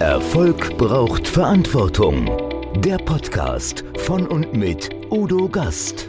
Erfolg 0.00 0.78
braucht 0.78 1.28
Verantwortung. 1.28 2.24
Der 2.76 2.96
Podcast 2.96 3.84
von 3.98 4.26
und 4.26 4.54
mit 4.54 4.88
Udo 5.10 5.46
Gast. 5.46 6.08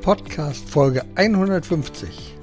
Podcast 0.00 0.66
Folge 0.70 1.04
150. 1.16 2.34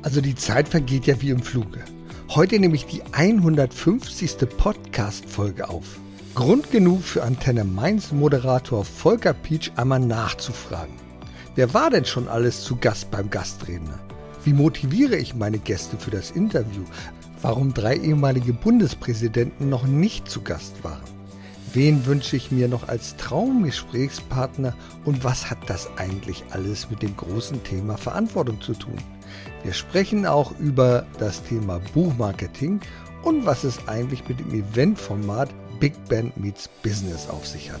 Also 0.00 0.22
die 0.22 0.34
Zeit 0.34 0.66
vergeht 0.66 1.06
ja 1.06 1.20
wie 1.20 1.28
im 1.28 1.42
Fluge. 1.42 1.84
Heute 2.30 2.58
nehme 2.58 2.74
ich 2.74 2.86
die 2.86 3.02
150. 3.12 4.48
Podcast-Folge 4.56 5.68
auf. 5.68 5.98
Grund 6.38 6.70
genug 6.70 7.02
für 7.02 7.24
Antenne 7.24 7.64
Mainz 7.64 8.12
Moderator 8.12 8.84
Volker 8.84 9.32
Pietsch 9.32 9.72
einmal 9.74 9.98
nachzufragen. 9.98 10.94
Wer 11.56 11.74
war 11.74 11.90
denn 11.90 12.04
schon 12.04 12.28
alles 12.28 12.62
zu 12.62 12.76
Gast 12.76 13.10
beim 13.10 13.28
Gastredner? 13.28 13.98
Wie 14.44 14.52
motiviere 14.52 15.16
ich 15.16 15.34
meine 15.34 15.58
Gäste 15.58 15.96
für 15.98 16.12
das 16.12 16.30
Interview? 16.30 16.84
Warum 17.42 17.74
drei 17.74 17.96
ehemalige 17.96 18.52
Bundespräsidenten 18.52 19.68
noch 19.68 19.84
nicht 19.84 20.30
zu 20.30 20.42
Gast 20.42 20.84
waren? 20.84 21.02
Wen 21.72 22.06
wünsche 22.06 22.36
ich 22.36 22.52
mir 22.52 22.68
noch 22.68 22.86
als 22.86 23.16
Traumgesprächspartner 23.16 24.76
und 25.04 25.24
was 25.24 25.50
hat 25.50 25.58
das 25.66 25.90
eigentlich 25.96 26.44
alles 26.50 26.88
mit 26.88 27.02
dem 27.02 27.16
großen 27.16 27.64
Thema 27.64 27.96
Verantwortung 27.96 28.60
zu 28.60 28.74
tun? 28.74 28.98
Wir 29.64 29.72
sprechen 29.72 30.24
auch 30.24 30.56
über 30.60 31.04
das 31.18 31.42
Thema 31.42 31.80
Buchmarketing 31.94 32.78
und 33.24 33.44
was 33.44 33.64
es 33.64 33.88
eigentlich 33.88 34.28
mit 34.28 34.38
dem 34.38 34.54
Eventformat 34.54 35.52
Big 35.80 35.92
Band 36.08 36.36
Meets 36.36 36.68
Business 36.82 37.28
auf 37.28 37.46
sich 37.46 37.70
hat. 37.70 37.80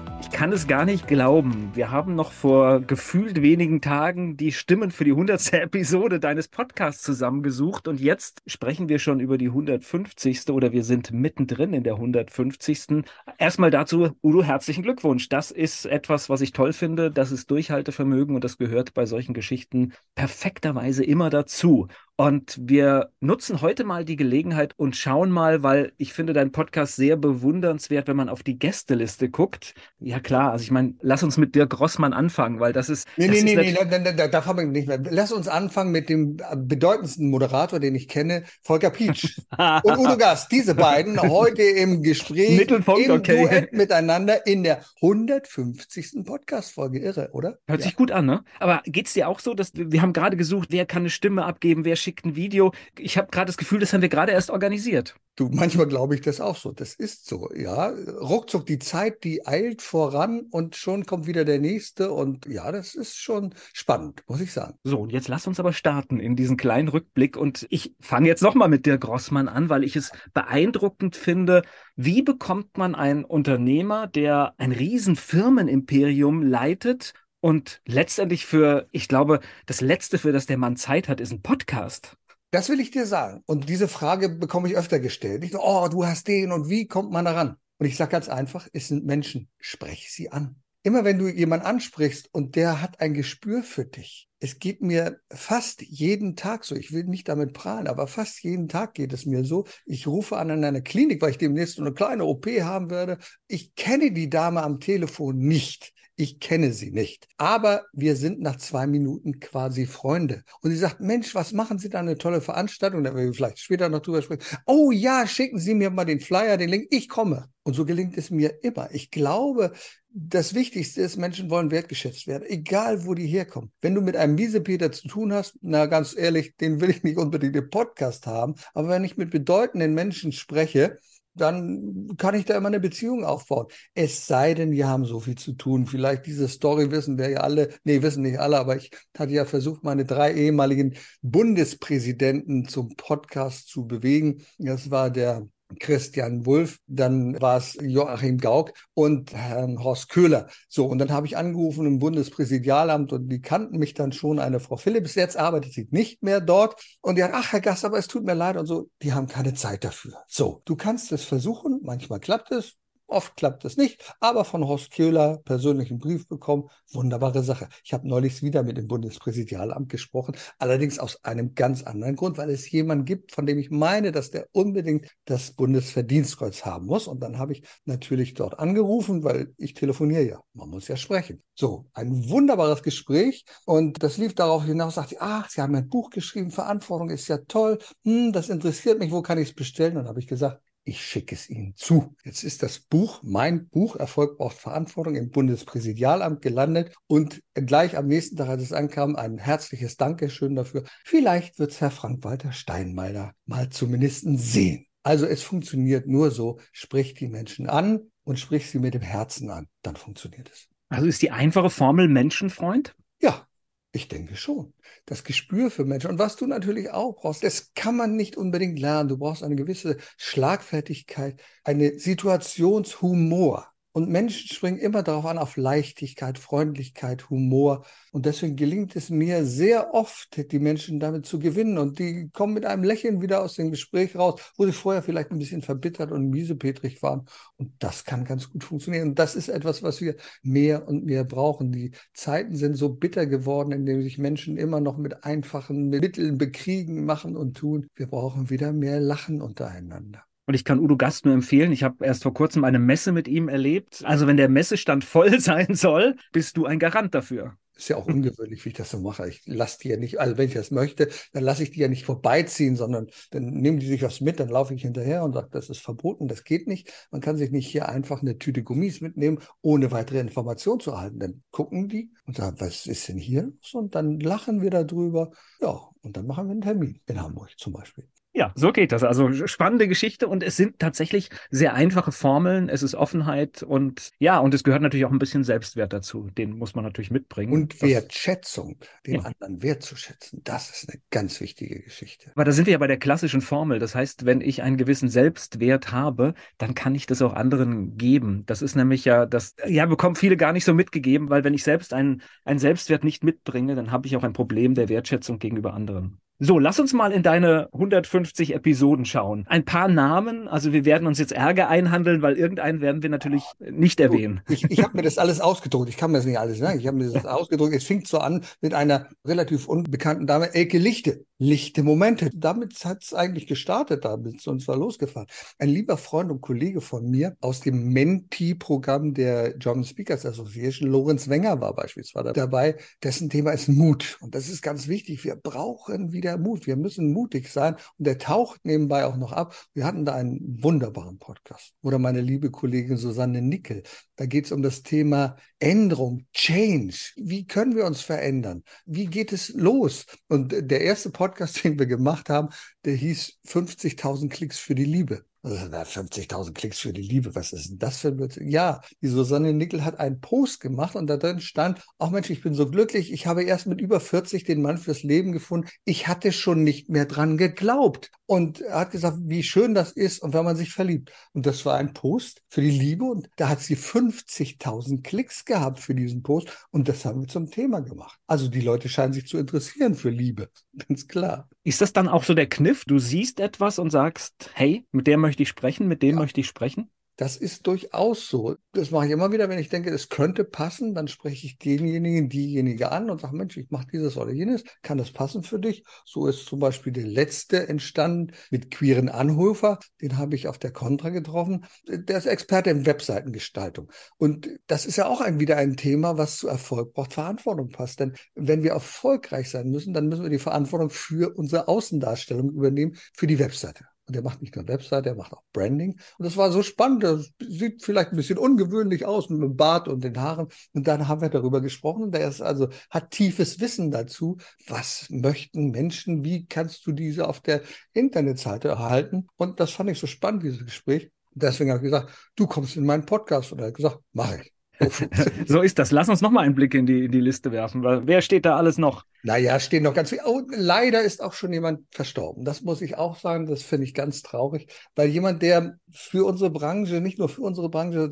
kann 0.41 0.53
es 0.53 0.65
gar 0.65 0.85
nicht 0.85 1.07
glauben. 1.07 1.69
Wir 1.75 1.91
haben 1.91 2.15
noch 2.15 2.31
vor 2.31 2.79
gefühlt 2.79 3.43
wenigen 3.43 3.79
Tagen 3.79 4.37
die 4.37 4.51
Stimmen 4.51 4.89
für 4.89 5.03
die 5.03 5.11
100. 5.11 5.53
Episode 5.53 6.19
deines 6.19 6.47
Podcasts 6.47 7.03
zusammengesucht 7.03 7.87
und 7.87 8.01
jetzt 8.01 8.41
sprechen 8.47 8.89
wir 8.89 8.97
schon 8.97 9.19
über 9.19 9.37
die 9.37 9.49
150. 9.49 10.49
oder 10.49 10.71
wir 10.71 10.83
sind 10.83 11.11
mittendrin 11.11 11.73
in 11.73 11.83
der 11.83 11.93
150. 11.93 13.03
Erstmal 13.37 13.69
dazu, 13.69 14.17
Udo, 14.23 14.41
herzlichen 14.41 14.81
Glückwunsch. 14.81 15.29
Das 15.29 15.51
ist 15.51 15.85
etwas, 15.85 16.27
was 16.27 16.41
ich 16.41 16.53
toll 16.53 16.73
finde. 16.73 17.11
Das 17.11 17.31
ist 17.31 17.51
Durchhaltevermögen 17.51 18.33
und 18.33 18.43
das 18.43 18.57
gehört 18.57 18.95
bei 18.95 19.05
solchen 19.05 19.35
Geschichten 19.35 19.93
perfekterweise 20.15 21.03
immer 21.03 21.29
dazu. 21.29 21.87
Und 22.21 22.55
wir 22.61 23.09
nutzen 23.19 23.61
heute 23.61 23.83
mal 23.83 24.05
die 24.05 24.15
Gelegenheit 24.15 24.75
und 24.77 24.95
schauen 24.95 25.31
mal, 25.31 25.63
weil 25.63 25.91
ich 25.97 26.13
finde 26.13 26.33
deinen 26.33 26.51
Podcast 26.51 26.95
sehr 26.95 27.17
bewundernswert, 27.17 28.07
wenn 28.07 28.15
man 28.15 28.29
auf 28.29 28.43
die 28.43 28.59
Gästeliste 28.59 29.31
guckt. 29.31 29.73
Ja 29.99 30.19
klar, 30.19 30.51
also 30.51 30.61
ich 30.61 30.69
meine, 30.69 30.93
lass 31.01 31.23
uns 31.23 31.37
mit 31.37 31.55
Dirk 31.55 31.79
Rossmann 31.79 32.13
anfangen, 32.13 32.59
weil 32.59 32.73
das 32.73 32.89
ist. 32.89 33.07
Nee, 33.17 33.25
das 33.25 33.41
nee, 33.41 33.53
ist 33.53 33.57
nee, 33.57 33.71
nee, 33.71 34.03
da, 34.03 34.11
da, 34.11 34.27
da 34.27 34.41
fangen 34.43 34.59
wir 34.59 34.67
nicht 34.67 34.87
mehr. 34.87 35.01
Lass 35.09 35.31
uns 35.31 35.47
anfangen 35.47 35.91
mit 35.91 36.09
dem 36.09 36.37
bedeutendsten 36.57 37.27
Moderator, 37.31 37.79
den 37.79 37.95
ich 37.95 38.07
kenne, 38.07 38.43
Volker 38.61 38.91
Pietsch 38.91 39.39
und 39.83 39.97
Udo 39.97 40.15
Gast. 40.15 40.51
Diese 40.51 40.75
beiden 40.75 41.19
heute 41.19 41.63
im 41.63 42.03
Gespräch, 42.03 42.55
Mittelpunkt, 42.55 43.03
im 43.03 43.11
okay. 43.13 43.41
Duett 43.41 43.73
miteinander 43.73 44.45
in 44.45 44.61
der 44.61 44.83
150. 45.01 46.23
Podcast-Folge. 46.23 46.99
Irre, 46.99 47.29
oder? 47.31 47.57
Hört 47.65 47.79
ja. 47.79 47.85
sich 47.87 47.95
gut 47.95 48.11
an, 48.11 48.27
ne? 48.27 48.43
Aber 48.59 48.83
geht's 48.85 49.13
dir 49.13 49.27
auch 49.27 49.39
so, 49.39 49.55
dass 49.55 49.71
wir 49.73 50.03
haben 50.03 50.13
gerade 50.13 50.37
gesucht, 50.37 50.67
wer 50.69 50.85
kann 50.85 51.01
eine 51.01 51.09
Stimme 51.09 51.45
abgeben, 51.45 51.83
wer 51.83 51.95
schickt 51.95 52.10
ein 52.25 52.35
Video? 52.35 52.73
Ich 52.97 53.17
habe 53.17 53.29
gerade 53.31 53.47
das 53.47 53.57
Gefühl, 53.57 53.79
das 53.79 53.93
haben 53.93 54.01
wir 54.01 54.09
gerade 54.09 54.31
erst 54.31 54.49
organisiert. 54.49 55.15
Du, 55.37 55.49
manchmal 55.49 55.87
glaube 55.87 56.13
ich 56.13 56.21
das 56.21 56.41
auch 56.41 56.57
so. 56.57 56.71
Das 56.73 56.93
ist 56.93 57.25
so, 57.25 57.49
ja. 57.55 57.87
Ruckzuck 57.87 58.65
die 58.65 58.79
Zeit, 58.79 59.23
die 59.23 59.47
eilt 59.47 59.81
voran 59.81 60.41
und 60.51 60.75
schon 60.75 61.05
kommt 61.05 61.25
wieder 61.25 61.45
der 61.45 61.59
nächste. 61.59 62.11
Und 62.11 62.45
ja, 62.47 62.71
das 62.71 62.95
ist 62.95 63.15
schon 63.15 63.55
spannend, 63.73 64.23
muss 64.27 64.41
ich 64.41 64.51
sagen. 64.51 64.77
So, 64.83 64.99
und 64.99 65.11
jetzt 65.11 65.29
lass 65.29 65.47
uns 65.47 65.59
aber 65.59 65.71
starten 65.71 66.19
in 66.19 66.35
diesen 66.35 66.57
kleinen 66.57 66.89
Rückblick. 66.89 67.37
Und 67.37 67.65
ich 67.69 67.95
fange 68.01 68.27
jetzt 68.27 68.43
nochmal 68.43 68.67
mit 68.67 68.85
Dirk 68.85 69.01
Grossmann 69.01 69.47
an, 69.47 69.69
weil 69.69 69.85
ich 69.85 69.95
es 69.95 70.11
beeindruckend 70.33 71.15
finde, 71.15 71.61
wie 71.95 72.21
bekommt 72.21 72.77
man 72.77 72.93
einen 72.93 73.23
Unternehmer, 73.23 74.07
der 74.07 74.53
ein 74.57 74.73
riesen 74.73 75.15
Firmenimperium 75.15 76.43
leitet 76.43 77.13
und 77.41 77.81
letztendlich 77.85 78.45
für, 78.45 78.87
ich 78.91 79.07
glaube, 79.07 79.41
das 79.65 79.81
Letzte, 79.81 80.17
für 80.17 80.31
das 80.31 80.45
der 80.45 80.57
Mann 80.57 80.77
Zeit 80.77 81.09
hat, 81.09 81.19
ist 81.19 81.31
ein 81.31 81.41
Podcast. 81.41 82.15
Das 82.51 82.69
will 82.69 82.79
ich 82.79 82.91
dir 82.91 83.05
sagen. 83.05 83.43
Und 83.45 83.67
diese 83.69 83.87
Frage 83.87 84.29
bekomme 84.29 84.69
ich 84.69 84.77
öfter 84.77 84.99
gestellt. 84.99 85.43
Ich 85.43 85.55
oh, 85.55 85.87
du 85.89 86.05
hast 86.05 86.27
den 86.27 86.51
und 86.51 86.69
wie 86.69 86.85
kommt 86.85 87.11
man 87.11 87.25
daran? 87.25 87.55
Und 87.77 87.87
ich 87.87 87.97
sage 87.97 88.11
ganz 88.11 88.29
einfach, 88.29 88.67
es 88.73 88.89
sind 88.89 89.05
Menschen. 89.05 89.49
Sprech 89.57 90.11
sie 90.11 90.31
an. 90.31 90.55
Immer 90.83 91.03
wenn 91.03 91.17
du 91.17 91.27
jemanden 91.27 91.65
ansprichst 91.65 92.29
und 92.31 92.55
der 92.55 92.81
hat 92.81 92.99
ein 92.99 93.13
Gespür 93.13 93.63
für 93.63 93.85
dich. 93.85 94.27
Es 94.39 94.59
geht 94.59 94.81
mir 94.81 95.19
fast 95.31 95.81
jeden 95.83 96.35
Tag 96.35 96.65
so. 96.65 96.75
Ich 96.75 96.91
will 96.91 97.05
nicht 97.05 97.29
damit 97.29 97.53
prahlen, 97.53 97.87
aber 97.87 98.07
fast 98.07 98.43
jeden 98.43 98.67
Tag 98.67 98.95
geht 98.95 99.13
es 99.13 99.25
mir 99.25 99.45
so. 99.45 99.65
Ich 99.85 100.07
rufe 100.07 100.37
an 100.37 100.49
in 100.49 100.65
einer 100.65 100.81
Klinik, 100.81 101.21
weil 101.21 101.31
ich 101.31 101.37
demnächst 101.37 101.79
eine 101.79 101.93
kleine 101.93 102.25
OP 102.25 102.47
haben 102.47 102.89
werde. 102.89 103.19
Ich 103.47 103.75
kenne 103.75 104.11
die 104.11 104.29
Dame 104.29 104.63
am 104.63 104.79
Telefon 104.79 105.37
nicht. 105.37 105.93
Ich 106.21 106.39
kenne 106.39 106.71
sie 106.71 106.91
nicht. 106.91 107.27
Aber 107.37 107.87
wir 107.93 108.15
sind 108.15 108.41
nach 108.41 108.57
zwei 108.57 108.85
Minuten 108.85 109.39
quasi 109.39 109.87
Freunde. 109.87 110.43
Und 110.61 110.69
sie 110.69 110.77
sagt, 110.77 110.99
Mensch, 110.99 111.33
was 111.33 111.51
machen 111.51 111.79
Sie 111.79 111.89
da 111.89 111.97
eine 111.97 112.15
tolle 112.15 112.41
Veranstaltung? 112.41 113.03
Da 113.03 113.15
werden 113.15 113.25
wir 113.25 113.33
vielleicht 113.33 113.57
später 113.57 113.89
noch 113.89 114.01
drüber 114.01 114.21
sprechen. 114.21 114.43
Oh 114.67 114.91
ja, 114.91 115.25
schicken 115.25 115.57
Sie 115.57 115.73
mir 115.73 115.89
mal 115.89 116.05
den 116.05 116.19
Flyer, 116.19 116.57
den 116.57 116.69
Link. 116.69 116.85
Ich 116.91 117.09
komme. 117.09 117.49
Und 117.63 117.73
so 117.73 117.85
gelingt 117.85 118.19
es 118.19 118.29
mir 118.29 118.63
immer. 118.63 118.93
Ich 118.93 119.09
glaube, 119.09 119.71
das 120.13 120.53
Wichtigste 120.53 121.01
ist, 121.01 121.17
Menschen 121.17 121.49
wollen 121.49 121.71
wertgeschätzt 121.71 122.27
werden, 122.27 122.47
egal 122.47 123.07
wo 123.07 123.15
die 123.15 123.25
herkommen. 123.25 123.71
Wenn 123.81 123.95
du 123.95 124.01
mit 124.01 124.15
einem 124.15 124.35
Miesepeter 124.35 124.91
zu 124.91 125.07
tun 125.07 125.33
hast, 125.33 125.57
na 125.61 125.87
ganz 125.87 126.15
ehrlich, 126.15 126.55
den 126.55 126.81
will 126.81 126.91
ich 126.91 127.01
nicht 127.01 127.17
unbedingt 127.17 127.55
im 127.55 127.71
Podcast 127.71 128.27
haben. 128.27 128.53
Aber 128.75 128.89
wenn 128.89 129.03
ich 129.03 129.17
mit 129.17 129.31
bedeutenden 129.31 129.95
Menschen 129.95 130.33
spreche, 130.33 130.99
dann 131.33 132.15
kann 132.17 132.35
ich 132.35 132.45
da 132.45 132.55
immer 132.55 132.67
eine 132.67 132.79
Beziehung 132.79 133.23
aufbauen. 133.23 133.67
Es 133.93 134.27
sei 134.27 134.53
denn, 134.53 134.71
wir 134.71 134.87
haben 134.87 135.05
so 135.05 135.19
viel 135.19 135.35
zu 135.35 135.53
tun. 135.53 135.87
Vielleicht 135.87 136.25
diese 136.25 136.47
Story 136.47 136.91
wissen 136.91 137.17
wir 137.17 137.29
ja 137.29 137.39
alle, 137.41 137.69
nee, 137.83 138.01
wissen 138.01 138.23
nicht 138.23 138.39
alle, 138.39 138.57
aber 138.59 138.75
ich 138.75 138.91
hatte 139.17 139.33
ja 139.33 139.45
versucht, 139.45 139.83
meine 139.83 140.05
drei 140.05 140.33
ehemaligen 140.33 140.95
Bundespräsidenten 141.21 142.67
zum 142.67 142.95
Podcast 142.95 143.67
zu 143.67 143.87
bewegen. 143.87 144.45
Das 144.57 144.91
war 144.91 145.09
der 145.09 145.47
Christian 145.79 146.45
Wulff, 146.45 146.79
dann 146.87 147.39
war 147.41 147.57
es 147.57 147.77
Joachim 147.81 148.37
Gauck 148.37 148.73
und 148.93 149.33
Herrn 149.33 149.83
Horst 149.83 150.09
Köhler. 150.09 150.47
So, 150.67 150.85
und 150.85 150.99
dann 150.99 151.11
habe 151.11 151.27
ich 151.27 151.37
angerufen 151.37 151.85
im 151.85 151.99
Bundespräsidialamt 151.99 153.13
und 153.13 153.29
die 153.29 153.41
kannten 153.41 153.77
mich 153.77 153.93
dann 153.93 154.11
schon, 154.11 154.39
eine 154.39 154.59
Frau 154.59 154.77
Philips, 154.77 155.15
jetzt 155.15 155.37
arbeitet 155.37 155.73
sie 155.73 155.87
nicht 155.91 156.23
mehr 156.23 156.41
dort. 156.41 156.81
Und 157.01 157.17
die 157.17 157.23
hat, 157.23 157.31
ach 157.33 157.51
Herr 157.51 157.61
Gast, 157.61 157.85
aber 157.85 157.97
es 157.97 158.07
tut 158.07 158.23
mir 158.23 158.33
leid 158.33 158.57
und 158.57 158.65
so, 158.65 158.89
die 159.01 159.13
haben 159.13 159.27
keine 159.27 159.53
Zeit 159.53 159.83
dafür. 159.83 160.23
So, 160.27 160.61
du 160.65 160.75
kannst 160.75 161.11
es 161.11 161.23
versuchen, 161.23 161.79
manchmal 161.83 162.19
klappt 162.19 162.51
es, 162.51 162.77
Oft 163.11 163.35
klappt 163.35 163.65
es 163.65 163.75
nicht, 163.75 164.15
aber 164.21 164.45
von 164.45 164.65
Horst 164.65 164.91
Köhler 164.91 165.41
persönlichen 165.43 165.99
Brief 165.99 166.29
bekommen. 166.29 166.69
Wunderbare 166.93 167.43
Sache. 167.43 167.67
Ich 167.83 167.91
habe 167.91 168.07
neulich 168.07 168.41
wieder 168.41 168.63
mit 168.63 168.77
dem 168.77 168.87
Bundespräsidialamt 168.87 169.89
gesprochen, 169.89 170.37
allerdings 170.59 170.97
aus 170.97 171.21
einem 171.25 171.53
ganz 171.53 171.83
anderen 171.83 172.15
Grund, 172.15 172.37
weil 172.37 172.49
es 172.49 172.71
jemanden 172.71 173.03
gibt, 173.03 173.33
von 173.33 173.45
dem 173.45 173.59
ich 173.59 173.69
meine, 173.69 174.13
dass 174.13 174.31
der 174.31 174.47
unbedingt 174.53 175.09
das 175.25 175.51
Bundesverdienstkreuz 175.51 176.63
haben 176.63 176.85
muss. 176.85 177.07
Und 177.07 177.19
dann 177.21 177.37
habe 177.37 177.51
ich 177.51 177.63
natürlich 177.83 178.33
dort 178.33 178.57
angerufen, 178.59 179.25
weil 179.25 179.53
ich 179.57 179.73
telefoniere 179.73 180.23
ja. 180.23 180.41
Man 180.53 180.69
muss 180.69 180.87
ja 180.87 180.95
sprechen. 180.95 181.43
So, 181.53 181.87
ein 181.91 182.29
wunderbares 182.29 182.81
Gespräch. 182.81 183.43
Und 183.65 184.03
das 184.03 184.15
lief 184.19 184.35
darauf 184.35 184.63
hinaus, 184.63 184.95
sagte 184.95 185.15
ich, 185.15 185.21
ach, 185.21 185.49
Sie 185.49 185.59
haben 185.59 185.75
ein 185.75 185.89
Buch 185.89 186.11
geschrieben, 186.11 186.49
Verantwortung 186.49 187.09
ist 187.09 187.27
ja 187.27 187.39
toll. 187.39 187.77
Hm, 188.05 188.31
das 188.31 188.47
interessiert 188.47 188.99
mich, 188.99 189.11
wo 189.11 189.21
kann 189.21 189.37
ich 189.37 189.49
es 189.49 189.53
bestellen? 189.53 189.97
Und 189.97 190.07
habe 190.07 190.21
ich 190.21 190.27
gesagt, 190.27 190.61
ich 190.83 191.05
schicke 191.05 191.35
es 191.35 191.49
Ihnen 191.49 191.75
zu. 191.75 192.15
Jetzt 192.23 192.43
ist 192.43 192.63
das 192.63 192.79
Buch, 192.79 193.21
mein 193.23 193.67
Buch, 193.69 193.95
Erfolg 193.95 194.37
braucht 194.37 194.57
Verantwortung, 194.57 195.15
im 195.15 195.29
Bundespräsidialamt 195.29 196.41
gelandet 196.41 196.93
und 197.07 197.41
gleich 197.53 197.97
am 197.97 198.07
nächsten 198.07 198.35
Tag, 198.35 198.49
als 198.49 198.63
es 198.63 198.73
ankam, 198.73 199.15
ein 199.15 199.37
herzliches 199.37 199.97
Dankeschön 199.97 200.55
dafür. 200.55 200.83
Vielleicht 201.03 201.59
wird 201.59 201.71
es 201.71 201.81
Herr 201.81 201.91
Frank-Walter 201.91 202.51
Steinmeier 202.51 203.33
mal 203.45 203.69
zumindest 203.69 204.25
sehen. 204.25 204.85
Also 205.03 205.25
es 205.25 205.43
funktioniert 205.43 206.07
nur 206.07 206.31
so, 206.31 206.59
sprich 206.71 207.13
die 207.13 207.27
Menschen 207.27 207.67
an 207.67 208.11
und 208.23 208.39
sprich 208.39 208.69
sie 208.69 208.79
mit 208.79 208.93
dem 208.93 209.01
Herzen 209.01 209.49
an, 209.49 209.67
dann 209.81 209.95
funktioniert 209.95 210.49
es. 210.51 210.67
Also 210.89 211.07
ist 211.07 211.21
die 211.21 211.31
einfache 211.31 211.69
Formel 211.69 212.07
Menschenfreund? 212.07 212.95
Ja, 213.21 213.47
ich 213.91 214.07
denke 214.07 214.35
schon. 214.35 214.73
Das 215.05 215.23
Gespür 215.23 215.69
für 215.69 215.85
Menschen. 215.85 216.11
Und 216.11 216.19
was 216.19 216.35
du 216.35 216.47
natürlich 216.47 216.91
auch 216.91 217.15
brauchst, 217.15 217.43
das 217.43 217.73
kann 217.73 217.97
man 217.97 218.15
nicht 218.15 218.37
unbedingt 218.37 218.79
lernen. 218.79 219.09
Du 219.09 219.17
brauchst 219.17 219.43
eine 219.43 219.55
gewisse 219.55 219.97
Schlagfertigkeit, 220.17 221.41
eine 221.63 221.99
Situationshumor. 221.99 223.70
Und 223.93 224.09
Menschen 224.09 224.47
springen 224.47 224.77
immer 224.77 225.03
darauf 225.03 225.25
an, 225.25 225.37
auf 225.37 225.57
Leichtigkeit, 225.57 226.39
Freundlichkeit, 226.39 227.29
Humor. 227.29 227.85
Und 228.13 228.25
deswegen 228.25 228.55
gelingt 228.55 228.95
es 228.95 229.09
mir 229.09 229.45
sehr 229.45 229.93
oft, 229.93 230.51
die 230.51 230.59
Menschen 230.59 231.01
damit 231.01 231.25
zu 231.25 231.39
gewinnen. 231.39 231.77
Und 231.77 231.99
die 231.99 232.29
kommen 232.31 232.53
mit 232.53 232.65
einem 232.65 232.83
Lächeln 232.83 233.21
wieder 233.21 233.41
aus 233.43 233.55
dem 233.55 233.69
Gespräch 233.69 234.15
raus, 234.15 234.39
wo 234.55 234.65
sie 234.65 234.71
vorher 234.71 235.03
vielleicht 235.03 235.31
ein 235.31 235.39
bisschen 235.39 235.61
verbittert 235.61 236.11
und 236.11 236.29
miesepetrig 236.29 237.03
waren. 237.03 237.25
Und 237.57 237.73
das 237.79 238.05
kann 238.05 238.23
ganz 238.23 238.49
gut 238.49 238.63
funktionieren. 238.63 239.09
Und 239.09 239.19
das 239.19 239.35
ist 239.35 239.49
etwas, 239.49 239.83
was 239.83 239.99
wir 239.99 240.15
mehr 240.41 240.87
und 240.87 241.03
mehr 241.03 241.25
brauchen. 241.25 241.73
Die 241.73 241.91
Zeiten 242.13 242.55
sind 242.55 242.75
so 242.75 242.89
bitter 242.93 243.25
geworden, 243.25 243.73
indem 243.73 244.01
sich 244.03 244.17
Menschen 244.17 244.55
immer 244.55 244.79
noch 244.79 244.97
mit 244.97 245.25
einfachen 245.25 245.89
Mitteln 245.89 246.37
bekriegen, 246.37 247.03
machen 247.03 247.35
und 247.35 247.57
tun. 247.57 247.87
Wir 247.95 248.07
brauchen 248.07 248.49
wieder 248.49 248.71
mehr 248.71 249.01
Lachen 249.01 249.41
untereinander. 249.41 250.23
Und 250.51 250.55
ich 250.55 250.65
kann 250.65 250.79
Udo 250.79 250.97
Gast 250.97 251.23
nur 251.23 251.33
empfehlen. 251.33 251.71
Ich 251.71 251.81
habe 251.81 252.05
erst 252.05 252.23
vor 252.23 252.33
kurzem 252.33 252.65
eine 252.65 252.77
Messe 252.77 253.13
mit 253.13 253.29
ihm 253.29 253.47
erlebt. 253.47 254.03
Also 254.03 254.27
wenn 254.27 254.35
der 254.35 254.49
Messestand 254.49 255.05
voll 255.05 255.39
sein 255.39 255.75
soll, 255.75 256.17
bist 256.33 256.57
du 256.57 256.65
ein 256.65 256.77
Garant 256.77 257.15
dafür. 257.15 257.55
Ist 257.73 257.87
ja 257.87 257.95
auch 257.95 258.05
ungewöhnlich, 258.05 258.65
wie 258.65 258.69
ich 258.71 258.75
das 258.75 258.91
so 258.91 258.99
mache. 258.99 259.29
Ich 259.29 259.43
lasse 259.45 259.79
die 259.79 259.87
ja 259.87 259.95
nicht, 259.95 260.19
also 260.19 260.37
wenn 260.37 260.49
ich 260.49 260.53
das 260.53 260.69
möchte, 260.69 261.07
dann 261.31 261.43
lasse 261.43 261.63
ich 261.63 261.71
die 261.71 261.79
ja 261.79 261.87
nicht 261.87 262.03
vorbeiziehen, 262.03 262.75
sondern 262.75 263.07
dann 263.29 263.45
nehmen 263.45 263.79
die 263.79 263.85
sich 263.85 264.01
was 264.01 264.19
mit, 264.19 264.41
dann 264.41 264.49
laufe 264.49 264.73
ich 264.73 264.81
hinterher 264.81 265.23
und 265.23 265.31
sage, 265.31 265.47
das 265.51 265.69
ist 265.69 265.79
verboten, 265.79 266.27
das 266.27 266.43
geht 266.43 266.67
nicht. 266.67 266.91
Man 267.11 267.21
kann 267.21 267.37
sich 267.37 267.51
nicht 267.51 267.67
hier 267.67 267.87
einfach 267.87 268.21
eine 268.21 268.37
Tüte 268.37 268.61
Gummis 268.61 268.99
mitnehmen, 268.99 269.39
ohne 269.61 269.89
weitere 269.91 270.19
Informationen 270.19 270.81
zu 270.81 270.91
erhalten. 270.91 271.19
Dann 271.19 271.43
gucken 271.51 271.87
die 271.87 272.11
und 272.25 272.35
sagen, 272.35 272.57
was 272.59 272.87
ist 272.87 273.07
denn 273.07 273.17
hier? 273.17 273.53
Und 273.71 273.95
dann 273.95 274.19
lachen 274.19 274.61
wir 274.61 274.69
darüber. 274.69 275.31
Ja, 275.61 275.79
und 276.01 276.17
dann 276.17 276.27
machen 276.27 276.47
wir 276.47 276.51
einen 276.51 276.61
Termin 276.61 276.99
in 277.05 277.21
Hamburg 277.21 277.51
zum 277.57 277.71
Beispiel. 277.71 278.05
Ja, 278.33 278.53
so 278.55 278.71
geht 278.71 278.93
das. 278.93 279.03
Also 279.03 279.47
spannende 279.47 279.89
Geschichte 279.89 280.27
und 280.27 280.41
es 280.41 280.55
sind 280.55 280.79
tatsächlich 280.79 281.29
sehr 281.49 281.73
einfache 281.73 282.13
Formeln. 282.13 282.69
Es 282.69 282.81
ist 282.81 282.95
Offenheit 282.95 283.61
und 283.61 284.11
ja, 284.19 284.39
und 284.39 284.53
es 284.53 284.63
gehört 284.63 284.81
natürlich 284.81 285.05
auch 285.05 285.11
ein 285.11 285.19
bisschen 285.19 285.43
Selbstwert 285.43 285.91
dazu. 285.91 286.29
Den 286.37 286.57
muss 286.57 286.73
man 286.73 286.85
natürlich 286.85 287.11
mitbringen. 287.11 287.51
Und 287.51 287.81
Wertschätzung, 287.81 288.77
den 289.05 289.15
ja. 289.15 289.21
anderen 289.21 289.61
wertzuschätzen, 289.61 290.41
das 290.45 290.69
ist 290.69 290.89
eine 290.89 291.01
ganz 291.09 291.41
wichtige 291.41 291.81
Geschichte. 291.81 292.31
Aber 292.33 292.45
da 292.45 292.53
sind 292.53 292.67
wir 292.67 292.71
ja 292.71 292.77
bei 292.77 292.87
der 292.87 292.99
klassischen 292.99 293.41
Formel. 293.41 293.79
Das 293.79 293.95
heißt, 293.95 294.25
wenn 294.25 294.39
ich 294.39 294.63
einen 294.63 294.77
gewissen 294.77 295.09
Selbstwert 295.09 295.91
habe, 295.91 296.33
dann 296.57 296.73
kann 296.73 296.95
ich 296.95 297.07
das 297.07 297.21
auch 297.21 297.33
anderen 297.33 297.97
geben. 297.97 298.43
Das 298.45 298.61
ist 298.61 298.75
nämlich 298.75 299.03
ja, 299.03 299.25
das 299.25 299.55
ja 299.67 299.85
bekommen 299.85 300.15
viele 300.15 300.37
gar 300.37 300.53
nicht 300.53 300.63
so 300.63 300.73
mitgegeben, 300.73 301.29
weil 301.29 301.43
wenn 301.43 301.53
ich 301.53 301.65
selbst 301.65 301.93
einen, 301.93 302.21
einen 302.45 302.59
Selbstwert 302.59 303.03
nicht 303.03 303.25
mitbringe, 303.25 303.75
dann 303.75 303.91
habe 303.91 304.07
ich 304.07 304.15
auch 304.15 304.23
ein 304.23 304.33
Problem 304.33 304.73
der 304.73 304.87
Wertschätzung 304.87 305.37
gegenüber 305.37 305.73
anderen. 305.73 306.21
So, 306.43 306.57
lass 306.57 306.79
uns 306.79 306.91
mal 306.91 307.11
in 307.11 307.21
deine 307.21 307.69
150 307.71 308.55
Episoden 308.55 309.05
schauen. 309.05 309.45
Ein 309.47 309.63
paar 309.63 309.87
Namen, 309.87 310.47
also 310.47 310.73
wir 310.73 310.85
werden 310.85 311.05
uns 311.05 311.19
jetzt 311.19 311.33
Ärger 311.33 311.69
einhandeln, 311.69 312.23
weil 312.23 312.35
irgendeinen 312.35 312.81
werden 312.81 313.03
wir 313.03 313.11
natürlich 313.11 313.43
nicht 313.59 313.99
erwähnen. 313.99 314.41
Ich, 314.49 314.63
ich 314.63 314.81
habe 314.81 314.97
mir 314.97 315.03
das 315.03 315.19
alles 315.19 315.39
ausgedruckt. 315.39 315.87
Ich 315.89 315.97
kann 315.97 316.09
mir 316.09 316.17
das 316.17 316.25
nicht 316.25 316.39
alles, 316.39 316.59
ne? 316.59 316.75
Ich 316.75 316.87
habe 316.87 316.97
mir 316.97 317.11
das 317.11 317.25
ausgedruckt. 317.27 317.75
Es 317.75 317.83
fing 317.83 318.03
so 318.07 318.17
an 318.17 318.43
mit 318.59 318.73
einer 318.73 319.09
relativ 319.23 319.67
unbekannten 319.67 320.25
Dame, 320.25 320.51
Elke 320.55 320.79
Lichte. 320.79 321.25
Lichte 321.43 321.81
Momente. 321.81 322.29
Damit 322.35 322.85
hat 322.85 323.03
es 323.03 323.15
eigentlich 323.15 323.47
gestartet, 323.47 324.05
damit 324.05 324.45
und 324.45 324.61
zwar 324.61 324.77
losgefahren. 324.77 325.27
Ein 325.57 325.69
lieber 325.69 325.97
Freund 325.97 326.29
und 326.29 326.39
Kollege 326.39 326.81
von 326.81 327.09
mir 327.09 327.35
aus 327.41 327.61
dem 327.61 327.91
Menti-Programm 327.91 329.15
der 329.15 329.55
German 329.55 329.83
Speakers 329.83 330.23
Association, 330.23 330.87
Lorenz 330.87 331.29
Wenger 331.29 331.59
war 331.59 331.73
beispielsweise 331.73 332.33
dabei, 332.33 332.77
dessen 333.01 333.27
Thema 333.31 333.53
ist 333.53 333.69
Mut. 333.69 334.19
Und 334.21 334.35
das 334.35 334.49
ist 334.49 334.61
ganz 334.61 334.87
wichtig. 334.87 335.23
Wir 335.23 335.35
brauchen 335.35 336.11
wieder 336.11 336.37
Mut. 336.37 336.67
Wir 336.67 336.75
müssen 336.75 337.11
mutig 337.11 337.51
sein. 337.51 337.73
Und 337.97 338.05
der 338.05 338.19
taucht 338.19 338.63
nebenbei 338.63 339.07
auch 339.07 339.17
noch 339.17 339.31
ab. 339.31 339.55
Wir 339.73 339.85
hatten 339.85 340.05
da 340.05 340.13
einen 340.13 340.61
wunderbaren 340.61 341.17
Podcast. 341.17 341.73
Oder 341.81 341.97
meine 341.97 342.21
liebe 342.21 342.51
Kollegin 342.51 342.97
Susanne 342.97 343.41
Nickel. 343.41 343.81
Da 344.15 344.27
geht 344.27 344.45
es 344.45 344.51
um 344.51 344.61
das 344.61 344.83
Thema 344.83 345.37
Änderung, 345.61 346.25
Change. 346.33 347.13
Wie 347.15 347.45
können 347.45 347.75
wir 347.75 347.85
uns 347.85 348.01
verändern? 348.01 348.63
Wie 348.85 349.05
geht 349.05 349.31
es 349.31 349.49
los? 349.49 350.05
Und 350.27 350.53
der 350.53 350.81
erste 350.81 351.11
Podcast, 351.11 351.63
den 351.63 351.79
wir 351.79 351.85
gemacht 351.85 352.29
haben, 352.29 352.49
der 352.83 352.95
hieß 352.95 353.39
50.000 353.47 354.29
Klicks 354.29 354.57
für 354.59 354.75
die 354.75 354.85
Liebe. 354.85 355.23
50.000 355.43 356.33
also, 356.35 356.51
Klicks 356.53 356.79
für 356.79 356.93
die 356.93 357.01
Liebe, 357.01 357.33
was 357.33 357.51
ist 357.51 357.69
denn 357.69 357.79
das 357.79 357.99
für 357.99 358.09
ein 358.09 358.29
Ja, 358.49 358.81
die 359.01 359.07
Susanne 359.07 359.53
Nickel 359.53 359.83
hat 359.83 359.99
einen 359.99 360.21
Post 360.21 360.59
gemacht 360.59 360.95
und 360.95 361.07
da 361.07 361.17
drin 361.17 361.39
stand, 361.39 361.81
ach 361.97 362.11
Mensch, 362.11 362.29
ich 362.29 362.41
bin 362.41 362.53
so 362.53 362.69
glücklich, 362.69 363.11
ich 363.11 363.25
habe 363.25 363.43
erst 363.43 363.67
mit 363.67 363.81
über 363.81 363.99
40 363.99 364.43
den 364.43 364.61
Mann 364.61 364.77
fürs 364.77 365.03
Leben 365.03 365.31
gefunden. 365.31 365.67
Ich 365.83 366.07
hatte 366.07 366.31
schon 366.31 366.63
nicht 366.63 366.89
mehr 366.89 367.05
dran 367.05 367.37
geglaubt. 367.37 368.11
Und 368.31 368.61
er 368.61 368.79
hat 368.79 368.91
gesagt, 368.91 369.17
wie 369.23 369.43
schön 369.43 369.73
das 369.73 369.91
ist 369.91 370.19
und 370.23 370.33
wenn 370.33 370.45
man 370.45 370.55
sich 370.55 370.71
verliebt. 370.71 371.11
Und 371.33 371.45
das 371.45 371.65
war 371.65 371.75
ein 371.75 371.91
Post 371.91 372.41
für 372.47 372.61
die 372.61 372.71
Liebe 372.71 373.03
und 373.03 373.29
da 373.35 373.49
hat 373.49 373.59
sie 373.59 373.75
50.000 373.75 375.03
Klicks 375.03 375.43
gehabt 375.43 375.79
für 375.81 375.93
diesen 375.93 376.23
Post 376.23 376.47
und 376.69 376.87
das 376.87 377.03
haben 377.03 377.19
wir 377.19 377.27
zum 377.27 377.51
Thema 377.51 377.81
gemacht. 377.81 378.17
Also 378.27 378.47
die 378.47 378.61
Leute 378.61 378.87
scheinen 378.87 379.11
sich 379.11 379.27
zu 379.27 379.37
interessieren 379.37 379.95
für 379.95 380.09
Liebe, 380.09 380.49
ganz 380.87 381.09
klar. 381.09 381.49
Ist 381.65 381.81
das 381.81 381.91
dann 381.91 382.07
auch 382.07 382.23
so 382.23 382.33
der 382.33 382.47
Kniff? 382.47 382.85
Du 382.85 382.99
siehst 382.99 383.41
etwas 383.41 383.79
und 383.79 383.89
sagst, 383.89 384.49
hey, 384.53 384.85
mit 384.93 385.07
der 385.07 385.17
möchte 385.17 385.30
ich 385.39 385.49
sprechen, 385.49 385.87
mit 385.87 386.01
dem 386.01 386.15
ja. 386.15 386.21
möchte 386.21 386.41
ich 386.41 386.47
sprechen? 386.47 386.89
Das 387.21 387.37
ist 387.37 387.67
durchaus 387.67 388.29
so. 388.29 388.55
Das 388.71 388.89
mache 388.89 389.05
ich 389.05 389.11
immer 389.11 389.31
wieder, 389.31 389.47
wenn 389.47 389.59
ich 389.59 389.69
denke, 389.69 389.91
es 389.91 390.09
könnte 390.09 390.43
passen, 390.43 390.95
dann 390.95 391.07
spreche 391.07 391.45
ich 391.45 391.59
denjenigen, 391.59 392.29
diejenige 392.29 392.91
an 392.91 393.11
und 393.11 393.21
sage, 393.21 393.35
Mensch, 393.35 393.57
ich 393.57 393.69
mache 393.69 393.85
dieses 393.93 394.17
oder 394.17 394.31
jenes, 394.31 394.63
kann 394.81 394.97
das 394.97 395.11
passen 395.11 395.43
für 395.43 395.59
dich? 395.59 395.83
So 396.03 396.25
ist 396.25 396.45
zum 396.45 396.59
Beispiel 396.59 396.91
der 396.91 397.05
letzte 397.05 397.67
entstanden 397.67 398.33
mit 398.49 398.71
queeren 398.71 399.07
Anhofer, 399.07 399.77
den 400.01 400.17
habe 400.17 400.35
ich 400.35 400.47
auf 400.47 400.57
der 400.57 400.71
Contra 400.71 401.09
getroffen. 401.09 401.65
Der 401.87 402.17
ist 402.17 402.25
Experte 402.25 402.71
in 402.71 402.87
Webseitengestaltung. 402.87 403.91
Und 404.17 404.49
das 404.65 404.87
ist 404.87 404.95
ja 404.95 405.05
auch 405.05 405.21
ein, 405.21 405.39
wieder 405.39 405.57
ein 405.57 405.77
Thema, 405.77 406.17
was 406.17 406.37
zu 406.37 406.47
Erfolg 406.47 406.93
braucht, 406.93 407.13
Verantwortung 407.13 407.69
passt. 407.69 407.99
Denn 407.99 408.15
wenn 408.33 408.63
wir 408.63 408.71
erfolgreich 408.71 409.49
sein 409.51 409.69
müssen, 409.69 409.93
dann 409.93 410.07
müssen 410.07 410.23
wir 410.23 410.31
die 410.31 410.39
Verantwortung 410.39 410.89
für 410.89 411.37
unsere 411.37 411.67
Außendarstellung 411.67 412.49
übernehmen, 412.49 412.97
für 413.13 413.27
die 413.27 413.37
Webseite. 413.37 413.90
Und 414.11 414.15
der 414.15 414.23
macht 414.23 414.41
nicht 414.41 414.57
nur 414.57 414.67
Website, 414.67 415.05
der 415.05 415.15
macht 415.15 415.31
auch 415.31 415.41
Branding. 415.53 415.97
Und 416.17 416.25
das 416.25 416.35
war 416.35 416.51
so 416.51 416.63
spannend. 416.63 417.01
Das 417.01 417.31
sieht 417.39 417.81
vielleicht 417.81 418.11
ein 418.11 418.17
bisschen 418.17 418.37
ungewöhnlich 418.37 419.05
aus 419.05 419.29
mit 419.29 419.41
dem 419.41 419.55
Bart 419.55 419.87
und 419.87 420.03
den 420.03 420.19
Haaren. 420.19 420.49
Und 420.73 420.85
dann 420.85 421.07
haben 421.07 421.21
wir 421.21 421.29
darüber 421.29 421.61
gesprochen. 421.61 422.11
Der 422.11 422.27
ist 422.27 422.41
also, 422.41 422.67
hat 422.89 423.11
tiefes 423.11 423.61
Wissen 423.61 423.89
dazu. 423.89 424.35
Was 424.67 425.09
möchten 425.09 425.71
Menschen? 425.71 426.25
Wie 426.25 426.45
kannst 426.45 426.85
du 426.85 426.91
diese 426.91 427.25
auf 427.25 427.39
der 427.39 427.61
Internetseite 427.93 428.67
erhalten? 428.67 429.27
Und 429.37 429.61
das 429.61 429.71
fand 429.71 429.89
ich 429.89 429.97
so 429.97 430.07
spannend, 430.07 430.43
dieses 430.43 430.65
Gespräch. 430.65 431.09
Deswegen 431.33 431.69
habe 431.69 431.79
ich 431.79 431.89
gesagt, 431.89 432.13
du 432.35 432.47
kommst 432.47 432.75
in 432.75 432.85
meinen 432.85 433.05
Podcast. 433.05 433.53
Und 433.53 433.59
er 433.59 433.67
hat 433.67 433.75
gesagt, 433.75 433.99
mache 434.11 434.41
ich. 434.41 434.50
so 435.47 435.61
ist 435.61 435.79
das. 435.79 435.91
Lass 435.91 436.09
uns 436.09 436.21
noch 436.21 436.31
mal 436.31 436.41
einen 436.41 436.55
Blick 436.55 436.73
in 436.73 436.85
die, 436.85 437.05
in 437.05 437.11
die 437.11 437.19
Liste 437.19 437.51
werfen. 437.51 437.83
Weil 437.83 438.07
wer 438.07 438.21
steht 438.21 438.45
da 438.45 438.57
alles 438.57 438.77
noch? 438.77 439.05
Naja, 439.23 439.59
stehen 439.59 439.83
noch 439.83 439.93
ganz 439.93 440.09
viele. 440.09 440.23
Oh, 440.25 440.41
leider 440.49 441.01
ist 441.01 441.21
auch 441.21 441.33
schon 441.33 441.53
jemand 441.53 441.81
verstorben. 441.91 442.43
Das 442.43 442.61
muss 442.61 442.81
ich 442.81 442.97
auch 442.97 443.17
sagen. 443.17 443.45
Das 443.45 443.61
finde 443.61 443.85
ich 443.85 443.93
ganz 443.93 444.21
traurig, 444.21 444.67
weil 444.95 445.09
jemand, 445.09 445.41
der 445.41 445.77
für 445.91 446.25
unsere 446.25 446.49
Branche, 446.49 447.01
nicht 447.01 447.19
nur 447.19 447.29
für 447.29 447.41
unsere 447.41 447.69
Branche, 447.69 448.09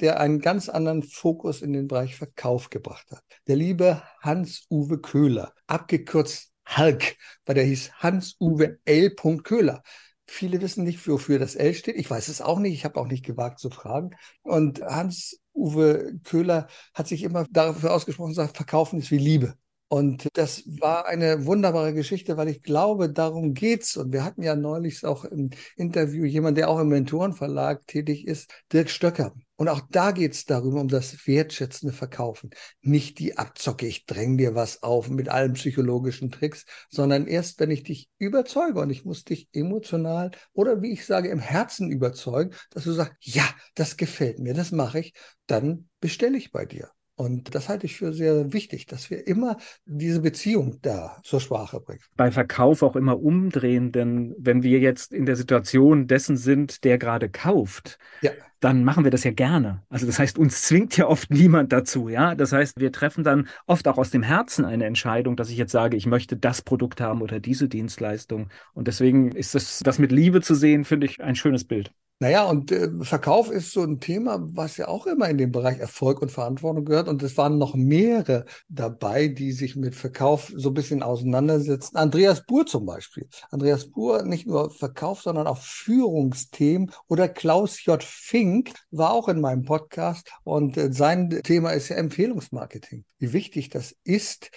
der 0.00 0.20
einen 0.20 0.40
ganz 0.40 0.68
anderen 0.68 1.02
Fokus 1.02 1.62
in 1.62 1.72
den 1.72 1.88
Bereich 1.88 2.16
Verkauf 2.16 2.70
gebracht 2.70 3.06
hat. 3.10 3.22
Der 3.46 3.56
liebe 3.56 4.02
Hans-Uwe 4.20 4.98
Köhler, 4.98 5.52
abgekürzt 5.66 6.52
Hulk, 6.76 7.16
weil 7.46 7.54
der 7.54 7.64
hieß 7.64 7.92
Hans-Uwe 7.98 8.78
L. 8.84 9.14
Köhler. 9.42 9.82
Viele 10.30 10.60
wissen 10.60 10.84
nicht, 10.84 11.08
wofür 11.08 11.38
das 11.38 11.54
L 11.54 11.72
steht. 11.72 11.96
Ich 11.96 12.10
weiß 12.10 12.28
es 12.28 12.42
auch 12.42 12.58
nicht. 12.58 12.74
Ich 12.74 12.84
habe 12.84 13.00
auch 13.00 13.06
nicht 13.06 13.24
gewagt 13.24 13.58
zu 13.58 13.70
fragen. 13.70 14.10
Und 14.42 14.82
Hans 14.82 15.40
Uwe 15.54 16.20
Köhler 16.22 16.68
hat 16.92 17.08
sich 17.08 17.22
immer 17.22 17.46
dafür 17.50 17.94
ausgesprochen, 17.94 18.34
sagt, 18.34 18.56
verkaufen 18.56 18.98
ist 18.98 19.10
wie 19.10 19.18
Liebe. 19.18 19.56
Und 19.90 20.28
das 20.34 20.64
war 20.66 21.06
eine 21.06 21.46
wunderbare 21.46 21.94
Geschichte, 21.94 22.36
weil 22.36 22.48
ich 22.48 22.62
glaube, 22.62 23.10
darum 23.10 23.54
geht's. 23.54 23.96
Und 23.96 24.12
wir 24.12 24.22
hatten 24.22 24.42
ja 24.42 24.54
neulich 24.54 25.04
auch 25.06 25.24
im 25.24 25.50
Interview 25.76 26.26
jemand, 26.26 26.58
der 26.58 26.68
auch 26.68 26.78
im 26.78 26.88
Mentorenverlag 26.88 27.86
tätig 27.86 28.26
ist, 28.26 28.50
Dirk 28.70 28.90
Stöcker. 28.90 29.32
Und 29.56 29.68
auch 29.68 29.80
da 29.90 30.10
geht's 30.10 30.44
darüber, 30.44 30.80
um 30.82 30.88
das 30.88 31.26
wertschätzende 31.26 31.94
Verkaufen. 31.94 32.50
Nicht 32.82 33.18
die 33.18 33.38
Abzocke, 33.38 33.86
ich 33.86 34.04
dräng 34.04 34.36
dir 34.36 34.54
was 34.54 34.82
auf 34.82 35.08
mit 35.08 35.30
allen 35.30 35.54
psychologischen 35.54 36.30
Tricks, 36.30 36.66
sondern 36.90 37.26
erst, 37.26 37.58
wenn 37.58 37.70
ich 37.70 37.82
dich 37.82 38.10
überzeuge 38.18 38.80
und 38.80 38.90
ich 38.90 39.06
muss 39.06 39.24
dich 39.24 39.48
emotional 39.52 40.32
oder 40.52 40.82
wie 40.82 40.92
ich 40.92 41.06
sage, 41.06 41.30
im 41.30 41.40
Herzen 41.40 41.90
überzeugen, 41.90 42.54
dass 42.70 42.84
du 42.84 42.92
sagst, 42.92 43.14
ja, 43.20 43.48
das 43.74 43.96
gefällt 43.96 44.38
mir, 44.38 44.52
das 44.52 44.70
mache 44.70 45.00
ich, 45.00 45.14
dann 45.46 45.88
bestelle 45.98 46.36
ich 46.36 46.52
bei 46.52 46.66
dir. 46.66 46.90
Und 47.18 47.56
das 47.56 47.68
halte 47.68 47.84
ich 47.84 47.96
für 47.96 48.12
sehr 48.12 48.52
wichtig, 48.52 48.86
dass 48.86 49.10
wir 49.10 49.26
immer 49.26 49.56
diese 49.86 50.20
Beziehung 50.20 50.78
da 50.82 51.18
zur 51.24 51.40
Sprache 51.40 51.80
bringen. 51.80 51.98
Bei 52.16 52.30
Verkauf 52.30 52.84
auch 52.84 52.94
immer 52.94 53.20
umdrehen, 53.20 53.90
denn 53.90 54.36
wenn 54.38 54.62
wir 54.62 54.78
jetzt 54.78 55.12
in 55.12 55.26
der 55.26 55.34
Situation 55.34 56.06
dessen 56.06 56.36
sind, 56.36 56.84
der 56.84 56.96
gerade 56.96 57.28
kauft, 57.28 57.98
ja. 58.22 58.30
dann 58.60 58.84
machen 58.84 59.02
wir 59.02 59.10
das 59.10 59.24
ja 59.24 59.32
gerne. 59.32 59.82
Also 59.88 60.06
das 60.06 60.20
heißt, 60.20 60.38
uns 60.38 60.62
zwingt 60.62 60.96
ja 60.96 61.08
oft 61.08 61.28
niemand 61.32 61.72
dazu, 61.72 62.08
ja. 62.08 62.36
Das 62.36 62.52
heißt, 62.52 62.78
wir 62.78 62.92
treffen 62.92 63.24
dann 63.24 63.48
oft 63.66 63.88
auch 63.88 63.98
aus 63.98 64.10
dem 64.10 64.22
Herzen 64.22 64.64
eine 64.64 64.84
Entscheidung, 64.84 65.34
dass 65.34 65.50
ich 65.50 65.56
jetzt 65.56 65.72
sage, 65.72 65.96
ich 65.96 66.06
möchte 66.06 66.36
das 66.36 66.62
Produkt 66.62 67.00
haben 67.00 67.20
oder 67.20 67.40
diese 67.40 67.68
Dienstleistung. 67.68 68.48
Und 68.74 68.86
deswegen 68.86 69.32
ist 69.32 69.56
das, 69.56 69.80
das 69.80 69.98
mit 69.98 70.12
Liebe 70.12 70.40
zu 70.40 70.54
sehen, 70.54 70.84
finde 70.84 71.08
ich 71.08 71.20
ein 71.20 71.34
schönes 71.34 71.64
Bild. 71.64 71.92
Naja, 72.20 72.46
und 72.46 72.72
äh, 72.72 72.90
Verkauf 73.02 73.48
ist 73.48 73.70
so 73.70 73.82
ein 73.82 74.00
Thema, 74.00 74.40
was 74.40 74.76
ja 74.76 74.88
auch 74.88 75.06
immer 75.06 75.28
in 75.28 75.38
den 75.38 75.52
Bereich 75.52 75.78
Erfolg 75.78 76.20
und 76.20 76.32
Verantwortung 76.32 76.84
gehört. 76.84 77.06
Und 77.06 77.22
es 77.22 77.36
waren 77.36 77.58
noch 77.58 77.76
mehrere 77.76 78.44
dabei, 78.68 79.28
die 79.28 79.52
sich 79.52 79.76
mit 79.76 79.94
Verkauf 79.94 80.52
so 80.56 80.70
ein 80.70 80.74
bisschen 80.74 81.04
auseinandersetzen. 81.04 81.96
Andreas 81.96 82.44
Buhr 82.44 82.66
zum 82.66 82.86
Beispiel. 82.86 83.28
Andreas 83.52 83.88
Buhr, 83.92 84.24
nicht 84.24 84.48
nur 84.48 84.70
Verkauf, 84.70 85.22
sondern 85.22 85.46
auch 85.46 85.58
Führungsthemen. 85.58 86.90
Oder 87.06 87.28
Klaus 87.28 87.84
J. 87.84 88.02
Fink 88.02 88.72
war 88.90 89.12
auch 89.12 89.28
in 89.28 89.40
meinem 89.40 89.62
Podcast. 89.64 90.28
Und 90.42 90.76
äh, 90.76 90.92
sein 90.92 91.30
Thema 91.44 91.70
ist 91.70 91.88
ja 91.88 91.96
Empfehlungsmarketing. 91.96 93.04
Wie 93.20 93.32
wichtig 93.32 93.68
das 93.68 93.94
ist, 94.02 94.50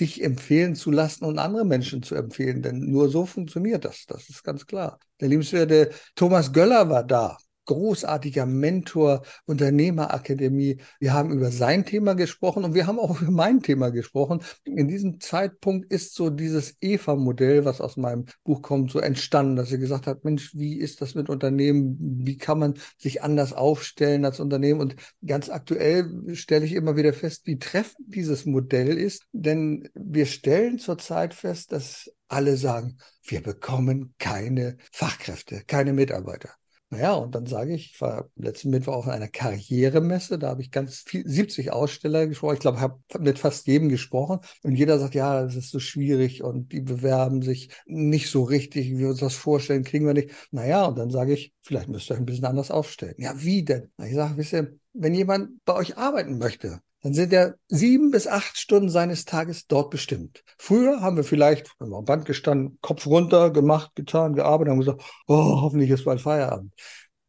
dich 0.00 0.22
empfehlen 0.22 0.74
zu 0.74 0.90
lassen 0.90 1.24
und 1.24 1.38
andere 1.38 1.64
Menschen 1.64 2.02
zu 2.02 2.14
empfehlen. 2.14 2.62
Denn 2.62 2.78
nur 2.78 3.08
so 3.08 3.26
funktioniert 3.26 3.84
das. 3.84 4.06
Das 4.06 4.28
ist 4.28 4.44
ganz 4.44 4.66
klar. 4.66 4.98
Der 5.20 5.28
liebenswerte 5.28 5.90
Thomas 6.14 6.52
Göller 6.52 6.88
war 6.88 7.04
da 7.04 7.36
großartiger 7.66 8.46
Mentor, 8.46 9.22
Unternehmerakademie. 9.44 10.78
Wir 10.98 11.12
haben 11.12 11.32
über 11.32 11.50
sein 11.50 11.84
Thema 11.84 12.14
gesprochen 12.14 12.64
und 12.64 12.74
wir 12.74 12.86
haben 12.86 12.98
auch 12.98 13.20
über 13.20 13.30
mein 13.30 13.62
Thema 13.62 13.90
gesprochen. 13.90 14.42
In 14.64 14.88
diesem 14.88 15.20
Zeitpunkt 15.20 15.92
ist 15.92 16.14
so 16.14 16.30
dieses 16.30 16.76
EVA-Modell, 16.80 17.64
was 17.64 17.80
aus 17.80 17.96
meinem 17.96 18.24
Buch 18.44 18.62
kommt, 18.62 18.90
so 18.90 18.98
entstanden, 18.98 19.56
dass 19.56 19.70
er 19.70 19.78
gesagt 19.78 20.06
hat, 20.06 20.24
Mensch, 20.24 20.54
wie 20.54 20.78
ist 20.78 21.02
das 21.02 21.14
mit 21.14 21.28
Unternehmen? 21.28 21.96
Wie 22.24 22.38
kann 22.38 22.58
man 22.58 22.74
sich 22.98 23.22
anders 23.22 23.52
aufstellen 23.52 24.24
als 24.24 24.40
Unternehmen? 24.40 24.80
Und 24.80 24.96
ganz 25.24 25.50
aktuell 25.50 26.34
stelle 26.34 26.64
ich 26.64 26.72
immer 26.72 26.96
wieder 26.96 27.12
fest, 27.12 27.42
wie 27.46 27.58
treffend 27.58 28.06
dieses 28.14 28.46
Modell 28.46 28.96
ist, 28.96 29.24
denn 29.32 29.88
wir 29.94 30.26
stellen 30.26 30.78
zurzeit 30.78 31.34
fest, 31.34 31.72
dass 31.72 32.10
alle 32.28 32.56
sagen, 32.56 32.98
wir 33.22 33.42
bekommen 33.42 34.14
keine 34.18 34.76
Fachkräfte, 34.92 35.62
keine 35.66 35.92
Mitarbeiter. 35.92 36.50
Naja, 36.90 37.14
und 37.14 37.34
dann 37.34 37.46
sage 37.46 37.74
ich, 37.74 37.94
ich 37.94 38.00
war 38.00 38.30
letzten 38.36 38.70
Mittwoch 38.70 38.94
auf 38.94 39.08
einer 39.08 39.26
Karrieremesse, 39.26 40.38
da 40.38 40.50
habe 40.50 40.62
ich 40.62 40.70
ganz 40.70 40.98
viel, 41.00 41.26
70 41.26 41.72
Aussteller 41.72 42.28
gesprochen. 42.28 42.54
Ich 42.54 42.60
glaube, 42.60 42.76
ich 42.76 42.82
habe 42.82 43.00
mit 43.18 43.40
fast 43.40 43.66
jedem 43.66 43.88
gesprochen 43.88 44.38
und 44.62 44.76
jeder 44.76 45.00
sagt, 45.00 45.16
ja, 45.16 45.42
das 45.42 45.56
ist 45.56 45.72
so 45.72 45.80
schwierig 45.80 46.44
und 46.44 46.70
die 46.70 46.80
bewerben 46.80 47.42
sich 47.42 47.70
nicht 47.86 48.30
so 48.30 48.44
richtig, 48.44 48.88
wie 48.90 48.98
wir 48.98 49.08
uns 49.08 49.18
das 49.18 49.34
vorstellen, 49.34 49.82
kriegen 49.82 50.06
wir 50.06 50.14
nicht. 50.14 50.30
Naja, 50.52 50.84
und 50.84 50.96
dann 50.96 51.10
sage 51.10 51.32
ich, 51.32 51.52
vielleicht 51.60 51.88
müsst 51.88 52.08
ihr 52.08 52.14
euch 52.14 52.20
ein 52.20 52.26
bisschen 52.26 52.44
anders 52.44 52.70
aufstellen. 52.70 53.14
Ja, 53.18 53.34
wie 53.36 53.64
denn? 53.64 53.90
Na, 53.96 54.06
ich 54.06 54.14
sage, 54.14 54.36
wisst 54.36 54.52
ihr, 54.52 54.78
wenn 54.92 55.14
jemand 55.14 55.64
bei 55.64 55.74
euch 55.74 55.98
arbeiten 55.98 56.38
möchte, 56.38 56.80
dann 57.06 57.14
sind 57.14 57.32
ja 57.32 57.52
sieben 57.68 58.10
bis 58.10 58.26
acht 58.26 58.58
Stunden 58.58 58.88
seines 58.88 59.24
Tages 59.24 59.68
dort 59.68 59.90
bestimmt. 59.90 60.42
Früher 60.58 61.02
haben 61.02 61.16
wir 61.16 61.22
vielleicht, 61.22 61.70
wenn 61.78 61.90
wir 61.90 61.98
am 61.98 62.04
Band 62.04 62.24
gestanden, 62.24 62.78
Kopf 62.80 63.06
runter, 63.06 63.52
gemacht, 63.52 63.92
getan, 63.94 64.34
gearbeitet, 64.34 64.72
haben 64.72 64.80
gesagt, 64.80 65.04
oh, 65.28 65.60
hoffentlich 65.62 65.90
ist 65.90 66.04
bald 66.04 66.20
Feierabend. 66.20 66.72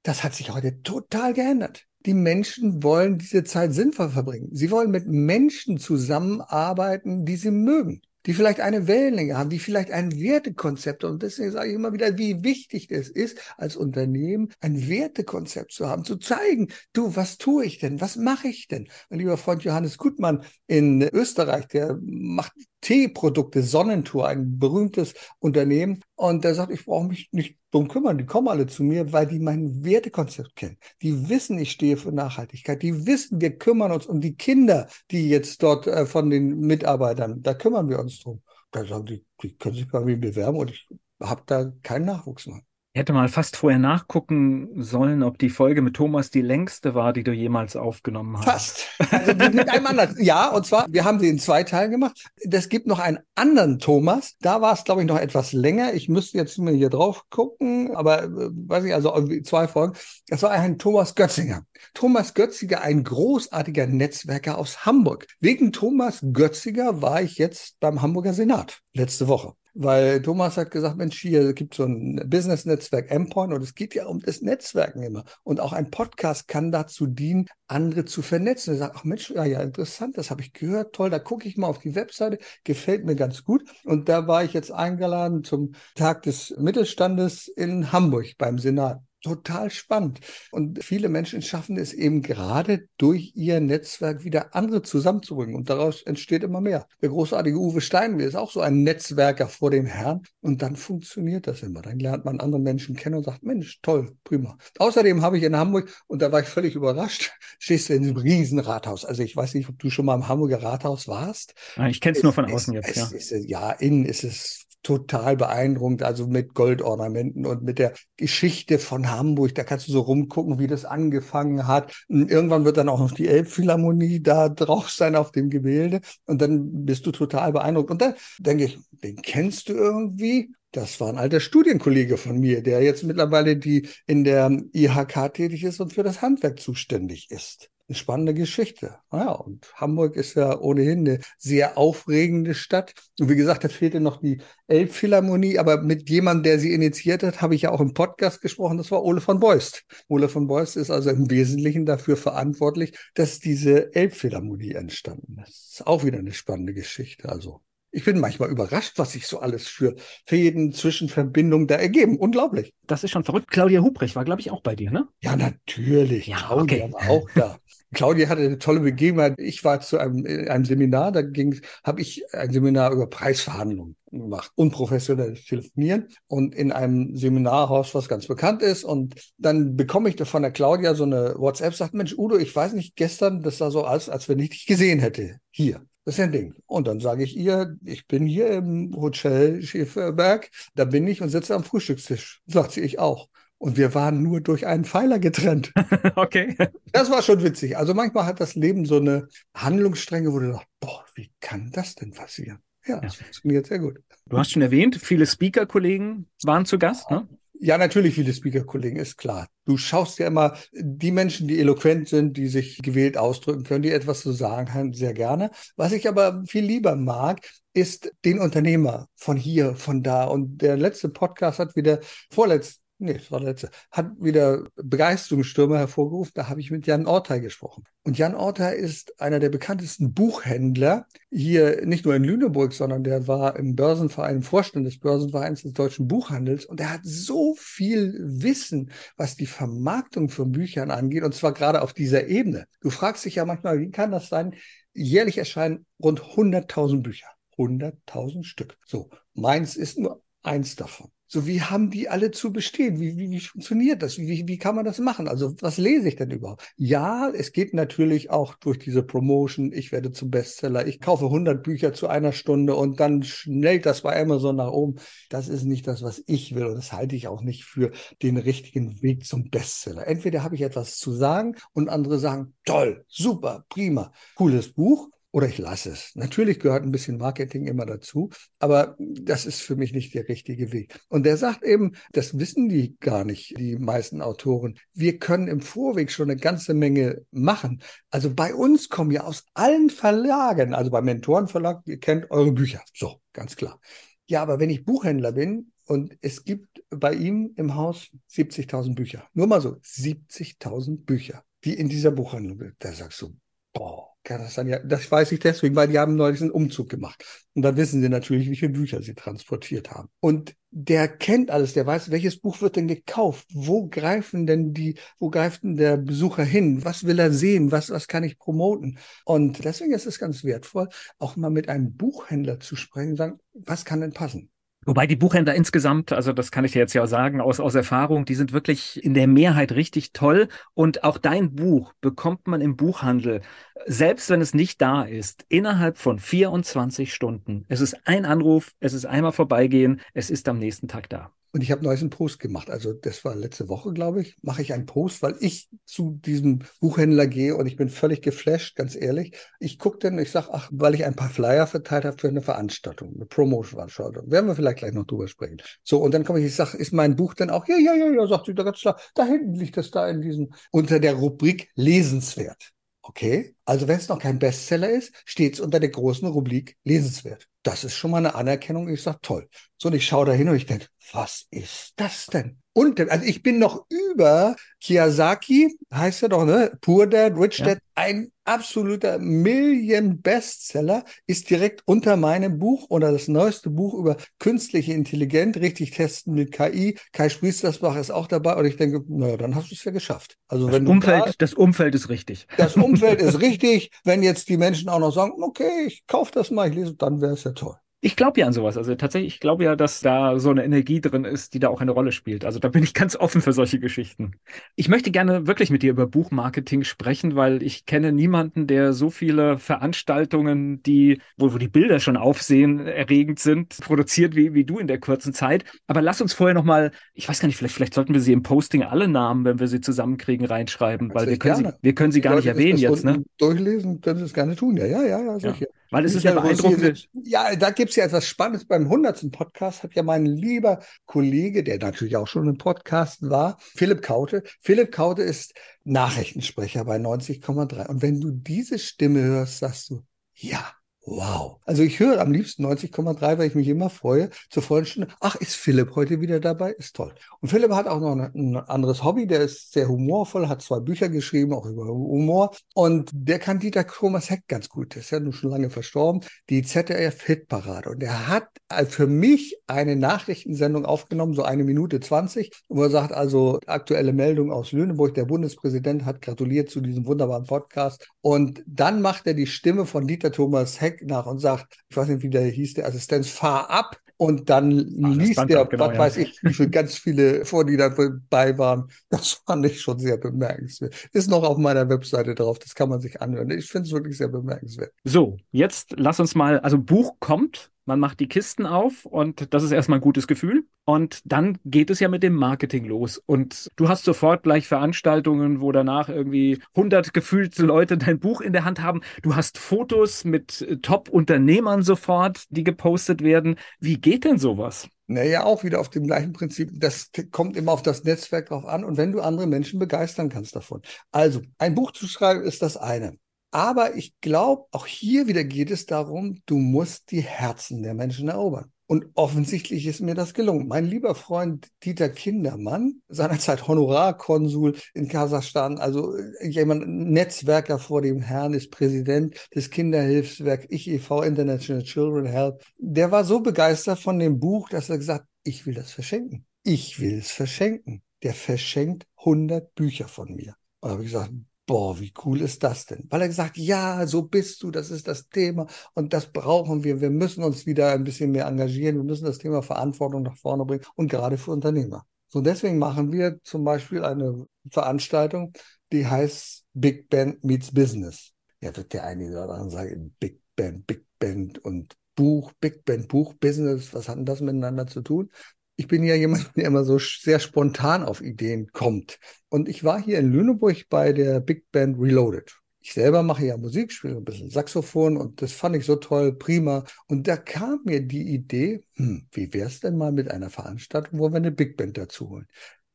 Das 0.01 0.23
hat 0.23 0.33
sich 0.33 0.51
heute 0.51 0.81
total 0.81 1.35
geändert. 1.35 1.83
Die 2.07 2.15
Menschen 2.15 2.81
wollen 2.81 3.19
diese 3.19 3.43
Zeit 3.43 3.71
sinnvoll 3.71 4.09
verbringen. 4.09 4.49
Sie 4.51 4.71
wollen 4.71 4.89
mit 4.89 5.05
Menschen 5.05 5.77
zusammenarbeiten, 5.77 7.23
die 7.23 7.35
sie 7.35 7.51
mögen 7.51 8.01
die 8.27 8.33
vielleicht 8.33 8.59
eine 8.59 8.87
Wellenlänge 8.87 9.37
haben, 9.37 9.49
die 9.49 9.57
vielleicht 9.57 9.91
ein 9.91 10.11
Wertekonzept 10.11 11.05
und 11.05 11.23
deswegen 11.23 11.51
sage 11.51 11.69
ich 11.69 11.75
immer 11.75 11.93
wieder, 11.93 12.17
wie 12.17 12.43
wichtig 12.43 12.91
es 12.91 13.09
ist, 13.09 13.39
als 13.57 13.77
Unternehmen 13.77 14.53
ein 14.59 14.87
Wertekonzept 14.87 15.71
zu 15.71 15.87
haben, 15.87 16.03
zu 16.03 16.17
zeigen, 16.17 16.67
du, 16.93 17.15
was 17.15 17.37
tue 17.37 17.65
ich 17.65 17.79
denn, 17.79 18.01
was 18.01 18.17
mache 18.17 18.49
ich 18.49 18.67
denn? 18.67 18.89
Mein 19.09 19.19
lieber 19.19 19.37
Freund 19.37 19.63
Johannes 19.63 19.97
Gutmann 19.97 20.43
in 20.67 21.01
Österreich, 21.01 21.67
der 21.67 21.97
macht 22.01 22.53
Teeprodukte, 22.81 23.63
Sonnentour, 23.63 24.27
ein 24.27 24.59
berühmtes 24.59 25.13
Unternehmen. 25.39 26.03
Und 26.15 26.43
der 26.43 26.55
sagt, 26.55 26.71
ich 26.71 26.85
brauche 26.85 27.07
mich 27.07 27.29
nicht 27.31 27.57
drum 27.71 27.87
kümmern, 27.87 28.17
die 28.17 28.25
kommen 28.25 28.47
alle 28.47 28.67
zu 28.67 28.83
mir, 28.83 29.11
weil 29.11 29.27
die 29.27 29.39
mein 29.39 29.83
Wertekonzept 29.83 30.55
kennen. 30.55 30.77
Die 31.01 31.29
wissen, 31.29 31.57
ich 31.57 31.71
stehe 31.71 31.97
für 31.97 32.11
Nachhaltigkeit. 32.11 32.81
Die 32.81 33.05
wissen, 33.05 33.41
wir 33.41 33.57
kümmern 33.57 33.91
uns 33.91 34.05
um 34.05 34.21
die 34.21 34.35
Kinder, 34.35 34.87
die 35.11 35.29
jetzt 35.29 35.63
dort 35.63 35.87
äh, 35.87 36.05
von 36.05 36.29
den 36.29 36.59
Mitarbeitern, 36.59 37.41
da 37.41 37.53
kümmern 37.53 37.89
wir 37.89 37.99
uns 37.99 38.19
drum. 38.19 38.41
Da 38.71 38.85
sagen 38.85 39.05
die, 39.05 39.25
die 39.41 39.55
können 39.55 39.75
sich 39.75 39.87
bei 39.87 40.01
mir 40.01 40.17
bewerben 40.17 40.57
und 40.57 40.71
ich 40.71 40.87
habe 41.21 41.41
da 41.45 41.71
keinen 41.83 42.05
Nachwuchs 42.05 42.47
mehr 42.47 42.61
hätte 42.97 43.13
mal 43.13 43.27
fast 43.27 43.57
vorher 43.57 43.79
nachgucken 43.79 44.69
sollen, 44.75 45.23
ob 45.23 45.37
die 45.37 45.49
Folge 45.49 45.81
mit 45.81 45.95
Thomas 45.95 46.29
die 46.29 46.41
längste 46.41 46.95
war, 46.95 47.13
die 47.13 47.23
du 47.23 47.31
jemals 47.31 47.75
aufgenommen 47.75 48.37
hast. 48.37 48.45
Fast. 48.45 48.87
Also 49.11 49.33
mit 49.33 49.69
einem 49.69 49.85
anderen. 49.85 50.15
Ja, 50.23 50.49
und 50.49 50.65
zwar, 50.65 50.85
wir 50.89 51.05
haben 51.05 51.19
sie 51.19 51.29
in 51.29 51.39
zwei 51.39 51.63
Teilen 51.63 51.91
gemacht. 51.91 52.25
Das 52.45 52.69
gibt 52.69 52.87
noch 52.87 52.99
einen 52.99 53.19
anderen 53.35 53.79
Thomas. 53.79 54.35
Da 54.41 54.61
war 54.61 54.73
es, 54.73 54.83
glaube 54.83 55.01
ich, 55.01 55.07
noch 55.07 55.19
etwas 55.19 55.53
länger. 55.53 55.93
Ich 55.93 56.09
müsste 56.09 56.37
jetzt 56.37 56.57
mal 56.57 56.73
hier 56.73 56.89
drauf 56.89 57.23
gucken, 57.29 57.95
aber 57.95 58.23
äh, 58.23 58.29
weiß 58.29 58.85
ich, 58.85 58.93
also 58.93 59.13
zwei 59.43 59.67
Folgen. 59.67 59.97
Das 60.27 60.43
war 60.43 60.51
ein 60.51 60.77
Thomas 60.77 61.15
Götzinger. 61.15 61.63
Thomas 61.93 62.33
Götziger, 62.33 62.81
ein 62.81 63.03
großartiger 63.03 63.87
Netzwerker 63.87 64.57
aus 64.57 64.85
Hamburg. 64.85 65.27
Wegen 65.39 65.71
Thomas 65.71 66.19
Götziger 66.33 67.01
war 67.01 67.21
ich 67.21 67.37
jetzt 67.37 67.79
beim 67.79 68.01
Hamburger 68.01 68.33
Senat 68.33 68.81
letzte 68.93 69.27
Woche 69.27 69.53
weil 69.79 70.21
Thomas 70.21 70.57
hat 70.57 70.71
gesagt, 70.71 70.97
Mensch, 70.97 71.19
hier 71.19 71.53
gibt 71.53 71.75
so 71.75 71.83
ein 71.83 72.21
Business-Netzwerk 72.27 73.11
Endpoint 73.11 73.53
und 73.53 73.61
es 73.61 73.75
geht 73.75 73.93
ja 73.93 74.07
um 74.07 74.19
das 74.19 74.41
Netzwerken 74.41 75.03
immer. 75.03 75.23
Und 75.43 75.59
auch 75.59 75.71
ein 75.71 75.91
Podcast 75.91 76.47
kann 76.47 76.71
dazu 76.71 77.05
dienen, 77.05 77.45
andere 77.67 78.05
zu 78.05 78.21
vernetzen. 78.21 78.73
Er 78.73 78.79
sagt, 78.79 78.95
ach 78.97 79.03
Mensch, 79.03 79.29
ja, 79.29 79.45
ja, 79.45 79.61
interessant, 79.61 80.17
das 80.17 80.31
habe 80.31 80.41
ich 80.41 80.53
gehört, 80.53 80.93
toll, 80.93 81.09
da 81.09 81.19
gucke 81.19 81.47
ich 81.47 81.57
mal 81.57 81.67
auf 81.67 81.79
die 81.79 81.95
Webseite, 81.95 82.39
gefällt 82.63 83.05
mir 83.05 83.15
ganz 83.15 83.43
gut. 83.43 83.63
Und 83.85 84.09
da 84.09 84.27
war 84.27 84.43
ich 84.43 84.53
jetzt 84.53 84.71
eingeladen 84.71 85.43
zum 85.43 85.73
Tag 85.95 86.23
des 86.23 86.55
Mittelstandes 86.57 87.47
in 87.47 87.91
Hamburg 87.91 88.33
beim 88.37 88.57
Senat 88.57 89.01
total 89.21 89.69
spannend. 89.69 90.19
Und 90.51 90.83
viele 90.83 91.09
Menschen 91.09 91.41
schaffen 91.41 91.77
es 91.77 91.93
eben 91.93 92.21
gerade 92.21 92.87
durch 92.97 93.31
ihr 93.35 93.59
Netzwerk 93.59 94.23
wieder 94.23 94.55
andere 94.55 94.81
zusammenzubringen. 94.81 95.55
Und 95.55 95.69
daraus 95.69 96.03
entsteht 96.03 96.43
immer 96.43 96.61
mehr. 96.61 96.87
Der 97.01 97.09
großartige 97.09 97.57
Uwe 97.57 97.81
Steinwe 97.81 98.23
ist 98.23 98.35
auch 98.35 98.51
so 98.51 98.61
ein 98.61 98.83
Netzwerker 98.83 99.47
vor 99.47 99.71
dem 99.71 99.85
Herrn. 99.85 100.21
Und 100.41 100.61
dann 100.61 100.75
funktioniert 100.75 101.47
das 101.47 101.63
immer. 101.63 101.81
Dann 101.81 101.99
lernt 101.99 102.25
man 102.25 102.39
andere 102.39 102.61
Menschen 102.61 102.95
kennen 102.95 103.15
und 103.15 103.23
sagt, 103.23 103.43
Mensch, 103.43 103.79
toll, 103.81 104.15
prima. 104.23 104.57
Außerdem 104.79 105.21
habe 105.21 105.37
ich 105.37 105.43
in 105.43 105.57
Hamburg, 105.57 105.91
und 106.07 106.21
da 106.21 106.31
war 106.31 106.41
ich 106.41 106.47
völlig 106.47 106.75
überrascht, 106.75 107.31
stehst 107.59 107.89
du 107.89 107.93
in 107.93 108.03
einem 108.03 108.17
Riesenrathaus. 108.17 109.05
Also 109.05 109.23
ich 109.23 109.35
weiß 109.35 109.53
nicht, 109.55 109.69
ob 109.69 109.79
du 109.79 109.89
schon 109.89 110.05
mal 110.05 110.15
im 110.15 110.27
Hamburger 110.27 110.61
Rathaus 110.61 111.07
warst. 111.07 111.53
Ich 111.89 112.01
kenne 112.01 112.17
es 112.17 112.23
nur 112.23 112.33
von 112.33 112.45
außen 112.45 112.75
es, 112.75 112.87
jetzt, 112.87 113.13
es, 113.13 113.29
ja. 113.29 113.37
Ist, 113.37 113.49
ja, 113.49 113.71
innen 113.71 114.05
ist 114.05 114.23
es 114.23 114.66
total 114.83 115.35
beeindruckend, 115.35 116.03
also 116.03 116.27
mit 116.27 116.53
Goldornamenten 116.53 117.45
und 117.45 117.63
mit 117.63 117.79
der 117.79 117.93
Geschichte 118.15 118.79
von 118.79 119.09
Hamburg. 119.11 119.55
Da 119.55 119.63
kannst 119.63 119.87
du 119.87 119.91
so 119.91 120.01
rumgucken, 120.01 120.59
wie 120.59 120.67
das 120.67 120.85
angefangen 120.85 121.67
hat. 121.67 122.05
Und 122.07 122.31
irgendwann 122.31 122.65
wird 122.65 122.77
dann 122.77 122.89
auch 122.89 122.99
noch 122.99 123.11
die 123.11 123.27
Elbphilharmonie 123.27 124.21
da 124.21 124.49
drauf 124.49 124.89
sein 124.89 125.15
auf 125.15 125.31
dem 125.31 125.49
Gemälde 125.49 126.01
und 126.25 126.41
dann 126.41 126.85
bist 126.85 127.05
du 127.05 127.11
total 127.11 127.51
beeindruckt. 127.51 127.91
Und 127.91 128.01
dann 128.01 128.13
denke 128.39 128.65
ich, 128.65 128.79
den 128.91 129.17
kennst 129.17 129.69
du 129.69 129.73
irgendwie? 129.73 130.51
Das 130.71 130.99
war 130.99 131.09
ein 131.09 131.17
alter 131.17 131.39
Studienkollege 131.39 132.17
von 132.17 132.39
mir, 132.39 132.61
der 132.61 132.81
jetzt 132.81 133.03
mittlerweile 133.03 133.55
die 133.57 133.87
in 134.05 134.23
der 134.23 134.51
IHK 134.73 135.33
tätig 135.33 135.63
ist 135.63 135.79
und 135.79 135.93
für 135.93 136.03
das 136.03 136.21
Handwerk 136.21 136.59
zuständig 136.59 137.31
ist 137.31 137.69
eine 137.87 137.95
spannende 137.95 138.33
Geschichte. 138.33 138.97
Naja, 139.11 139.31
und 139.31 139.71
Hamburg 139.75 140.15
ist 140.15 140.35
ja 140.35 140.59
ohnehin 140.59 140.99
eine 140.99 141.19
sehr 141.37 141.77
aufregende 141.77 142.53
Stadt. 142.53 142.93
Und 143.19 143.29
wie 143.29 143.35
gesagt, 143.35 143.63
da 143.63 143.69
fehlte 143.69 143.99
noch 143.99 144.19
die 144.19 144.41
Elbphilharmonie, 144.67 145.57
aber 145.57 145.81
mit 145.81 146.09
jemandem, 146.09 146.43
der 146.43 146.59
sie 146.59 146.73
initiiert 146.73 147.23
hat, 147.23 147.41
habe 147.41 147.55
ich 147.55 147.63
ja 147.63 147.71
auch 147.71 147.81
im 147.81 147.93
Podcast 147.93 148.41
gesprochen, 148.41 148.77
das 148.77 148.91
war 148.91 149.03
Ole 149.03 149.21
von 149.21 149.39
Beust. 149.39 149.85
Ole 150.09 150.27
von 150.27 150.47
Beust 150.47 150.75
ist 150.75 150.91
also 150.91 151.09
im 151.09 151.29
Wesentlichen 151.29 151.85
dafür 151.85 152.17
verantwortlich, 152.17 152.97
dass 153.13 153.39
diese 153.39 153.93
Elbphilharmonie 153.93 154.73
entstanden 154.73 155.37
ist. 155.43 155.47
Das 155.47 155.79
ist 155.79 155.87
auch 155.87 156.03
wieder 156.03 156.19
eine 156.19 156.33
spannende 156.33 156.73
Geschichte. 156.73 157.29
Also 157.29 157.61
ich 157.91 158.03
bin 158.03 158.19
manchmal 158.19 158.49
überrascht, 158.49 158.99
was 158.99 159.13
sich 159.13 159.27
so 159.27 159.39
alles 159.39 159.67
für 159.67 159.95
Fäden, 160.25 160.73
Zwischenverbindungen 160.73 161.67
da 161.67 161.75
ergeben. 161.75 162.17
Unglaublich. 162.17 162.73
Das 162.85 163.03
ist 163.03 163.11
schon 163.11 163.23
verrückt. 163.23 163.49
Claudia 163.49 163.81
Hubrich 163.81 164.15
war, 164.15 164.25
glaube 164.25 164.41
ich, 164.41 164.51
auch 164.51 164.61
bei 164.61 164.75
dir, 164.75 164.91
ne? 164.91 165.07
Ja, 165.21 165.35
natürlich. 165.35 166.27
Ja, 166.27 166.37
Claudia 166.37 166.85
okay. 166.85 166.93
war 166.93 167.09
auch 167.09 167.29
da. 167.33 167.57
Claudia 167.93 168.27
hatte 168.27 168.41
eine 168.41 168.59
tolle 168.59 168.81
Begebenheit. 168.81 169.35
Ich 169.37 169.63
war 169.63 169.79
zu 169.79 169.97
einem, 169.97 170.25
einem 170.25 170.65
Seminar, 170.65 171.11
da 171.11 171.21
ging, 171.21 171.61
habe 171.83 172.01
ich 172.01 172.23
ein 172.33 172.51
Seminar 172.51 172.91
über 172.91 173.07
Preisverhandlungen. 173.07 173.95
mache 174.11 174.49
unprofessionelles 174.55 175.45
Telefonieren 175.45 176.07
und 176.27 176.53
in 176.53 176.71
einem 176.71 177.15
Seminarhaus, 177.15 177.95
was 177.95 178.09
ganz 178.09 178.27
bekannt 178.27 178.61
ist. 178.61 178.83
Und 178.83 179.15
dann 179.37 179.75
bekomme 179.75 180.09
ich 180.09 180.21
von 180.27 180.41
der 180.41 180.51
Claudia 180.51 180.95
so 180.95 181.03
eine 181.03 181.35
WhatsApp, 181.37 181.75
sagt, 181.75 181.93
Mensch, 181.93 182.13
Udo, 182.17 182.37
ich 182.37 182.55
weiß 182.55 182.73
nicht, 182.73 182.95
gestern, 182.95 183.41
das 183.41 183.57
sah 183.57 183.71
so 183.71 183.85
aus, 183.85 184.09
als 184.09 184.27
wenn 184.27 184.39
ich 184.39 184.49
dich 184.49 184.65
gesehen 184.65 184.99
hätte. 184.99 185.37
Hier. 185.51 185.81
Das 186.07 186.17
ist 186.17 186.23
ein 186.23 186.31
Ding. 186.31 186.53
Und 186.67 186.87
dann 186.87 187.01
sage 187.01 187.25
ich 187.25 187.35
ihr, 187.35 187.75
ich 187.83 188.07
bin 188.07 188.25
hier 188.25 188.49
im 188.51 188.95
Hotel 188.95 189.61
Schäferberg, 189.61 190.49
da 190.73 190.85
bin 190.85 191.05
ich 191.05 191.21
und 191.21 191.27
sitze 191.27 191.53
am 191.53 191.65
Frühstückstisch. 191.65 192.41
Sagt 192.47 192.71
sie, 192.71 192.79
ich 192.79 192.97
auch. 192.97 193.27
Und 193.59 193.75
wir 193.77 193.95
waren 193.95 194.21
nur 194.21 194.41
durch 194.41 194.67
einen 194.67 194.85
Pfeiler 194.85 195.19
getrennt. 195.19 195.73
okay. 196.15 196.55
Das 196.91 197.09
war 197.09 197.21
schon 197.23 197.43
witzig. 197.43 197.77
Also 197.77 197.93
manchmal 197.93 198.25
hat 198.25 198.39
das 198.39 198.55
Leben 198.55 198.85
so 198.85 198.97
eine 198.97 199.27
Handlungsstränge, 199.55 200.31
wo 200.31 200.39
du 200.39 200.51
sagst, 200.53 200.67
boah, 200.79 201.05
wie 201.15 201.31
kann 201.39 201.71
das 201.71 201.95
denn 201.95 202.11
passieren? 202.11 202.59
Ja, 202.85 202.99
das 203.01 203.15
funktioniert 203.15 203.65
sehr 203.65 203.79
gut. 203.79 203.99
Du 204.27 204.37
hast 204.37 204.51
schon 204.51 204.61
erwähnt, 204.61 204.95
viele 204.95 205.25
Speaker-Kollegen 205.25 206.27
waren 206.43 206.65
zu 206.65 206.77
Gast, 206.77 207.09
ne? 207.11 207.27
Ja, 207.59 207.77
natürlich 207.77 208.13
viele 208.13 208.33
Speaker-Kollegen, 208.33 208.97
ist 208.97 209.17
klar. 209.17 209.47
Du 209.65 209.77
schaust 209.77 210.19
ja 210.19 210.27
immer 210.27 210.55
die 210.73 211.11
Menschen, 211.11 211.47
die 211.47 211.59
eloquent 211.59 212.07
sind, 212.07 212.37
die 212.37 212.47
sich 212.47 212.77
gewählt 212.83 213.17
ausdrücken 213.17 213.63
können, 213.63 213.81
die 213.81 213.91
etwas 213.91 214.21
zu 214.21 214.31
sagen 214.31 214.73
haben, 214.73 214.93
sehr 214.93 215.13
gerne. 215.13 215.49
Was 215.75 215.91
ich 215.91 216.07
aber 216.07 216.43
viel 216.45 216.63
lieber 216.63 216.95
mag, 216.95 217.41
ist 217.73 218.11
den 218.25 218.39
Unternehmer 218.39 219.07
von 219.15 219.37
hier, 219.37 219.75
von 219.75 220.03
da. 220.03 220.25
Und 220.25 220.59
der 220.59 220.77
letzte 220.77 221.09
Podcast 221.09 221.57
hat 221.57 221.75
wieder, 221.75 221.99
vorletzt, 222.31 222.81
nee, 222.99 223.13
das 223.13 223.31
war 223.31 223.39
der 223.39 223.49
letzte, 223.49 223.69
hat 223.91 224.11
wieder 224.19 224.63
Begeisterungsstürme 224.75 225.77
hervorgerufen. 225.77 226.31
Da 226.35 226.49
habe 226.49 226.59
ich 226.59 226.71
mit 226.71 226.87
Jan 226.87 227.05
Ortei 227.05 227.39
gesprochen. 227.39 227.83
Und 228.03 228.17
Jan 228.17 228.35
Ortei 228.35 228.75
ist 228.75 229.19
einer 229.21 229.39
der 229.39 229.49
bekanntesten 229.49 230.13
Buchhändler 230.13 231.07
hier, 231.29 231.85
nicht 231.85 232.05
nur 232.05 232.15
in 232.15 232.23
Lüneburg, 232.23 232.73
sondern 232.73 233.03
der 233.03 233.27
war 233.27 233.57
im 233.57 233.75
Börsenverein, 233.75 234.37
im 234.37 234.41
Vorstand 234.43 234.85
des 234.87 234.99
Börsenvereins 234.99 235.63
des 235.63 235.73
deutschen 235.73 236.07
Buchhandels. 236.07 236.65
Und 236.65 236.79
er 236.79 236.91
hat 236.91 237.01
so 237.03 237.55
viel 237.57 238.15
Wissen, 238.19 238.91
was 239.15 239.35
die 239.35 239.45
Vermarktung 239.45 240.29
von 240.29 240.51
Büchern 240.51 240.91
angeht, 240.91 241.23
und 241.23 241.35
zwar 241.35 241.53
gerade 241.53 241.81
auf 241.81 241.93
dieser 241.93 242.27
Ebene. 242.27 242.65
Du 242.81 242.89
fragst 242.89 243.25
dich 243.25 243.35
ja 243.35 243.45
manchmal, 243.45 243.79
wie 243.79 243.91
kann 243.91 244.11
das 244.11 244.29
sein? 244.29 244.55
Jährlich 244.93 245.37
erscheinen 245.37 245.85
rund 246.01 246.21
100.000 246.21 247.01
Bücher. 247.01 247.27
100.000 247.57 248.43
Stück. 248.43 248.77
So, 248.85 249.09
meins 249.33 249.75
ist 249.75 249.97
nur 249.97 250.23
eins 250.43 250.75
davon. 250.75 251.11
So, 251.29 251.45
wie 251.45 251.61
haben 251.61 251.89
die 251.89 252.07
alle 252.07 252.31
zu 252.31 252.53
bestehen? 252.53 252.99
Wie, 253.01 253.17
wie, 253.17 253.29
wie 253.29 253.39
funktioniert 253.41 254.01
das? 254.01 254.17
Wie, 254.17 254.47
wie 254.47 254.57
kann 254.57 254.75
man 254.75 254.85
das 254.85 254.99
machen? 254.99 255.27
Also, 255.27 255.53
was 255.59 255.77
lese 255.77 256.07
ich 256.07 256.15
denn 256.15 256.31
überhaupt? 256.31 256.63
Ja, 256.77 257.29
es 257.29 257.51
geht 257.51 257.73
natürlich 257.73 258.29
auch 258.29 258.55
durch 258.55 258.79
diese 258.79 259.03
Promotion. 259.03 259.73
Ich 259.73 259.91
werde 259.91 260.13
zum 260.13 260.31
Bestseller. 260.31 260.87
Ich 260.87 261.01
kaufe 261.01 261.25
100 261.25 261.61
Bücher 261.61 261.93
zu 261.93 262.07
einer 262.07 262.31
Stunde 262.31 262.75
und 262.75 263.01
dann 263.01 263.23
schnellt 263.23 263.85
das 263.85 264.01
bei 264.01 264.21
Amazon 264.21 264.55
nach 264.55 264.71
oben. 264.71 264.95
Das 265.29 265.49
ist 265.49 265.63
nicht 265.63 265.85
das, 265.85 266.01
was 266.01 266.23
ich 266.27 266.55
will. 266.55 266.65
Und 266.65 266.75
das 266.75 266.93
halte 266.93 267.17
ich 267.17 267.27
auch 267.27 267.41
nicht 267.41 267.65
für 267.65 267.91
den 268.21 268.37
richtigen 268.37 269.01
Weg 269.01 269.25
zum 269.25 269.49
Bestseller. 269.49 270.07
Entweder 270.07 270.43
habe 270.43 270.55
ich 270.55 270.61
etwas 270.61 270.97
zu 270.97 271.11
sagen 271.11 271.55
und 271.73 271.89
andere 271.89 272.19
sagen, 272.19 272.53
toll, 272.63 273.03
super, 273.09 273.65
prima, 273.67 274.13
cooles 274.35 274.71
Buch 274.71 275.09
oder 275.37 275.47
ich 275.47 275.59
lasse 275.59 275.91
es. 275.91 276.15
Natürlich 276.15 276.59
gehört 276.59 276.81
ein 276.81 276.89
bisschen 276.89 277.19
Marketing 277.19 277.67
immer 277.67 277.85
dazu, 277.85 278.31
aber 278.57 278.95
das 278.97 279.45
ist 279.45 279.61
für 279.61 279.75
mich 279.75 279.93
nicht 279.93 280.15
der 280.15 280.27
richtige 280.27 280.71
Weg. 280.73 280.99
Und 281.09 281.27
der 281.27 281.37
sagt 281.37 281.63
eben, 281.63 281.91
das 282.11 282.39
wissen 282.39 282.69
die 282.69 282.97
gar 282.97 283.23
nicht, 283.23 283.55
die 283.59 283.77
meisten 283.77 284.23
Autoren. 284.23 284.79
Wir 284.95 285.19
können 285.19 285.47
im 285.47 285.61
Vorweg 285.61 286.09
schon 286.11 286.31
eine 286.31 286.39
ganze 286.39 286.73
Menge 286.73 287.21
machen. 287.29 287.83
Also 288.09 288.33
bei 288.33 288.55
uns 288.55 288.89
kommen 288.89 289.11
ja 289.11 289.25
aus 289.25 289.45
allen 289.53 289.91
Verlagen, 289.91 290.73
also 290.73 290.89
beim 290.89 291.05
Mentorenverlag, 291.05 291.83
ihr 291.85 291.99
kennt 291.99 292.31
eure 292.31 292.51
Bücher. 292.51 292.81
So, 292.95 293.21
ganz 293.31 293.55
klar. 293.55 293.79
Ja, 294.25 294.41
aber 294.41 294.59
wenn 294.59 294.71
ich 294.71 294.85
Buchhändler 294.85 295.33
bin 295.33 295.71
und 295.85 296.17
es 296.21 296.45
gibt 296.45 296.83
bei 296.89 297.13
ihm 297.13 297.53
im 297.57 297.75
Haus 297.75 298.09
70.000 298.31 298.95
Bücher, 298.95 299.29
nur 299.35 299.45
mal 299.45 299.61
so 299.61 299.73
70.000 299.83 301.05
Bücher, 301.05 301.43
die 301.63 301.75
in 301.75 301.89
dieser 301.89 302.09
Buchhandlung 302.09 302.71
da 302.79 302.91
sagst 302.91 303.21
du, 303.21 303.37
boah, 303.77 304.07
ja, 304.27 304.79
das 304.79 305.11
weiß 305.11 305.31
ich 305.31 305.39
deswegen, 305.39 305.75
weil 305.75 305.87
die 305.87 305.99
haben 305.99 306.15
neulich 306.15 306.41
einen 306.41 306.51
Umzug 306.51 306.89
gemacht. 306.89 307.23
Und 307.53 307.61
da 307.61 307.77
wissen 307.77 308.01
sie 308.01 308.09
natürlich, 308.09 308.49
wie 308.49 308.55
viele 308.55 308.73
Bücher 308.73 309.01
sie 309.01 309.13
transportiert 309.13 309.91
haben. 309.91 310.09
Und 310.19 310.55
der 310.69 311.07
kennt 311.07 311.49
alles, 311.49 311.73
der 311.73 311.85
weiß, 311.85 312.11
welches 312.11 312.39
Buch 312.39 312.61
wird 312.61 312.75
denn 312.75 312.87
gekauft? 312.87 313.47
Wo 313.53 313.87
greifen 313.87 314.45
denn 314.45 314.73
die, 314.73 314.99
wo 315.17 315.29
greift 315.29 315.63
denn 315.63 315.77
der 315.77 315.97
Besucher 315.97 316.43
hin? 316.43 316.83
Was 316.83 317.05
will 317.05 317.19
er 317.19 317.31
sehen? 317.31 317.71
Was, 317.71 317.89
was 317.89 318.07
kann 318.07 318.23
ich 318.23 318.37
promoten? 318.37 318.99
Und 319.23 319.63
deswegen 319.63 319.93
ist 319.93 320.05
es 320.05 320.19
ganz 320.19 320.43
wertvoll, 320.43 320.89
auch 321.19 321.35
mal 321.37 321.49
mit 321.49 321.69
einem 321.69 321.95
Buchhändler 321.95 322.59
zu 322.59 322.75
sprechen 322.75 323.11
und 323.11 323.17
sagen, 323.17 323.39
was 323.53 323.85
kann 323.85 324.01
denn 324.01 324.13
passen? 324.13 324.49
Wobei 324.87 325.05
die 325.05 325.17
Buchhändler 325.17 325.53
insgesamt, 325.53 326.13
also 326.13 326.31
das 326.31 326.49
kann 326.49 326.63
ich 326.63 326.71
dir 326.71 326.79
jetzt 326.79 326.93
ja 326.93 327.05
sagen 327.07 327.41
aus, 327.41 327.59
aus 327.59 327.75
Erfahrung, 327.75 328.23
die 328.23 328.35
sind 328.35 328.53
wirklich 328.53 329.03
in 329.03 329.13
der 329.13 329.27
Mehrheit 329.27 329.73
richtig 329.73 330.13
toll. 330.13 330.47
Und 330.73 331.03
auch 331.03 331.17
dein 331.17 331.55
Buch 331.55 331.91
bekommt 331.99 332.47
man 332.47 332.61
im 332.61 332.77
Buchhandel, 332.77 333.41
selbst 333.85 334.29
wenn 334.29 334.39
es 334.39 334.53
nicht 334.53 334.81
da 334.81 335.03
ist, 335.03 335.45
innerhalb 335.49 335.97
von 335.97 336.19
24 336.19 337.13
Stunden. 337.13 337.65
Es 337.67 337.81
ist 337.81 338.07
ein 338.07 338.25
Anruf, 338.25 338.71
es 338.79 338.93
ist 338.93 339.05
einmal 339.05 339.33
vorbeigehen, 339.33 339.99
es 340.13 340.29
ist 340.29 340.47
am 340.47 340.57
nächsten 340.57 340.87
Tag 340.87 341.09
da. 341.09 341.31
Und 341.51 341.61
ich 341.61 341.71
habe 341.71 341.83
neues 341.83 342.01
einen 342.01 342.09
Post 342.09 342.39
gemacht. 342.39 342.69
Also 342.69 342.93
das 342.93 343.23
war 343.25 343.35
letzte 343.35 343.69
Woche, 343.69 343.93
glaube 343.93 344.21
ich, 344.21 344.37
mache 344.41 344.61
ich 344.61 344.73
einen 344.73 344.85
Post, 344.85 345.21
weil 345.21 345.35
ich 345.39 345.69
zu 345.85 346.19
diesem 346.23 346.59
Buchhändler 346.79 347.27
gehe 347.27 347.55
und 347.55 347.67
ich 347.67 347.75
bin 347.75 347.89
völlig 347.89 348.21
geflasht, 348.21 348.75
ganz 348.75 348.95
ehrlich. 348.95 349.35
Ich 349.59 349.79
gucke 349.79 349.97
dann, 349.99 350.19
ich 350.19 350.31
sage, 350.31 350.49
ach, 350.51 350.69
weil 350.71 350.95
ich 350.95 351.05
ein 351.05 351.15
paar 351.15 351.29
Flyer 351.29 351.67
verteilt 351.67 352.05
habe 352.05 352.17
für 352.17 352.27
eine 352.27 352.41
Veranstaltung, 352.41 353.13
eine 353.15 353.25
Promotion-Veranstaltung. 353.25 354.29
Werden 354.29 354.47
wir 354.47 354.55
vielleicht 354.55 354.79
gleich 354.79 354.93
noch 354.93 355.05
drüber 355.05 355.27
sprechen. 355.27 355.57
So, 355.83 355.99
und 355.99 356.13
dann 356.13 356.23
komme 356.23 356.39
ich, 356.39 356.45
ich 356.45 356.55
sage, 356.55 356.77
ist 356.77 356.93
mein 356.93 357.15
Buch 357.15 357.33
denn 357.33 357.49
auch? 357.49 357.67
Ja, 357.67 357.77
ja, 357.77 357.95
ja, 357.95 358.11
ja, 358.11 358.27
sagt 358.27 358.47
sie 358.47 358.53
da 358.53 358.63
ganz 358.63 358.79
klar. 358.79 358.99
Da 359.15 359.25
hinten 359.25 359.53
liegt 359.53 359.77
das 359.77 359.91
da 359.91 360.07
in 360.09 360.21
diesem, 360.21 360.53
unter 360.71 360.99
der 360.99 361.15
Rubrik 361.15 361.69
lesenswert. 361.75 362.73
Okay, 363.09 363.55
also 363.63 363.87
wenn 363.87 363.95
es 363.95 364.09
noch 364.09 364.19
kein 364.19 364.37
Bestseller 364.37 364.89
ist, 364.89 365.13
steht 365.23 365.53
es 365.53 365.59
unter 365.61 365.79
der 365.79 365.87
großen 365.87 366.27
Rubrik 366.27 366.75
lesenswert. 366.83 367.47
Das 367.63 367.85
ist 367.85 367.95
schon 367.95 368.11
mal 368.11 368.17
eine 368.17 368.35
Anerkennung. 368.35 368.89
Ich 368.89 369.01
sage, 369.01 369.19
toll. 369.21 369.47
So, 369.77 369.87
und 369.87 369.95
ich 369.95 370.05
schaue 370.05 370.25
da 370.25 370.33
hin 370.33 370.49
und 370.49 370.57
ich 370.57 370.65
denke, 370.65 370.87
was 371.13 371.45
ist 371.49 371.93
das 371.95 372.25
denn? 372.25 372.59
Und 372.73 372.99
also 372.99 373.23
ich 373.25 373.41
bin 373.43 373.59
noch 373.59 373.85
über 373.89 374.57
Kiyosaki, 374.81 375.73
heißt 375.93 376.23
er 376.23 376.29
doch, 376.29 376.43
ne? 376.43 376.77
Poor 376.81 377.07
Dad, 377.07 377.37
Rich 377.37 377.59
Dad, 377.59 377.77
ja. 377.77 377.79
ein 377.95 378.29
absoluter 378.47 379.19
Million-Bestseller, 379.19 381.03
ist 381.25 381.49
direkt 381.49 381.83
unter 381.85 382.17
meinem 382.17 382.59
Buch 382.59 382.85
oder 382.89 383.11
das 383.11 383.27
neueste 383.27 383.69
Buch 383.69 383.93
über 383.93 384.17
künstliche 384.39 384.93
Intelligenz, 384.93 385.57
richtig 385.57 385.91
testen 385.91 386.33
mit 386.33 386.51
KI. 386.51 386.97
Kai 387.11 387.29
Spriestersbach 387.29 387.95
ist 387.97 388.11
auch 388.11 388.27
dabei 388.27 388.55
und 388.55 388.65
ich 388.65 388.77
denke, 388.77 389.03
naja, 389.07 389.37
dann 389.37 389.55
hast 389.55 389.71
du 389.71 389.75
es 389.75 389.83
ja 389.83 389.91
geschafft. 389.91 390.37
Also 390.47 390.67
das 390.67 390.75
wenn 390.75 390.87
Umfeld, 390.87 391.25
da, 391.25 391.31
das 391.37 391.53
Umfeld 391.53 391.95
ist 391.95 392.09
richtig. 392.09 392.47
Das 392.57 392.75
Umfeld 392.75 393.21
ist 393.21 393.41
richtig. 393.41 393.91
Wenn 394.03 394.23
jetzt 394.23 394.49
die 394.49 394.57
Menschen 394.57 394.89
auch 394.89 394.99
noch 394.99 395.13
sagen, 395.13 395.43
okay, 395.43 395.85
ich 395.87 396.05
kaufe 396.07 396.31
das 396.33 396.51
mal, 396.51 396.69
ich 396.69 396.75
lese, 396.75 396.95
dann 396.95 397.21
wäre 397.21 397.33
es 397.33 397.43
ja 397.43 397.51
toll. 397.51 397.75
Ich 397.99 398.15
glaube 398.15 398.39
ja 398.39 398.45
an 398.45 398.53
sowas. 398.53 398.77
Also 398.77 398.93
tatsächlich, 398.93 399.33
ich 399.33 399.39
glaube 399.39 399.63
ja, 399.63 399.75
dass 399.75 400.01
da 400.01 400.37
so 400.37 400.51
eine 400.51 400.63
Energie 400.63 401.01
drin 401.01 401.25
ist, 401.25 401.55
die 401.55 401.59
da 401.59 401.69
auch 401.69 401.81
eine 401.81 401.91
Rolle 401.91 402.11
spielt. 402.11 402.45
Also 402.45 402.59
da 402.59 402.67
bin 402.67 402.83
ich 402.83 402.93
ganz 402.93 403.15
offen 403.15 403.41
für 403.41 403.53
solche 403.53 403.79
Geschichten. 403.79 404.33
Ich 404.75 404.87
möchte 404.87 405.09
gerne 405.09 405.47
wirklich 405.47 405.71
mit 405.71 405.81
dir 405.81 405.91
über 405.91 406.05
Buchmarketing 406.05 406.83
sprechen, 406.83 407.35
weil 407.35 407.63
ich 407.63 407.85
kenne 407.87 408.11
niemanden, 408.11 408.67
der 408.67 408.93
so 408.93 409.09
viele 409.09 409.57
Veranstaltungen, 409.57 410.83
die, 410.83 411.19
wo, 411.37 411.53
wo 411.53 411.57
die 411.57 411.67
Bilder 411.67 411.99
schon 411.99 412.17
aufsehen, 412.17 412.85
erregend 412.85 413.39
sind, 413.39 413.75
produziert 413.81 414.35
wie, 414.35 414.53
wie 414.53 414.63
du 414.63 414.77
in 414.77 414.87
der 414.87 414.99
kurzen 414.99 415.33
Zeit. 415.33 415.65
Aber 415.87 416.03
lass 416.03 416.21
uns 416.21 416.33
vorher 416.33 416.53
nochmal, 416.53 416.91
ich 417.15 417.27
weiß 417.27 417.39
gar 417.39 417.47
nicht, 417.47 417.57
vielleicht, 417.57 417.73
vielleicht 417.73 417.95
sollten 417.95 418.13
wir 418.13 418.21
sie 418.21 418.33
im 418.33 418.43
Posting 418.43 418.83
alle 418.83 419.07
Namen, 419.07 419.43
wenn 419.43 419.59
wir 419.59 419.67
sie 419.67 419.81
zusammenkriegen, 419.81 420.45
reinschreiben, 420.45 421.15
weil 421.15 421.27
wir 421.27 421.39
können, 421.39 421.65
sie, 421.65 421.71
wir 421.81 421.95
können 421.95 422.11
sie 422.11 422.21
gar 422.21 422.35
nicht 422.35 422.45
erwähnen 422.45 422.77
jetzt. 422.77 423.03
Ne? 423.03 423.23
Durchlesen 423.39 424.01
können 424.01 424.19
sie 424.19 424.25
es 424.25 424.33
gerne 424.35 424.55
tun. 424.55 424.77
Ja, 424.77 424.85
ja, 424.85 425.03
ja, 425.03 425.19
ja, 425.23 425.39
sicher. 425.39 425.61
Ja. 425.61 425.67
Weil 425.91 426.05
es 426.05 426.15
ist 426.15 426.23
ja 426.23 426.33
beeindruckend. 426.33 427.09
Ja, 427.13 427.55
da 427.55 427.69
gibt 427.69 427.91
es 427.91 427.95
ja 427.95 428.05
etwas 428.05 428.27
Spannendes. 428.27 428.67
Beim 428.67 428.83
100. 428.83 429.31
Podcast 429.31 429.83
hat 429.83 429.95
ja 429.95 430.03
mein 430.03 430.25
lieber 430.25 430.79
Kollege, 431.05 431.63
der 431.63 431.79
natürlich 431.79 432.17
auch 432.17 432.27
schon 432.27 432.47
im 432.47 432.57
Podcast 432.57 433.29
war, 433.29 433.57
Philipp 433.59 434.01
Kaute. 434.01 434.43
Philipp 434.61 434.91
Kaute 434.91 435.23
ist 435.23 435.53
Nachrichtensprecher 435.83 436.85
bei 436.85 436.97
90,3. 436.97 437.87
Und 437.87 438.01
wenn 438.01 438.19
du 438.19 438.31
diese 438.31 438.79
Stimme 438.79 439.21
hörst, 439.21 439.59
sagst 439.59 439.89
du, 439.89 440.03
ja, 440.33 440.73
Wow. 441.09 441.61
Also 441.63 441.83
ich 441.83 442.01
höre 442.01 442.19
am 442.19 442.33
liebsten 442.33 442.65
90,3, 442.65 443.37
weil 443.37 443.47
ich 443.47 443.55
mich 443.55 443.69
immer 443.69 443.89
freue. 443.89 444.29
Zur 444.49 444.61
vollen 444.61 444.85
Stunde. 444.85 445.07
Ach, 445.21 445.35
ist 445.37 445.55
Philipp 445.55 445.95
heute 445.95 446.19
wieder 446.19 446.41
dabei? 446.41 446.71
Ist 446.71 446.97
toll. 446.97 447.13
Und 447.39 447.47
Philipp 447.47 447.71
hat 447.71 447.87
auch 447.87 448.01
noch 448.01 448.11
ein 448.11 448.57
anderes 448.57 449.05
Hobby. 449.05 449.25
Der 449.25 449.39
ist 449.39 449.71
sehr 449.71 449.87
humorvoll, 449.87 450.49
hat 450.49 450.61
zwei 450.61 450.81
Bücher 450.81 451.07
geschrieben, 451.07 451.53
auch 451.53 451.65
über 451.65 451.85
Humor. 451.85 452.53
Und 452.73 453.09
der 453.13 453.39
kann 453.39 453.59
Dieter 453.59 453.87
Thomas 453.87 454.29
Heck 454.29 454.49
ganz 454.49 454.67
gut. 454.67 454.95
Der 454.95 455.01
ist 455.01 455.11
ja 455.11 455.21
nun 455.21 455.31
schon 455.31 455.49
lange 455.49 455.69
verstorben. 455.69 456.25
Die 456.49 456.61
ZDF 456.61 457.21
Hitparade. 457.21 457.91
Und 457.91 458.03
er 458.03 458.27
hat 458.27 458.49
für 458.89 459.07
mich 459.07 459.61
eine 459.65 459.95
Nachrichtensendung 459.95 460.85
aufgenommen, 460.85 461.33
so 461.33 461.43
eine 461.43 461.63
Minute 461.63 462.01
20, 462.01 462.51
wo 462.67 462.83
er 462.83 462.89
sagt, 462.89 463.13
also 463.13 463.61
aktuelle 463.65 464.11
Meldung 464.11 464.51
aus 464.51 464.73
Lüneburg. 464.73 465.13
Der 465.13 465.23
Bundespräsident 465.23 466.03
hat 466.03 466.21
gratuliert 466.21 466.69
zu 466.69 466.81
diesem 466.81 467.05
wunderbaren 467.05 467.45
Podcast. 467.45 468.09
Und 468.19 468.61
dann 468.67 469.01
macht 469.01 469.25
er 469.25 469.35
die 469.35 469.47
Stimme 469.47 469.85
von 469.85 470.05
Dieter 470.05 470.33
Thomas 470.33 470.81
Heck 470.81 470.96
Nach 471.03 471.25
und 471.25 471.39
sagt, 471.39 471.77
ich 471.89 471.97
weiß 471.97 472.07
nicht, 472.09 472.23
wie 472.23 472.29
der 472.29 472.45
hieß, 472.45 472.75
der 472.75 472.87
Assistenz, 472.87 473.29
fahr 473.29 473.69
ab 473.69 473.97
und 474.17 474.49
dann 474.49 474.79
Ach, 475.03 475.15
liest 475.15 475.37
der, 475.47 475.65
genau, 475.65 475.85
was 475.85 475.93
ja. 475.93 475.99
weiß 475.99 476.17
ich, 476.17 476.39
wie 476.43 476.53
viele 476.53 476.69
ganz 476.69 476.97
viele 476.97 477.45
vor, 477.45 477.65
die 477.65 477.77
dabei 477.77 478.57
waren. 478.57 478.89
Das 479.09 479.41
fand 479.45 479.65
ich 479.65 479.79
schon 479.79 479.99
sehr 479.99 480.17
bemerkenswert. 480.17 480.95
Ist 481.13 481.29
noch 481.29 481.43
auf 481.43 481.57
meiner 481.57 481.87
Webseite 481.87 482.35
drauf, 482.35 482.59
das 482.59 482.73
kann 482.75 482.89
man 482.89 482.99
sich 482.99 483.21
anhören. 483.21 483.49
Ich 483.51 483.69
finde 483.69 483.87
es 483.87 483.93
wirklich 483.93 484.17
sehr 484.17 484.27
bemerkenswert. 484.27 484.91
So, 485.03 485.37
jetzt 485.51 485.93
lass 485.97 486.19
uns 486.19 486.35
mal, 486.35 486.59
also 486.59 486.77
Buch 486.77 487.15
kommt, 487.19 487.71
man 487.87 487.99
macht 487.99 488.19
die 488.19 488.27
Kisten 488.27 488.65
auf 488.65 489.05
und 489.05 489.53
das 489.53 489.63
ist 489.63 489.71
erstmal 489.71 489.99
ein 489.99 490.03
gutes 490.03 490.27
Gefühl. 490.27 490.65
Und 490.85 491.21
dann 491.25 491.57
geht 491.65 491.89
es 491.89 491.99
ja 491.99 492.07
mit 492.07 492.23
dem 492.23 492.33
Marketing 492.33 492.85
los. 492.85 493.21
Und 493.25 493.69
du 493.75 493.89
hast 493.89 494.05
sofort 494.05 494.43
gleich 494.43 494.67
Veranstaltungen, 494.67 495.59
wo 495.59 495.71
danach 495.71 496.07
irgendwie 496.07 496.61
100 496.75 497.13
gefühlte 497.13 497.63
Leute 497.65 497.97
dein 497.97 498.19
Buch 498.19 498.41
in 498.41 498.53
der 498.53 498.63
Hand 498.63 498.81
haben. 498.81 499.01
Du 499.21 499.35
hast 499.35 499.57
Fotos 499.57 500.23
mit 500.23 500.61
äh, 500.61 500.77
Top-Unternehmern 500.77 501.81
sofort, 501.81 502.45
die 502.49 502.63
gepostet 502.63 503.21
werden. 503.21 503.55
Wie 503.79 503.99
geht 503.99 504.23
denn 504.23 504.37
sowas? 504.37 504.87
Naja, 505.07 505.45
auch 505.45 505.63
wieder 505.63 505.79
auf 505.79 505.89
dem 505.89 506.05
gleichen 506.05 506.33
Prinzip. 506.33 506.71
Das 506.73 507.11
kommt 507.31 507.55
immer 507.55 507.71
auf 507.71 507.81
das 507.81 508.03
Netzwerk 508.03 508.47
drauf 508.47 508.65
an 508.65 508.83
und 508.83 508.97
wenn 508.97 509.13
du 509.13 509.21
andere 509.21 509.47
Menschen 509.47 509.79
begeistern 509.79 510.27
kannst 510.29 510.55
davon. 510.55 510.81
Also, 511.11 511.41
ein 511.57 511.75
Buch 511.75 511.91
zu 511.91 512.07
schreiben 512.07 512.43
ist 512.43 512.61
das 512.61 512.75
eine. 512.75 513.17
Aber 513.51 513.95
ich 513.95 514.19
glaube, 514.19 514.65
auch 514.71 514.85
hier 514.85 515.27
wieder 515.27 515.43
geht 515.43 515.71
es 515.71 515.85
darum, 515.85 516.41
du 516.45 516.57
musst 516.57 517.11
die 517.11 517.21
Herzen 517.21 517.81
der 517.81 517.93
Menschen 517.93 518.27
erobern. 518.27 518.71
Und 518.89 519.07
offensichtlich 519.15 519.85
ist 519.85 519.99
mir 519.99 520.15
das 520.15 520.33
gelungen. 520.33 520.69
Mein 520.69 520.85
lieber 520.85 521.13
Freund 521.13 521.67
Dieter 521.83 522.07
Kindermann, 522.07 523.01
seinerzeit 523.09 523.67
Honorarkonsul 523.67 524.77
in 524.93 525.09
Kasachstan, 525.09 525.77
also 525.77 526.15
äh, 526.15 526.47
jemand, 526.47 526.87
Netzwerker 526.87 527.79
vor 527.79 528.01
dem 528.01 528.21
Herrn, 528.21 528.53
ist 528.53 528.71
Präsident 528.71 529.35
des 529.53 529.69
Kinderhilfswerk 529.69 530.71
IEV 530.71 531.23
International 531.25 531.83
Children 531.83 532.25
Help. 532.27 532.63
Der 532.77 533.11
war 533.11 533.25
so 533.25 533.41
begeistert 533.41 533.99
von 533.99 534.19
dem 534.19 534.39
Buch, 534.39 534.69
dass 534.69 534.89
er 534.89 534.97
gesagt, 534.97 535.25
ich 535.43 535.65
will 535.65 535.73
das 535.73 535.91
verschenken. 535.91 536.45
Ich 536.63 537.01
will 537.01 537.17
es 537.17 537.31
verschenken. 537.31 538.03
Der 538.23 538.33
verschenkt 538.33 539.05
100 539.17 539.75
Bücher 539.75 540.07
von 540.07 540.33
mir. 540.33 540.55
Und 540.79 540.89
da 540.89 540.93
habe 540.93 541.03
ich 541.03 541.11
gesagt, 541.11 541.31
boah, 541.67 541.99
wie 541.99 542.11
cool 542.25 542.41
ist 542.41 542.63
das 542.63 542.87
denn? 542.87 543.05
Weil 543.09 543.21
er 543.21 543.27
gesagt, 543.27 543.57
ja, 543.57 544.07
so 544.07 544.23
bist 544.23 544.63
du, 544.63 544.71
das 544.71 544.89
ist 544.89 545.07
das 545.07 545.29
Thema 545.29 545.67
und 545.93 546.13
das 546.13 546.31
brauchen 546.31 546.83
wir. 546.83 547.01
Wir 547.01 547.11
müssen 547.11 547.43
uns 547.43 547.67
wieder 547.67 547.91
ein 547.91 548.03
bisschen 548.03 548.31
mehr 548.31 548.47
engagieren. 548.47 548.95
Wir 548.95 549.03
müssen 549.03 549.25
das 549.25 549.37
Thema 549.37 549.61
Verantwortung 549.61 550.23
nach 550.23 550.37
vorne 550.37 550.65
bringen 550.65 550.85
und 550.95 551.11
gerade 551.11 551.37
für 551.37 551.51
Unternehmer. 551.51 552.05
So 552.29 552.41
deswegen 552.41 552.79
machen 552.79 553.11
wir 553.11 553.39
zum 553.43 553.63
Beispiel 553.63 554.03
eine 554.03 554.47
Veranstaltung, 554.69 555.53
die 555.91 556.07
heißt 556.07 556.65
Big 556.73 557.09
Band 557.09 557.43
Meets 557.43 557.73
Business. 557.73 558.31
Ja, 558.61 558.75
wird 558.75 558.93
der 558.93 559.03
eine 559.03 559.29
oder 559.29 559.49
andere 559.53 559.69
sagen, 559.69 560.15
Big 560.19 560.41
Band, 560.55 560.87
Big 560.87 561.05
Band 561.19 561.59
und 561.59 561.95
Buch, 562.15 562.51
Big 562.59 562.83
Band, 562.83 563.07
Buch, 563.09 563.33
Business, 563.35 563.93
was 563.93 564.09
hat 564.09 564.17
denn 564.17 564.25
das 564.25 564.41
miteinander 564.41 564.87
zu 564.87 565.01
tun? 565.01 565.29
Ich 565.79 565.87
bin 565.87 566.03
ja 566.03 566.15
jemand, 566.15 566.51
der 566.55 566.65
immer 566.65 566.83
so 566.83 566.97
sehr 566.99 567.39
spontan 567.39 568.03
auf 568.03 568.21
Ideen 568.21 568.71
kommt. 568.71 569.19
Und 569.49 569.69
ich 569.69 569.83
war 569.83 570.01
hier 570.01 570.19
in 570.19 570.31
Lüneburg 570.31 570.89
bei 570.89 571.13
der 571.13 571.39
Big 571.39 571.71
Band 571.71 571.97
Reloaded. 571.99 572.53
Ich 572.79 572.93
selber 572.93 573.21
mache 573.21 573.45
ja 573.45 573.57
Musik, 573.57 573.91
spiele 573.91 574.17
ein 574.17 574.23
bisschen 574.23 574.49
Saxophon 574.49 575.17
und 575.17 575.41
das 575.41 575.51
fand 575.51 575.75
ich 575.75 575.85
so 575.85 575.97
toll, 575.97 576.33
prima. 576.33 576.83
Und 577.07 577.27
da 577.27 577.37
kam 577.37 577.81
mir 577.85 578.01
die 578.01 578.33
Idee, 578.33 578.81
hm, 578.95 579.27
wie 579.31 579.53
wäre 579.53 579.67
es 579.67 579.79
denn 579.79 579.97
mal 579.97 580.11
mit 580.11 580.31
einer 580.31 580.49
Veranstaltung, 580.49 581.19
wo 581.19 581.29
wir 581.29 581.37
eine 581.37 581.51
Big 581.51 581.77
Band 581.77 581.97
dazu 581.97 582.29
holen? 582.29 582.47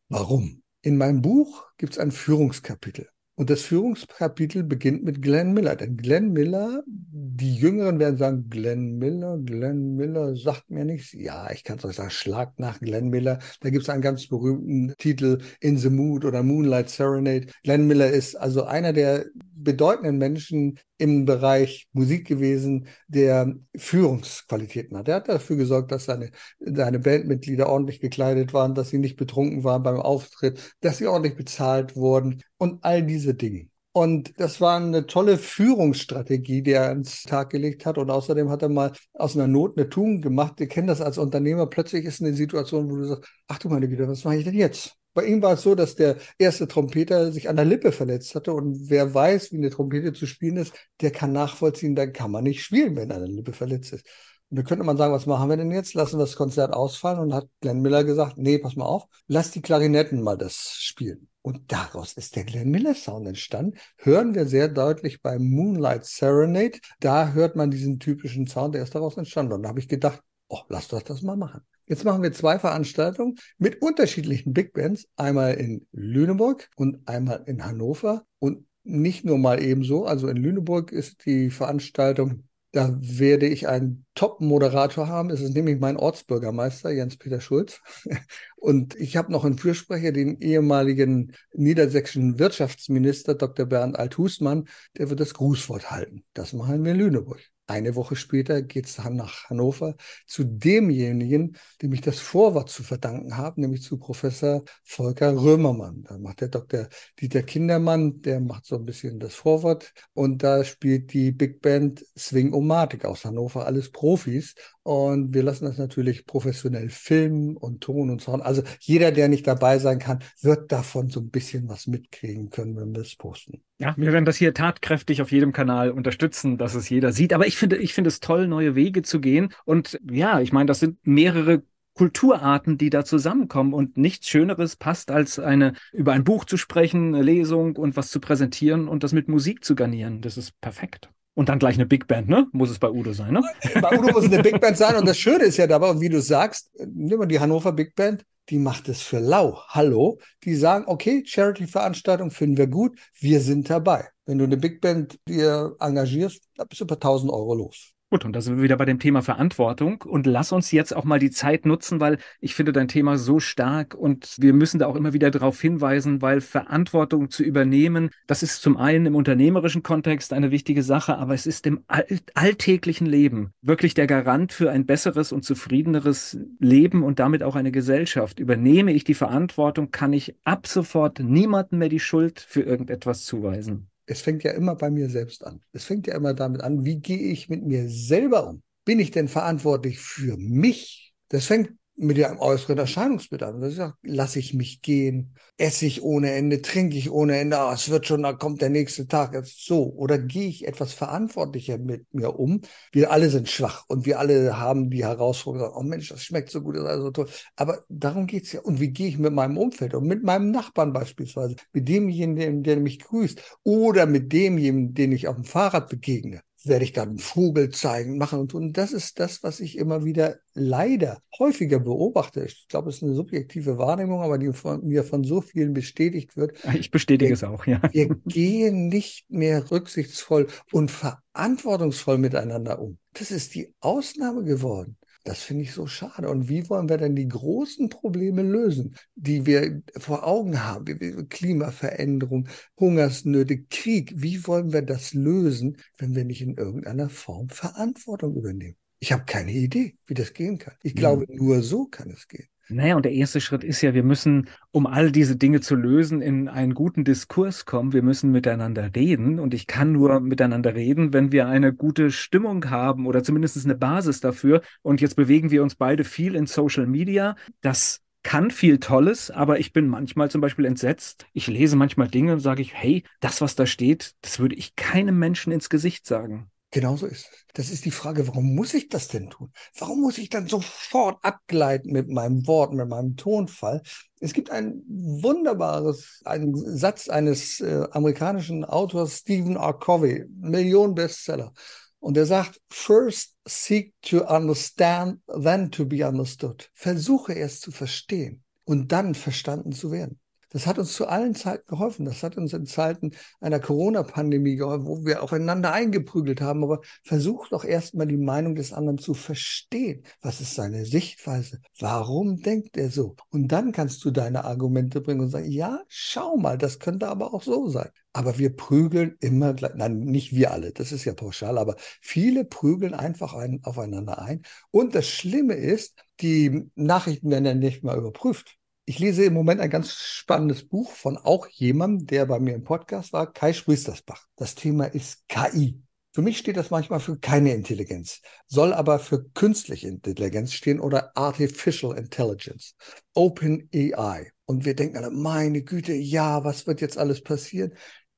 Warum? 0.08 0.62
In 0.80 0.96
meinem 0.96 1.22
Buch 1.22 1.66
gibt 1.76 1.92
es 1.92 1.98
ein 1.98 2.10
Führungskapitel. 2.10 3.11
Und 3.34 3.48
das 3.48 3.62
Führungskapitel 3.62 4.62
beginnt 4.62 5.04
mit 5.04 5.22
Glenn 5.22 5.54
Miller. 5.54 5.74
Denn 5.74 5.96
Glenn 5.96 6.32
Miller, 6.32 6.82
die 6.86 7.54
Jüngeren 7.56 7.98
werden 7.98 8.18
sagen, 8.18 8.50
Glenn 8.50 8.98
Miller, 8.98 9.38
Glenn 9.38 9.96
Miller 9.96 10.36
sagt 10.36 10.70
mir 10.70 10.84
nichts. 10.84 11.12
Ja, 11.12 11.50
ich 11.50 11.64
kann 11.64 11.78
es 11.78 11.84
euch 11.86 11.96
sagen, 11.96 12.10
schlagt 12.10 12.60
nach 12.60 12.78
Glenn 12.80 13.08
Miller. 13.08 13.38
Da 13.60 13.70
gibt 13.70 13.84
es 13.84 13.88
einen 13.88 14.02
ganz 14.02 14.26
berühmten 14.26 14.94
Titel, 14.98 15.38
In 15.60 15.78
the 15.78 15.88
Mood 15.88 16.26
oder 16.26 16.42
Moonlight 16.42 16.90
Serenade. 16.90 17.46
Glenn 17.64 17.86
Miller 17.86 18.10
ist 18.10 18.36
also 18.36 18.64
einer 18.64 18.92
der 18.92 19.24
bedeutenden 19.64 20.18
Menschen 20.18 20.78
im 20.98 21.24
Bereich 21.24 21.88
Musik 21.92 22.26
gewesen, 22.26 22.86
der 23.08 23.54
Führungsqualitäten 23.76 24.96
hat. 24.96 25.08
Er 25.08 25.16
hat 25.16 25.28
dafür 25.28 25.56
gesorgt, 25.56 25.92
dass 25.92 26.04
seine, 26.06 26.30
seine 26.60 26.98
Bandmitglieder 26.98 27.68
ordentlich 27.68 28.00
gekleidet 28.00 28.52
waren, 28.52 28.74
dass 28.74 28.90
sie 28.90 28.98
nicht 28.98 29.16
betrunken 29.16 29.64
waren 29.64 29.82
beim 29.82 30.00
Auftritt, 30.00 30.76
dass 30.80 30.98
sie 30.98 31.06
ordentlich 31.06 31.36
bezahlt 31.36 31.96
wurden 31.96 32.42
und 32.58 32.84
all 32.84 33.02
diese 33.02 33.34
Dinge. 33.34 33.68
Und 33.94 34.40
das 34.40 34.60
war 34.60 34.78
eine 34.78 35.06
tolle 35.06 35.36
Führungsstrategie, 35.36 36.62
die 36.62 36.72
er 36.72 36.88
ans 36.88 37.24
Tag 37.24 37.50
gelegt 37.50 37.84
hat. 37.84 37.98
Und 37.98 38.10
außerdem 38.10 38.48
hat 38.48 38.62
er 38.62 38.70
mal 38.70 38.92
aus 39.12 39.36
einer 39.36 39.46
Not 39.46 39.76
eine 39.76 39.90
Tugend 39.90 40.22
gemacht. 40.22 40.58
Wir 40.58 40.66
kennen 40.68 40.86
das 40.86 41.02
als 41.02 41.18
Unternehmer. 41.18 41.66
Plötzlich 41.66 42.06
ist 42.06 42.22
eine 42.22 42.32
Situation, 42.32 42.90
wo 42.90 42.96
du 42.96 43.04
sagst, 43.04 43.30
ach 43.48 43.58
du 43.58 43.68
meine 43.68 43.88
Güte, 43.88 44.08
was 44.08 44.24
mache 44.24 44.36
ich 44.36 44.44
denn 44.44 44.54
jetzt? 44.54 44.96
Bei 45.14 45.24
ihm 45.24 45.42
war 45.42 45.54
es 45.54 45.62
so, 45.62 45.74
dass 45.74 45.94
der 45.94 46.16
erste 46.38 46.66
Trompeter 46.68 47.32
sich 47.32 47.48
an 47.48 47.56
der 47.56 47.64
Lippe 47.64 47.92
verletzt 47.92 48.34
hatte 48.34 48.52
und 48.54 48.88
wer 48.90 49.12
weiß, 49.12 49.52
wie 49.52 49.58
eine 49.58 49.70
Trompete 49.70 50.12
zu 50.12 50.26
spielen 50.26 50.56
ist, 50.56 50.72
der 51.00 51.10
kann 51.10 51.32
nachvollziehen, 51.32 51.94
dann 51.94 52.12
kann 52.12 52.30
man 52.30 52.44
nicht 52.44 52.62
spielen, 52.64 52.96
wenn 52.96 53.12
eine 53.12 53.26
Lippe 53.26 53.52
verletzt 53.52 53.92
ist. 53.92 54.06
Und 54.52 54.56
da 54.58 54.62
könnte 54.64 54.84
man 54.84 54.98
sagen, 54.98 55.14
was 55.14 55.24
machen 55.24 55.48
wir 55.48 55.56
denn 55.56 55.70
jetzt? 55.70 55.94
Lassen 55.94 56.18
wir 56.18 56.24
das 56.24 56.36
Konzert 56.36 56.74
ausfallen? 56.74 57.20
Und 57.20 57.32
hat 57.32 57.48
Glenn 57.62 57.80
Miller 57.80 58.04
gesagt, 58.04 58.36
nee, 58.36 58.58
pass 58.58 58.76
mal 58.76 58.84
auf, 58.84 59.06
lass 59.26 59.50
die 59.50 59.62
Klarinetten 59.62 60.20
mal 60.22 60.36
das 60.36 60.74
spielen. 60.78 61.28
Und 61.40 61.72
daraus 61.72 62.12
ist 62.12 62.36
der 62.36 62.44
Glenn 62.44 62.70
Miller 62.70 62.94
Sound 62.94 63.26
entstanden. 63.26 63.78
Hören 63.96 64.34
wir 64.34 64.46
sehr 64.46 64.68
deutlich 64.68 65.22
beim 65.22 65.42
Moonlight 65.42 66.04
Serenade. 66.04 66.78
Da 67.00 67.32
hört 67.32 67.56
man 67.56 67.70
diesen 67.70 67.98
typischen 67.98 68.46
Sound, 68.46 68.74
der 68.74 68.82
ist 68.82 68.94
daraus 68.94 69.16
entstanden. 69.16 69.54
Und 69.54 69.62
da 69.62 69.70
habe 69.70 69.80
ich 69.80 69.88
gedacht, 69.88 70.20
oh, 70.48 70.60
lass 70.68 70.88
doch 70.88 71.02
das 71.02 71.22
mal 71.22 71.36
machen. 71.36 71.62
Jetzt 71.92 72.04
machen 72.04 72.22
wir 72.22 72.32
zwei 72.32 72.58
Veranstaltungen 72.58 73.36
mit 73.58 73.82
unterschiedlichen 73.82 74.54
Big 74.54 74.72
Bands. 74.72 75.06
Einmal 75.16 75.52
in 75.56 75.86
Lüneburg 75.92 76.70
und 76.76 77.06
einmal 77.06 77.42
in 77.44 77.66
Hannover. 77.66 78.24
Und 78.38 78.64
nicht 78.82 79.26
nur 79.26 79.36
mal 79.36 79.62
ebenso. 79.62 80.06
Also 80.06 80.28
in 80.28 80.38
Lüneburg 80.38 80.90
ist 80.90 81.26
die 81.26 81.50
Veranstaltung 81.50 82.44
da 82.74 82.96
werde 82.98 83.46
ich 83.46 83.68
einen 83.68 84.06
Top-Moderator 84.14 85.06
haben. 85.06 85.28
Es 85.28 85.42
ist 85.42 85.54
nämlich 85.54 85.78
mein 85.78 85.98
Ortsbürgermeister, 85.98 86.90
Jens-Peter 86.90 87.42
Schulz. 87.42 87.82
Und 88.56 88.94
ich 88.94 89.18
habe 89.18 89.30
noch 89.30 89.44
einen 89.44 89.58
Fürsprecher, 89.58 90.10
den 90.10 90.40
ehemaligen 90.40 91.34
niedersächsischen 91.52 92.38
Wirtschaftsminister 92.38 93.34
Dr. 93.34 93.66
Bernd 93.66 93.98
Althusmann. 93.98 94.68
Der 94.96 95.10
wird 95.10 95.20
das 95.20 95.34
Grußwort 95.34 95.90
halten. 95.90 96.24
Das 96.32 96.54
machen 96.54 96.82
wir 96.82 96.92
in 96.92 96.98
Lüneburg. 96.98 97.51
Eine 97.68 97.94
Woche 97.94 98.16
später 98.16 98.60
geht 98.60 98.86
es 98.86 98.96
dann 98.96 99.16
nach 99.16 99.48
Hannover 99.48 99.94
zu 100.26 100.44
demjenigen, 100.44 101.56
dem 101.80 101.92
ich 101.92 102.00
das 102.00 102.18
Vorwort 102.18 102.68
zu 102.68 102.82
verdanken 102.82 103.36
habe, 103.36 103.60
nämlich 103.60 103.82
zu 103.82 103.98
Professor 103.98 104.64
Volker 104.82 105.34
Römermann. 105.36 106.02
Da 106.02 106.18
macht 106.18 106.40
der 106.40 106.48
Dr. 106.48 106.88
Dieter 107.20 107.42
Kindermann, 107.42 108.20
der 108.20 108.40
macht 108.40 108.66
so 108.66 108.76
ein 108.76 108.84
bisschen 108.84 109.20
das 109.20 109.34
Vorwort 109.34 109.92
und 110.12 110.42
da 110.42 110.64
spielt 110.64 111.12
die 111.12 111.30
Big 111.30 111.62
Band 111.62 112.04
Swing 112.18 112.52
Omatic 112.52 113.04
aus 113.04 113.24
Hannover, 113.24 113.64
alles 113.64 113.90
Profis. 113.90 114.54
Und 114.84 115.32
wir 115.32 115.44
lassen 115.44 115.64
das 115.64 115.78
natürlich 115.78 116.26
professionell 116.26 116.88
filmen 116.88 117.56
und 117.56 117.82
Ton 117.82 118.10
und 118.10 118.20
Sound. 118.20 118.42
Also 118.42 118.62
jeder, 118.80 119.12
der 119.12 119.28
nicht 119.28 119.46
dabei 119.46 119.78
sein 119.78 120.00
kann, 120.00 120.18
wird 120.40 120.72
davon 120.72 121.08
so 121.08 121.20
ein 121.20 121.30
bisschen 121.30 121.68
was 121.68 121.86
mitkriegen 121.86 122.50
können, 122.50 122.76
wenn 122.76 122.92
wir 122.92 123.02
es 123.02 123.14
posten. 123.14 123.62
Ja, 123.78 123.94
wir 123.96 124.12
werden 124.12 124.24
das 124.24 124.36
hier 124.36 124.54
tatkräftig 124.54 125.22
auf 125.22 125.30
jedem 125.30 125.52
Kanal 125.52 125.90
unterstützen, 125.90 126.58
dass 126.58 126.74
es 126.74 126.88
jeder 126.88 127.12
sieht. 127.12 127.32
Aber 127.32 127.46
ich 127.46 127.56
finde, 127.56 127.76
ich 127.76 127.94
finde 127.94 128.08
es 128.08 128.18
toll, 128.18 128.48
neue 128.48 128.74
Wege 128.74 129.02
zu 129.02 129.20
gehen. 129.20 129.52
Und 129.64 130.00
ja, 130.10 130.40
ich 130.40 130.52
meine, 130.52 130.66
das 130.66 130.80
sind 130.80 130.98
mehrere 131.06 131.62
Kulturarten, 131.94 132.78
die 132.78 132.90
da 132.90 133.04
zusammenkommen 133.04 133.74
und 133.74 133.96
nichts 133.96 134.28
Schöneres 134.28 134.76
passt, 134.76 135.10
als 135.10 135.38
eine 135.38 135.74
über 135.92 136.12
ein 136.12 136.24
Buch 136.24 136.44
zu 136.44 136.56
sprechen, 136.56 137.14
eine 137.14 137.22
Lesung 137.22 137.76
und 137.76 137.96
was 137.96 138.10
zu 138.10 138.18
präsentieren 138.18 138.88
und 138.88 139.04
das 139.04 139.12
mit 139.12 139.28
Musik 139.28 139.62
zu 139.64 139.74
garnieren. 139.74 140.22
Das 140.22 140.36
ist 140.36 140.60
perfekt. 140.60 141.10
Und 141.34 141.48
dann 141.48 141.58
gleich 141.58 141.76
eine 141.76 141.86
Big 141.86 142.06
Band, 142.06 142.28
ne? 142.28 142.46
Muss 142.52 142.70
es 142.70 142.78
bei 142.78 142.90
Udo 142.90 143.12
sein, 143.14 143.32
ne? 143.32 143.42
Bei 143.80 143.98
Udo 143.98 144.12
muss 144.12 144.24
es 144.24 144.32
eine 144.32 144.42
Big 144.42 144.60
Band 144.60 144.76
sein. 144.76 144.96
Und 144.96 145.08
das 145.08 145.16
Schöne 145.16 145.44
ist 145.44 145.56
ja 145.56 145.66
dabei, 145.66 145.98
wie 145.98 146.10
du 146.10 146.20
sagst, 146.20 146.70
nimm 146.86 147.18
mal 147.18 147.26
die 147.26 147.40
Hannover 147.40 147.72
Big 147.72 147.94
Band, 147.94 148.24
die 148.50 148.58
macht 148.58 148.88
es 148.88 149.00
für 149.00 149.18
lau. 149.18 149.58
Hallo. 149.68 150.18
Die 150.44 150.54
sagen, 150.54 150.84
okay, 150.86 151.22
Charity-Veranstaltung 151.24 152.30
finden 152.30 152.58
wir 152.58 152.66
gut, 152.66 152.98
wir 153.18 153.40
sind 153.40 153.70
dabei. 153.70 154.08
Wenn 154.26 154.38
du 154.38 154.44
eine 154.44 154.58
Big 154.58 154.80
Band 154.80 155.18
dir 155.26 155.74
engagierst, 155.80 156.42
dann 156.56 156.68
bist 156.68 156.80
du 156.80 156.84
ein 156.84 156.88
paar 156.88 157.00
tausend 157.00 157.32
Euro 157.32 157.54
los. 157.54 157.92
Gut, 158.12 158.26
und 158.26 158.36
da 158.36 158.42
sind 158.42 158.56
wir 158.56 158.62
wieder 158.62 158.76
bei 158.76 158.84
dem 158.84 158.98
Thema 158.98 159.22
Verantwortung. 159.22 160.02
Und 160.02 160.26
lass 160.26 160.52
uns 160.52 160.70
jetzt 160.70 160.94
auch 160.94 161.04
mal 161.04 161.18
die 161.18 161.30
Zeit 161.30 161.64
nutzen, 161.64 161.98
weil 161.98 162.18
ich 162.40 162.54
finde 162.54 162.72
dein 162.72 162.86
Thema 162.86 163.16
so 163.16 163.40
stark 163.40 163.94
und 163.94 164.36
wir 164.38 164.52
müssen 164.52 164.78
da 164.78 164.86
auch 164.86 164.96
immer 164.96 165.14
wieder 165.14 165.30
darauf 165.30 165.58
hinweisen, 165.58 166.20
weil 166.20 166.42
Verantwortung 166.42 167.30
zu 167.30 167.42
übernehmen, 167.42 168.10
das 168.26 168.42
ist 168.42 168.60
zum 168.60 168.76
einen 168.76 169.06
im 169.06 169.14
unternehmerischen 169.14 169.82
Kontext 169.82 170.34
eine 170.34 170.50
wichtige 170.50 170.82
Sache, 170.82 171.16
aber 171.16 171.32
es 171.32 171.46
ist 171.46 171.66
im 171.66 171.84
all 171.86 172.04
alltäglichen 172.34 173.06
Leben 173.06 173.54
wirklich 173.62 173.94
der 173.94 174.06
Garant 174.06 174.52
für 174.52 174.70
ein 174.70 174.84
besseres 174.84 175.32
und 175.32 175.42
zufriedeneres 175.42 176.38
Leben 176.58 177.04
und 177.04 177.18
damit 177.18 177.42
auch 177.42 177.56
eine 177.56 177.72
Gesellschaft. 177.72 178.40
Übernehme 178.40 178.92
ich 178.92 179.04
die 179.04 179.14
Verantwortung, 179.14 179.90
kann 179.90 180.12
ich 180.12 180.36
ab 180.44 180.66
sofort 180.66 181.18
niemandem 181.18 181.78
mehr 181.78 181.88
die 181.88 181.98
Schuld 181.98 182.40
für 182.40 182.60
irgendetwas 182.60 183.24
zuweisen. 183.24 183.88
Es 184.06 184.20
fängt 184.20 184.42
ja 184.42 184.52
immer 184.52 184.74
bei 184.74 184.90
mir 184.90 185.08
selbst 185.08 185.44
an. 185.44 185.62
Es 185.72 185.84
fängt 185.84 186.06
ja 186.06 186.14
immer 186.14 186.34
damit 186.34 186.62
an, 186.62 186.84
wie 186.84 187.00
gehe 187.00 187.32
ich 187.32 187.48
mit 187.48 187.64
mir 187.64 187.88
selber 187.88 188.48
um? 188.48 188.62
Bin 188.84 188.98
ich 188.98 189.10
denn 189.10 189.28
verantwortlich 189.28 190.00
für 190.00 190.36
mich? 190.36 191.14
Das 191.28 191.46
fängt 191.46 191.72
mit 191.96 192.16
dem 192.16 192.38
äußeren 192.38 192.78
Erscheinungsbild 192.78 193.42
an. 193.42 193.60
Das 193.60 193.74
sagt, 193.74 193.96
lasse 194.02 194.38
ich 194.38 194.54
mich 194.54 194.82
gehen, 194.82 195.34
esse 195.58 195.86
ich 195.86 196.02
ohne 196.02 196.32
Ende, 196.32 196.62
trinke 196.62 196.96
ich 196.96 197.10
ohne 197.10 197.38
Ende, 197.38 197.58
ah, 197.58 197.72
es 197.72 197.90
wird 197.90 198.06
schon, 198.06 198.22
da 198.22 198.32
kommt 198.32 198.62
der 198.62 198.70
nächste 198.70 199.06
Tag, 199.06 199.34
jetzt 199.34 199.64
so. 199.64 199.92
Oder 199.94 200.18
gehe 200.18 200.48
ich 200.48 200.66
etwas 200.66 200.92
verantwortlicher 200.92 201.78
mit 201.78 202.06
mir 202.12 202.38
um? 202.38 202.62
Wir 202.92 203.12
alle 203.12 203.30
sind 203.30 203.48
schwach 203.48 203.84
und 203.88 204.06
wir 204.06 204.18
alle 204.18 204.58
haben 204.58 204.90
die 204.90 205.04
Herausforderung, 205.04 205.74
oh 205.76 205.82
Mensch, 205.82 206.08
das 206.08 206.22
schmeckt 206.22 206.50
so 206.50 206.62
gut, 206.62 206.76
das 206.76 206.84
ist 206.84 206.88
also 206.90 207.10
toll. 207.10 207.28
Aber 207.56 207.84
darum 207.88 208.26
geht's 208.26 208.52
ja. 208.52 208.60
Und 208.60 208.80
wie 208.80 208.90
gehe 208.90 209.08
ich 209.08 209.18
mit 209.18 209.32
meinem 209.32 209.58
Umfeld 209.58 209.94
um? 209.94 210.04
Mit 210.04 210.22
meinem 210.22 210.50
Nachbarn 210.50 210.92
beispielsweise, 210.92 211.56
mit 211.72 211.88
demjenigen, 211.88 212.62
der 212.62 212.78
mich 212.78 212.98
grüßt 213.00 213.40
oder 213.64 214.06
mit 214.06 214.32
demjenigen, 214.32 214.94
den 214.94 215.12
ich 215.12 215.28
auf 215.28 215.36
dem 215.36 215.44
Fahrrad 215.44 215.88
begegne 215.88 216.42
werde 216.66 216.84
ich 216.84 216.92
dann 216.92 217.10
einen 217.10 217.18
Vogel 217.18 217.70
zeigen, 217.70 218.18
machen 218.18 218.40
und 218.40 218.50
tun. 218.50 218.72
Das 218.72 218.92
ist 218.92 219.18
das, 219.18 219.42
was 219.42 219.60
ich 219.60 219.78
immer 219.78 220.04
wieder 220.04 220.36
leider 220.54 221.20
häufiger 221.38 221.78
beobachte. 221.78 222.44
Ich 222.44 222.68
glaube, 222.68 222.90
es 222.90 222.96
ist 222.96 223.02
eine 223.02 223.14
subjektive 223.14 223.78
Wahrnehmung, 223.78 224.20
aber 224.20 224.38
die 224.38 224.52
von 224.52 224.86
mir 224.86 225.04
von 225.04 225.24
so 225.24 225.40
vielen 225.40 225.72
bestätigt 225.72 226.36
wird. 226.36 226.56
Ich 226.74 226.90
bestätige 226.90 227.30
wir, 227.30 227.34
es 227.34 227.44
auch, 227.44 227.66
ja. 227.66 227.80
Wir 227.92 228.08
gehen 228.26 228.88
nicht 228.88 229.30
mehr 229.30 229.70
rücksichtsvoll 229.70 230.48
und 230.72 230.90
verantwortungsvoll 230.90 232.18
miteinander 232.18 232.80
um. 232.80 232.98
Das 233.14 233.30
ist 233.30 233.54
die 233.54 233.74
Ausnahme 233.80 234.44
geworden. 234.44 234.96
Das 235.24 235.40
finde 235.40 235.62
ich 235.62 235.72
so 235.72 235.86
schade. 235.86 236.28
Und 236.28 236.48
wie 236.48 236.68
wollen 236.68 236.88
wir 236.88 236.98
denn 236.98 237.14
die 237.14 237.28
großen 237.28 237.88
Probleme 237.88 238.42
lösen, 238.42 238.96
die 239.14 239.46
wir 239.46 239.82
vor 239.96 240.26
Augen 240.26 240.64
haben? 240.64 241.28
Klimaveränderung, 241.28 242.48
Hungersnöte, 242.78 243.62
Krieg. 243.70 244.12
Wie 244.16 244.44
wollen 244.46 244.72
wir 244.72 244.82
das 244.82 245.14
lösen, 245.14 245.76
wenn 245.98 246.16
wir 246.16 246.24
nicht 246.24 246.42
in 246.42 246.56
irgendeiner 246.56 247.08
Form 247.08 247.48
Verantwortung 247.50 248.34
übernehmen? 248.34 248.76
Ich 248.98 249.12
habe 249.12 249.24
keine 249.24 249.52
Idee, 249.52 249.96
wie 250.06 250.14
das 250.14 250.32
gehen 250.32 250.58
kann. 250.58 250.74
Ich 250.82 250.94
glaube, 250.94 251.26
nur 251.28 251.62
so 251.62 251.86
kann 251.86 252.10
es 252.10 252.26
gehen. 252.26 252.48
Naja, 252.72 252.96
und 252.96 253.04
der 253.04 253.12
erste 253.12 253.40
Schritt 253.40 253.64
ist 253.64 253.82
ja, 253.82 253.94
wir 253.94 254.02
müssen, 254.02 254.48
um 254.70 254.86
all 254.86 255.12
diese 255.12 255.36
Dinge 255.36 255.60
zu 255.60 255.74
lösen, 255.74 256.20
in 256.20 256.48
einen 256.48 256.74
guten 256.74 257.04
Diskurs 257.04 257.64
kommen. 257.64 257.92
Wir 257.92 258.02
müssen 258.02 258.32
miteinander 258.32 258.94
reden. 258.94 259.38
Und 259.38 259.54
ich 259.54 259.66
kann 259.66 259.92
nur 259.92 260.20
miteinander 260.20 260.74
reden, 260.74 261.12
wenn 261.12 261.32
wir 261.32 261.48
eine 261.48 261.72
gute 261.72 262.10
Stimmung 262.10 262.70
haben 262.70 263.06
oder 263.06 263.22
zumindest 263.22 263.64
eine 263.64 263.74
Basis 263.74 264.20
dafür. 264.20 264.62
Und 264.82 265.00
jetzt 265.00 265.16
bewegen 265.16 265.50
wir 265.50 265.62
uns 265.62 265.74
beide 265.74 266.04
viel 266.04 266.34
in 266.34 266.46
Social 266.46 266.86
Media. 266.86 267.36
Das 267.60 268.02
kann 268.22 268.50
viel 268.50 268.78
Tolles, 268.78 269.30
aber 269.30 269.58
ich 269.58 269.72
bin 269.72 269.88
manchmal 269.88 270.30
zum 270.30 270.40
Beispiel 270.40 270.64
entsetzt. 270.64 271.26
Ich 271.32 271.48
lese 271.48 271.76
manchmal 271.76 272.08
Dinge 272.08 272.34
und 272.34 272.40
sage 272.40 272.62
ich, 272.62 272.74
hey, 272.74 273.02
das, 273.20 273.40
was 273.40 273.56
da 273.56 273.66
steht, 273.66 274.14
das 274.22 274.38
würde 274.38 274.54
ich 274.54 274.76
keinem 274.76 275.18
Menschen 275.18 275.52
ins 275.52 275.68
Gesicht 275.68 276.06
sagen. 276.06 276.51
Genauso 276.72 277.06
ist 277.06 277.28
es. 277.30 277.46
Das 277.52 277.70
ist 277.70 277.84
die 277.84 277.90
Frage, 277.90 278.26
warum 278.26 278.54
muss 278.54 278.72
ich 278.72 278.88
das 278.88 279.06
denn 279.08 279.28
tun? 279.28 279.52
Warum 279.78 280.00
muss 280.00 280.16
ich 280.16 280.30
dann 280.30 280.48
sofort 280.48 281.22
abgleiten 281.22 281.92
mit 281.92 282.08
meinem 282.08 282.46
Wort, 282.46 282.72
mit 282.72 282.88
meinem 282.88 283.14
Tonfall? 283.16 283.82
Es 284.20 284.32
gibt 284.32 284.50
ein 284.50 284.82
wunderbares, 284.88 286.22
einen 286.24 286.54
Satz 286.56 287.10
eines 287.10 287.60
äh, 287.60 287.86
amerikanischen 287.90 288.64
Autors, 288.64 289.18
Stephen 289.18 289.56
R. 289.56 289.74
Covey, 289.74 290.24
Millionen-Bestseller. 290.40 291.52
Und 291.98 292.16
er 292.16 292.24
sagt, 292.24 292.58
first 292.70 293.36
seek 293.44 293.92
to 294.00 294.24
understand, 294.24 295.20
then 295.26 295.70
to 295.70 295.84
be 295.84 296.08
understood. 296.08 296.70
Versuche 296.72 297.34
erst 297.34 297.60
zu 297.60 297.70
verstehen 297.70 298.42
und 298.64 298.92
dann 298.92 299.14
verstanden 299.14 299.72
zu 299.72 299.92
werden. 299.92 300.18
Das 300.52 300.66
hat 300.66 300.78
uns 300.78 300.92
zu 300.92 301.06
allen 301.06 301.34
Zeiten 301.34 301.66
geholfen. 301.66 302.04
Das 302.04 302.22
hat 302.22 302.36
uns 302.36 302.52
in 302.52 302.66
Zeiten 302.66 303.12
einer 303.40 303.58
Corona-Pandemie 303.58 304.56
geholfen, 304.56 304.86
wo 304.86 305.04
wir 305.04 305.22
aufeinander 305.22 305.72
eingeprügelt 305.72 306.42
haben. 306.42 306.62
Aber 306.62 306.80
versuch 307.02 307.48
doch 307.48 307.64
erstmal 307.64 308.06
die 308.06 308.18
Meinung 308.18 308.54
des 308.54 308.74
anderen 308.74 308.98
zu 308.98 309.14
verstehen. 309.14 310.04
Was 310.20 310.42
ist 310.42 310.54
seine 310.54 310.84
Sichtweise? 310.84 311.60
Warum 311.78 312.42
denkt 312.42 312.76
er 312.76 312.90
so? 312.90 313.16
Und 313.30 313.48
dann 313.48 313.72
kannst 313.72 314.04
du 314.04 314.10
deine 314.10 314.44
Argumente 314.44 315.00
bringen 315.00 315.22
und 315.22 315.30
sagen, 315.30 315.50
ja, 315.50 315.80
schau 315.88 316.36
mal, 316.36 316.58
das 316.58 316.78
könnte 316.78 317.08
aber 317.08 317.32
auch 317.32 317.42
so 317.42 317.68
sein. 317.68 317.88
Aber 318.12 318.38
wir 318.38 318.54
prügeln 318.54 319.16
immer 319.20 319.54
gleich, 319.54 319.72
nein, 319.74 320.00
nicht 320.00 320.34
wir 320.34 320.50
alle, 320.50 320.72
das 320.72 320.92
ist 320.92 321.06
ja 321.06 321.14
pauschal, 321.14 321.56
aber 321.56 321.76
viele 322.02 322.44
prügeln 322.44 322.92
einfach 322.92 323.32
ein, 323.32 323.60
aufeinander 323.64 324.20
ein. 324.20 324.42
Und 324.70 324.94
das 324.94 325.08
Schlimme 325.08 325.54
ist, 325.54 326.04
die 326.20 326.70
Nachrichten 326.74 327.30
werden 327.30 327.46
ja 327.46 327.54
nicht 327.54 327.82
mal 327.82 327.96
überprüft. 327.96 328.58
Ich 328.84 328.98
lese 328.98 329.24
im 329.24 329.34
Moment 329.34 329.60
ein 329.60 329.70
ganz 329.70 329.92
spannendes 329.92 330.66
Buch 330.66 330.90
von 330.90 331.16
auch 331.16 331.46
jemandem, 331.46 332.06
der 332.08 332.26
bei 332.26 332.40
mir 332.40 332.54
im 332.54 332.64
Podcast 332.64 333.12
war, 333.12 333.32
Kai 333.32 333.52
Spriestersbach. 333.52 334.26
Das 334.34 334.56
Thema 334.56 334.86
ist 334.86 335.28
KI. 335.28 335.80
Für 336.12 336.20
mich 336.20 336.36
steht 336.36 336.56
das 336.56 336.70
manchmal 336.70 336.98
für 336.98 337.16
keine 337.16 337.54
Intelligenz, 337.54 338.20
soll 338.48 338.74
aber 338.74 338.98
für 338.98 339.30
künstliche 339.30 339.86
Intelligenz 339.86 340.52
stehen 340.52 340.80
oder 340.80 341.16
Artificial 341.16 341.96
Intelligence, 341.96 342.74
Open 343.14 343.70
AI. 343.72 344.32
Und 344.46 344.64
wir 344.64 344.74
denken 344.74 344.96
alle, 344.96 345.10
meine 345.10 345.62
Güte, 345.62 345.92
ja, 345.92 346.42
was 346.42 346.66
wird 346.66 346.80
jetzt 346.80 346.98
alles 346.98 347.22
passieren? 347.22 347.74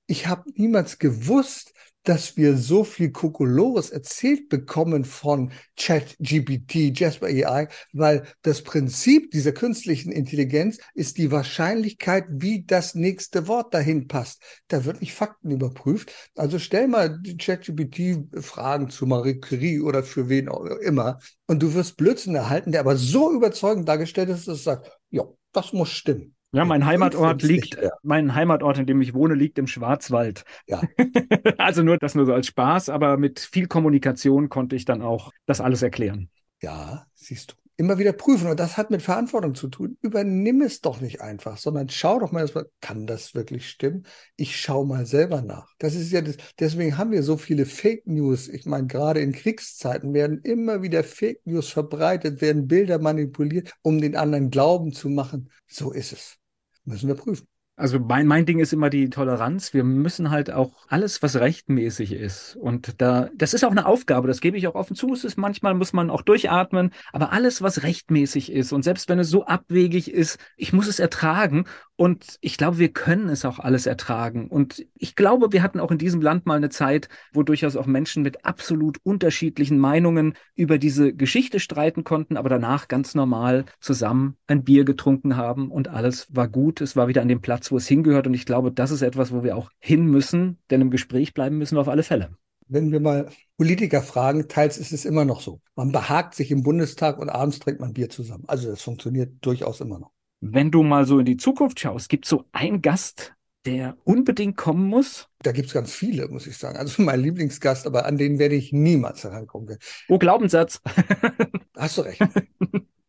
Ich 0.06 0.26
habe 0.26 0.50
niemals 0.54 0.98
gewusst, 0.98 1.73
dass 2.04 2.36
wir 2.36 2.56
so 2.56 2.84
viel 2.84 3.10
Kokolores 3.10 3.90
erzählt 3.90 4.48
bekommen 4.48 5.04
von 5.04 5.52
ChatGPT, 5.76 6.98
Jasper 6.98 7.26
AI, 7.26 7.68
weil 7.92 8.24
das 8.42 8.62
Prinzip 8.62 9.30
dieser 9.30 9.52
künstlichen 9.52 10.12
Intelligenz 10.12 10.78
ist 10.94 11.18
die 11.18 11.30
Wahrscheinlichkeit, 11.30 12.24
wie 12.28 12.64
das 12.64 12.94
nächste 12.94 13.48
Wort 13.48 13.74
dahin 13.74 14.06
passt. 14.06 14.42
Da 14.68 14.84
wird 14.84 15.00
nicht 15.00 15.14
Fakten 15.14 15.50
überprüft. 15.50 16.12
Also 16.36 16.58
stell 16.58 16.88
mal 16.88 17.18
die 17.20 17.36
ChatGPT-Fragen 17.36 18.90
zu 18.90 19.06
Marie 19.06 19.40
Curie 19.40 19.80
oder 19.80 20.02
für 20.02 20.28
wen 20.28 20.48
auch 20.48 20.64
immer 20.64 21.18
und 21.46 21.62
du 21.62 21.74
wirst 21.74 21.96
Blödsinn 21.96 22.34
erhalten, 22.34 22.72
der 22.72 22.80
aber 22.80 22.96
so 22.96 23.32
überzeugend 23.32 23.88
dargestellt 23.88 24.28
ist, 24.28 24.46
dass 24.48 24.58
es 24.58 24.64
sagt, 24.64 24.90
ja, 25.10 25.24
das 25.52 25.72
muss 25.72 25.90
stimmen. 25.90 26.33
Ja, 26.54 26.64
mein 26.64 26.86
Heimatort 26.86 27.42
liegt, 27.42 27.76
mein 28.02 28.34
Heimatort, 28.34 28.78
in 28.78 28.86
dem 28.86 29.00
ich 29.00 29.12
wohne, 29.12 29.34
liegt 29.34 29.58
im 29.58 29.66
Schwarzwald. 29.66 30.44
Ja. 30.68 30.80
also 31.58 31.82
nur 31.82 31.98
das 31.98 32.14
nur 32.14 32.26
so 32.26 32.32
als 32.32 32.46
Spaß, 32.46 32.90
aber 32.90 33.16
mit 33.16 33.40
viel 33.40 33.66
Kommunikation 33.66 34.48
konnte 34.48 34.76
ich 34.76 34.84
dann 34.84 35.02
auch 35.02 35.32
das 35.46 35.60
alles 35.60 35.82
erklären. 35.82 36.30
Ja, 36.62 37.06
siehst 37.14 37.50
du. 37.50 37.54
Immer 37.76 37.98
wieder 37.98 38.12
prüfen. 38.12 38.48
Und 38.48 38.60
das 38.60 38.76
hat 38.76 38.92
mit 38.92 39.02
Verantwortung 39.02 39.56
zu 39.56 39.66
tun. 39.66 39.98
Übernimm 40.00 40.62
es 40.62 40.80
doch 40.80 41.00
nicht 41.00 41.20
einfach, 41.20 41.58
sondern 41.58 41.88
schau 41.88 42.20
doch 42.20 42.30
mal, 42.30 42.48
kann 42.80 43.08
das 43.08 43.34
wirklich 43.34 43.68
stimmen? 43.68 44.06
Ich 44.36 44.56
schau 44.60 44.84
mal 44.84 45.06
selber 45.06 45.42
nach. 45.42 45.74
Das 45.78 45.96
ist 45.96 46.12
ja 46.12 46.20
das, 46.20 46.36
deswegen 46.60 46.96
haben 46.96 47.10
wir 47.10 47.24
so 47.24 47.36
viele 47.36 47.66
Fake 47.66 48.06
News. 48.06 48.46
Ich 48.48 48.64
meine, 48.64 48.86
gerade 48.86 49.20
in 49.20 49.32
Kriegszeiten 49.32 50.14
werden 50.14 50.40
immer 50.42 50.82
wieder 50.82 51.02
Fake 51.02 51.40
News 51.46 51.68
verbreitet, 51.68 52.40
werden 52.40 52.68
Bilder 52.68 53.00
manipuliert, 53.00 53.72
um 53.82 54.00
den 54.00 54.14
anderen 54.14 54.50
glauben 54.50 54.92
zu 54.92 55.08
machen. 55.08 55.50
So 55.66 55.90
ist 55.90 56.12
es. 56.12 56.38
Müssen 56.84 57.08
wir 57.08 57.14
prüfen. 57.14 57.46
Also 57.76 57.98
mein, 57.98 58.28
mein 58.28 58.46
Ding 58.46 58.60
ist 58.60 58.72
immer 58.72 58.88
die 58.88 59.10
Toleranz. 59.10 59.74
Wir 59.74 59.82
müssen 59.82 60.30
halt 60.30 60.48
auch 60.52 60.86
alles, 60.88 61.22
was 61.22 61.34
rechtmäßig 61.36 62.12
ist. 62.12 62.54
Und 62.54 63.00
da, 63.02 63.30
das 63.34 63.52
ist 63.52 63.64
auch 63.64 63.72
eine 63.72 63.86
Aufgabe, 63.86 64.28
das 64.28 64.40
gebe 64.40 64.56
ich 64.56 64.68
auch 64.68 64.76
offen 64.76 64.94
zu. 64.94 65.12
Es 65.12 65.24
ist 65.24 65.36
manchmal 65.36 65.74
muss 65.74 65.92
man 65.92 66.08
auch 66.08 66.22
durchatmen, 66.22 66.92
aber 67.12 67.32
alles, 67.32 67.62
was 67.62 67.82
rechtmäßig 67.82 68.52
ist 68.52 68.72
und 68.72 68.84
selbst 68.84 69.08
wenn 69.08 69.18
es 69.18 69.28
so 69.28 69.44
abwegig 69.46 70.08
ist, 70.08 70.38
ich 70.56 70.72
muss 70.72 70.86
es 70.86 71.00
ertragen. 71.00 71.64
Und 71.96 72.38
ich 72.40 72.56
glaube, 72.56 72.78
wir 72.78 72.92
können 72.92 73.28
es 73.28 73.44
auch 73.44 73.60
alles 73.60 73.86
ertragen. 73.86 74.48
Und 74.48 74.84
ich 74.94 75.14
glaube, 75.14 75.52
wir 75.52 75.62
hatten 75.62 75.78
auch 75.78 75.92
in 75.92 75.98
diesem 75.98 76.20
Land 76.20 76.44
mal 76.44 76.56
eine 76.56 76.70
Zeit, 76.70 77.08
wo 77.32 77.44
durchaus 77.44 77.76
auch 77.76 77.86
Menschen 77.86 78.24
mit 78.24 78.44
absolut 78.44 78.98
unterschiedlichen 79.04 79.78
Meinungen 79.78 80.34
über 80.56 80.78
diese 80.78 81.14
Geschichte 81.14 81.60
streiten 81.60 82.02
konnten, 82.02 82.36
aber 82.36 82.48
danach 82.48 82.88
ganz 82.88 83.14
normal 83.14 83.64
zusammen 83.78 84.36
ein 84.48 84.64
Bier 84.64 84.84
getrunken 84.84 85.36
haben 85.36 85.70
und 85.70 85.86
alles 85.86 86.26
war 86.34 86.48
gut. 86.48 86.80
Es 86.80 86.96
war 86.96 87.06
wieder 87.06 87.22
an 87.22 87.28
dem 87.28 87.40
Platz, 87.40 87.70
wo 87.70 87.76
es 87.76 87.86
hingehört. 87.86 88.26
Und 88.26 88.34
ich 88.34 88.44
glaube, 88.44 88.72
das 88.72 88.90
ist 88.90 89.02
etwas, 89.02 89.32
wo 89.32 89.44
wir 89.44 89.56
auch 89.56 89.70
hin 89.78 90.06
müssen, 90.06 90.58
denn 90.70 90.80
im 90.80 90.90
Gespräch 90.90 91.32
bleiben 91.32 91.58
müssen 91.58 91.76
wir 91.76 91.80
auf 91.80 91.88
alle 91.88 92.02
Fälle. 92.02 92.36
Wenn 92.66 92.90
wir 92.90 93.00
mal 93.00 93.28
Politiker 93.56 94.02
fragen, 94.02 94.48
teils 94.48 94.78
ist 94.78 94.92
es 94.92 95.04
immer 95.04 95.24
noch 95.24 95.40
so. 95.42 95.60
Man 95.76 95.92
behagt 95.92 96.34
sich 96.34 96.50
im 96.50 96.62
Bundestag 96.64 97.18
und 97.18 97.28
abends 97.28 97.60
trinkt 97.60 97.80
man 97.80 97.92
Bier 97.92 98.08
zusammen. 98.08 98.44
Also 98.48 98.70
das 98.70 98.82
funktioniert 98.82 99.34
durchaus 99.42 99.80
immer 99.80 99.98
noch. 99.98 100.13
Wenn 100.46 100.70
du 100.70 100.82
mal 100.82 101.06
so 101.06 101.18
in 101.20 101.24
die 101.24 101.38
Zukunft 101.38 101.80
schaust, 101.80 102.10
gibt 102.10 102.26
es 102.26 102.28
so 102.28 102.44
einen 102.52 102.82
Gast, 102.82 103.32
der 103.64 103.96
unbedingt 104.04 104.58
kommen 104.58 104.86
muss? 104.86 105.26
Da 105.40 105.52
gibt 105.52 105.68
es 105.68 105.72
ganz 105.72 105.94
viele, 105.94 106.28
muss 106.28 106.46
ich 106.46 106.58
sagen. 106.58 106.76
Also 106.76 107.02
mein 107.02 107.20
Lieblingsgast, 107.20 107.86
aber 107.86 108.04
an 108.04 108.18
den 108.18 108.38
werde 108.38 108.54
ich 108.54 108.70
niemals 108.70 109.24
herankommen. 109.24 109.78
Oh, 110.06 110.18
Glaubenssatz. 110.18 110.82
Hast 111.78 111.96
du 111.96 112.02
recht. 112.02 112.20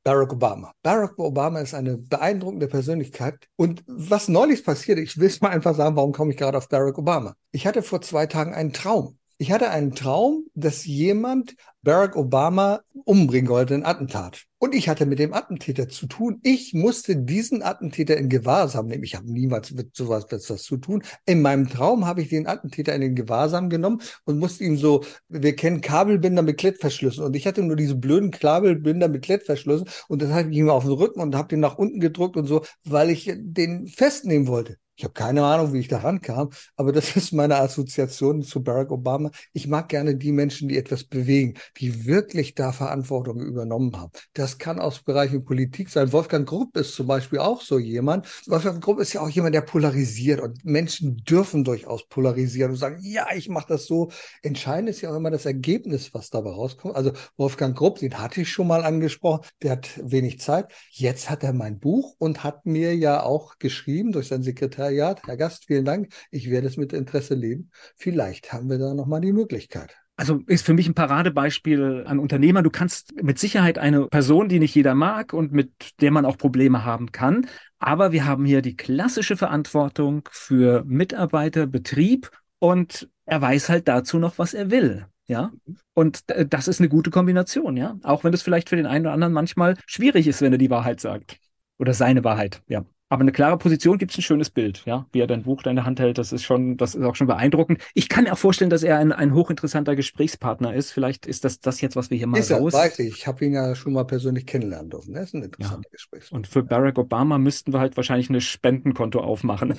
Barack 0.05 0.31
Obama. 0.31 0.71
Barack 0.81 1.19
Obama 1.19 1.59
ist 1.59 1.73
eine 1.73 1.97
beeindruckende 1.97 2.67
Persönlichkeit. 2.67 3.49
Und 3.57 3.83
was 3.85 4.29
neulich 4.29 4.63
passiert, 4.63 4.97
ich 4.99 5.17
will 5.17 5.27
es 5.27 5.41
mal 5.41 5.49
einfach 5.49 5.75
sagen, 5.75 5.97
warum 5.97 6.13
komme 6.13 6.31
ich 6.31 6.37
gerade 6.37 6.57
auf 6.57 6.69
Barack 6.69 6.97
Obama? 6.97 7.35
Ich 7.51 7.67
hatte 7.67 7.83
vor 7.83 8.01
zwei 8.01 8.27
Tagen 8.27 8.53
einen 8.53 8.71
Traum. 8.71 9.17
Ich 9.37 9.51
hatte 9.51 9.71
einen 9.71 9.93
Traum, 9.93 10.45
dass 10.53 10.85
jemand 10.85 11.55
Barack 11.85 12.15
Obama 12.15 12.81
umbringen 13.05 13.47
wollte, 13.47 13.75
ein 13.75 13.85
Attentat. 13.85 14.45
Und 14.57 14.73
ich 14.73 14.89
hatte 14.89 15.05
mit 15.05 15.19
dem 15.19 15.33
Attentäter 15.33 15.87
zu 15.87 16.07
tun. 16.07 16.39
Ich 16.41 16.73
musste 16.73 17.15
diesen 17.15 17.61
Attentäter 17.61 18.17
in 18.17 18.27
Gewahrsam 18.27 18.87
nehmen. 18.87 19.03
Ich 19.03 19.15
habe 19.15 19.31
niemals 19.31 19.71
mit 19.71 19.95
sowas 19.95 20.25
was 20.29 20.63
zu 20.63 20.77
tun. 20.77 21.03
In 21.27 21.43
meinem 21.43 21.69
Traum 21.69 22.05
habe 22.07 22.23
ich 22.23 22.29
den 22.29 22.47
Attentäter 22.47 22.95
in 22.95 23.01
den 23.01 23.15
Gewahrsam 23.15 23.69
genommen 23.69 24.01
und 24.25 24.39
musste 24.39 24.63
ihm 24.63 24.77
so, 24.77 25.03
wir 25.29 25.55
kennen 25.55 25.81
Kabelbinder 25.81 26.41
mit 26.41 26.57
Klettverschlüssen. 26.57 27.23
Und 27.23 27.35
ich 27.35 27.45
hatte 27.45 27.61
nur 27.61 27.75
diese 27.75 27.95
blöden 27.95 28.31
Kabelbinder 28.31 29.07
mit 29.07 29.21
Klettverschlüssen. 29.21 29.87
Und 30.07 30.23
das 30.23 30.31
habe 30.31 30.49
ich 30.49 30.57
ihm 30.57 30.69
auf 30.69 30.83
den 30.83 30.93
Rücken 30.93 31.21
und 31.21 31.35
habe 31.35 31.49
den 31.49 31.59
nach 31.59 31.77
unten 31.77 31.99
gedruckt 31.99 32.35
und 32.35 32.47
so, 32.47 32.65
weil 32.83 33.11
ich 33.11 33.31
den 33.37 33.87
festnehmen 33.87 34.47
wollte. 34.47 34.77
Ich 34.97 35.03
habe 35.03 35.13
keine 35.13 35.43
Ahnung, 35.43 35.73
wie 35.73 35.79
ich 35.79 35.89
da 35.89 35.97
rankam, 35.97 36.51
aber 36.77 36.91
das 36.93 37.15
ist 37.17 37.33
meine 37.33 37.57
Assoziation 37.57 38.41
zu 38.43 38.63
Barack 38.63 38.91
Obama. 38.91 39.31
Ich 39.53 39.67
mag 39.67 39.89
gerne 39.89 40.15
die 40.15 40.31
Menschen, 40.31 40.69
die 40.69 40.77
etwas 40.77 41.03
bewegen, 41.03 41.55
die 41.77 42.05
wirklich 42.05 42.55
da 42.55 42.71
Verantwortung 42.71 43.41
übernommen 43.41 43.95
haben. 43.97 44.11
Das 44.33 44.57
kann 44.57 44.79
aus 44.79 45.01
Bereichen 45.01 45.45
Politik 45.45 45.89
sein. 45.89 46.11
Wolfgang 46.13 46.47
Grupp 46.47 46.77
ist 46.77 46.95
zum 46.95 47.07
Beispiel 47.07 47.39
auch 47.39 47.61
so 47.61 47.79
jemand. 47.79 48.27
Wolfgang 48.47 48.83
Grupp 48.83 48.99
ist 48.99 49.13
ja 49.13 49.21
auch 49.21 49.29
jemand, 49.29 49.55
der 49.55 49.61
polarisiert 49.61 50.41
und 50.41 50.63
Menschen 50.65 51.17
dürfen 51.17 51.63
durchaus 51.63 52.07
polarisieren 52.07 52.71
und 52.71 52.77
sagen, 52.77 52.99
ja, 53.01 53.27
ich 53.35 53.49
mache 53.49 53.67
das 53.69 53.85
so. 53.85 54.11
Entscheidend 54.41 54.89
ist 54.89 55.01
ja 55.01 55.11
auch 55.11 55.15
immer 55.15 55.31
das 55.31 55.45
Ergebnis, 55.45 56.13
was 56.13 56.29
dabei 56.29 56.51
rauskommt. 56.51 56.95
Also 56.95 57.11
Wolfgang 57.37 57.75
Grupp, 57.77 57.99
den 57.99 58.19
hatte 58.19 58.41
ich 58.41 58.49
schon 58.49 58.67
mal 58.67 58.83
angesprochen, 58.83 59.45
der 59.61 59.71
hat 59.71 59.89
wenig 60.03 60.39
Zeit. 60.39 60.71
Jetzt 60.91 61.29
hat 61.29 61.43
er 61.43 61.53
mein 61.53 61.79
Buch 61.79 62.15
und 62.17 62.43
hat 62.43 62.65
mir 62.65 62.95
ja 62.95 63.23
auch 63.23 63.57
geschrieben 63.59 64.11
durch 64.11 64.27
Sekretär 64.27 64.65
Sekretariat. 64.65 65.21
Herr 65.25 65.37
Gast, 65.37 65.65
vielen 65.65 65.85
Dank. 65.85 66.13
Ich 66.31 66.49
werde 66.49 66.67
es 66.67 66.77
mit 66.77 66.93
Interesse 66.93 67.35
lesen. 67.35 67.71
Vielleicht 67.95 68.51
haben 68.51 68.69
wir 68.69 68.77
da 68.77 68.93
nochmal 68.93 69.21
die 69.21 69.33
Möglichkeit. 69.33 69.95
Also 70.17 70.41
ist 70.47 70.65
für 70.65 70.73
mich 70.73 70.87
ein 70.87 70.93
Paradebeispiel 70.93 72.05
an 72.07 72.19
Unternehmer. 72.19 72.63
Du 72.63 72.69
kannst 72.69 73.21
mit 73.21 73.37
Sicherheit 73.37 73.77
eine 73.77 74.07
Person, 74.07 74.47
die 74.47 74.59
nicht 74.59 74.73
jeder 74.73 74.95
mag 74.95 75.33
und 75.33 75.51
mit 75.51 75.71
der 75.99 76.11
man 76.11 76.25
auch 76.25 76.37
Probleme 76.37 76.85
haben 76.85 77.11
kann. 77.11 77.47
Aber 77.79 78.13
wir 78.13 78.25
haben 78.25 78.45
hier 78.45 78.61
die 78.61 78.77
klassische 78.77 79.35
Verantwortung 79.35 80.27
für 80.31 80.83
Mitarbeiter, 80.85 81.67
Betrieb 81.67 82.31
und 82.59 83.09
er 83.25 83.41
weiß 83.41 83.67
halt 83.67 83.87
dazu 83.87 84.17
noch, 84.17 84.37
was 84.37 84.53
er 84.53 84.71
will. 84.71 85.05
Ja, 85.27 85.51
und 85.95 86.23
das 86.27 86.67
ist 86.67 86.79
eine 86.79 86.87
gute 86.87 87.09
Kombination, 87.09 87.75
ja. 87.75 87.97
Auch 88.03 88.23
wenn 88.23 88.31
es 88.31 88.43
vielleicht 88.43 88.69
für 88.69 88.75
den 88.75 88.85
einen 88.85 89.07
oder 89.07 89.13
anderen 89.13 89.33
manchmal 89.33 89.75
schwierig 89.87 90.27
ist, 90.27 90.41
wenn 90.41 90.53
er 90.53 90.59
die 90.59 90.69
Wahrheit 90.69 91.01
sagt. 91.01 91.37
Oder 91.79 91.93
seine 91.95 92.23
Wahrheit, 92.23 92.61
ja. 92.67 92.85
Aber 93.07 93.21
eine 93.21 93.31
klare 93.31 93.57
Position 93.57 93.99
gibt 93.99 94.11
es 94.11 94.17
ein 94.17 94.23
schönes 94.23 94.49
Bild, 94.49 94.81
ja, 94.85 95.05
wie 95.11 95.19
er 95.19 95.27
dein 95.27 95.43
Buch 95.43 95.63
in 95.65 95.75
der 95.75 95.85
Hand 95.85 95.99
hält. 95.99 96.17
Das 96.17 96.33
ist 96.33 96.43
schon, 96.43 96.75
das 96.75 96.95
ist 96.95 97.03
auch 97.03 97.15
schon 97.15 97.27
beeindruckend. 97.27 97.79
Ich 97.93 98.09
kann 98.09 98.23
mir 98.23 98.33
auch 98.33 98.37
vorstellen, 98.37 98.71
dass 98.71 98.81
er 98.81 98.97
ein, 98.97 99.11
ein 99.11 99.35
hochinteressanter 99.35 99.95
Gesprächspartner 99.95 100.73
ist. 100.73 100.91
Vielleicht 100.91 101.27
ist 101.27 101.45
das 101.45 101.59
das 101.59 101.81
jetzt, 101.81 101.95
was 101.95 102.09
wir 102.09 102.17
hier 102.17 102.25
mal 102.25 102.39
ist 102.39 102.51
raus. 102.51 102.73
Er, 102.73 102.79
weiß 102.79 102.99
ich. 102.99 103.15
Ich 103.15 103.27
habe 103.27 103.45
ihn 103.45 103.53
ja 103.53 103.75
schon 103.75 103.93
mal 103.93 104.05
persönlich 104.05 104.47
kennenlernen 104.47 104.89
dürfen. 104.89 105.13
Er 105.13 105.21
ist 105.21 105.35
ein 105.35 105.43
interessanter 105.43 105.87
ja. 105.87 105.91
Gesprächspartner. 105.91 106.35
Und 106.35 106.47
für 106.47 106.63
Barack 106.63 106.97
Obama 106.97 107.37
müssten 107.37 107.73
wir 107.73 107.79
halt 107.79 107.95
wahrscheinlich 107.95 108.29
ein 108.31 108.41
Spendenkonto 108.41 109.19
aufmachen. 109.19 109.75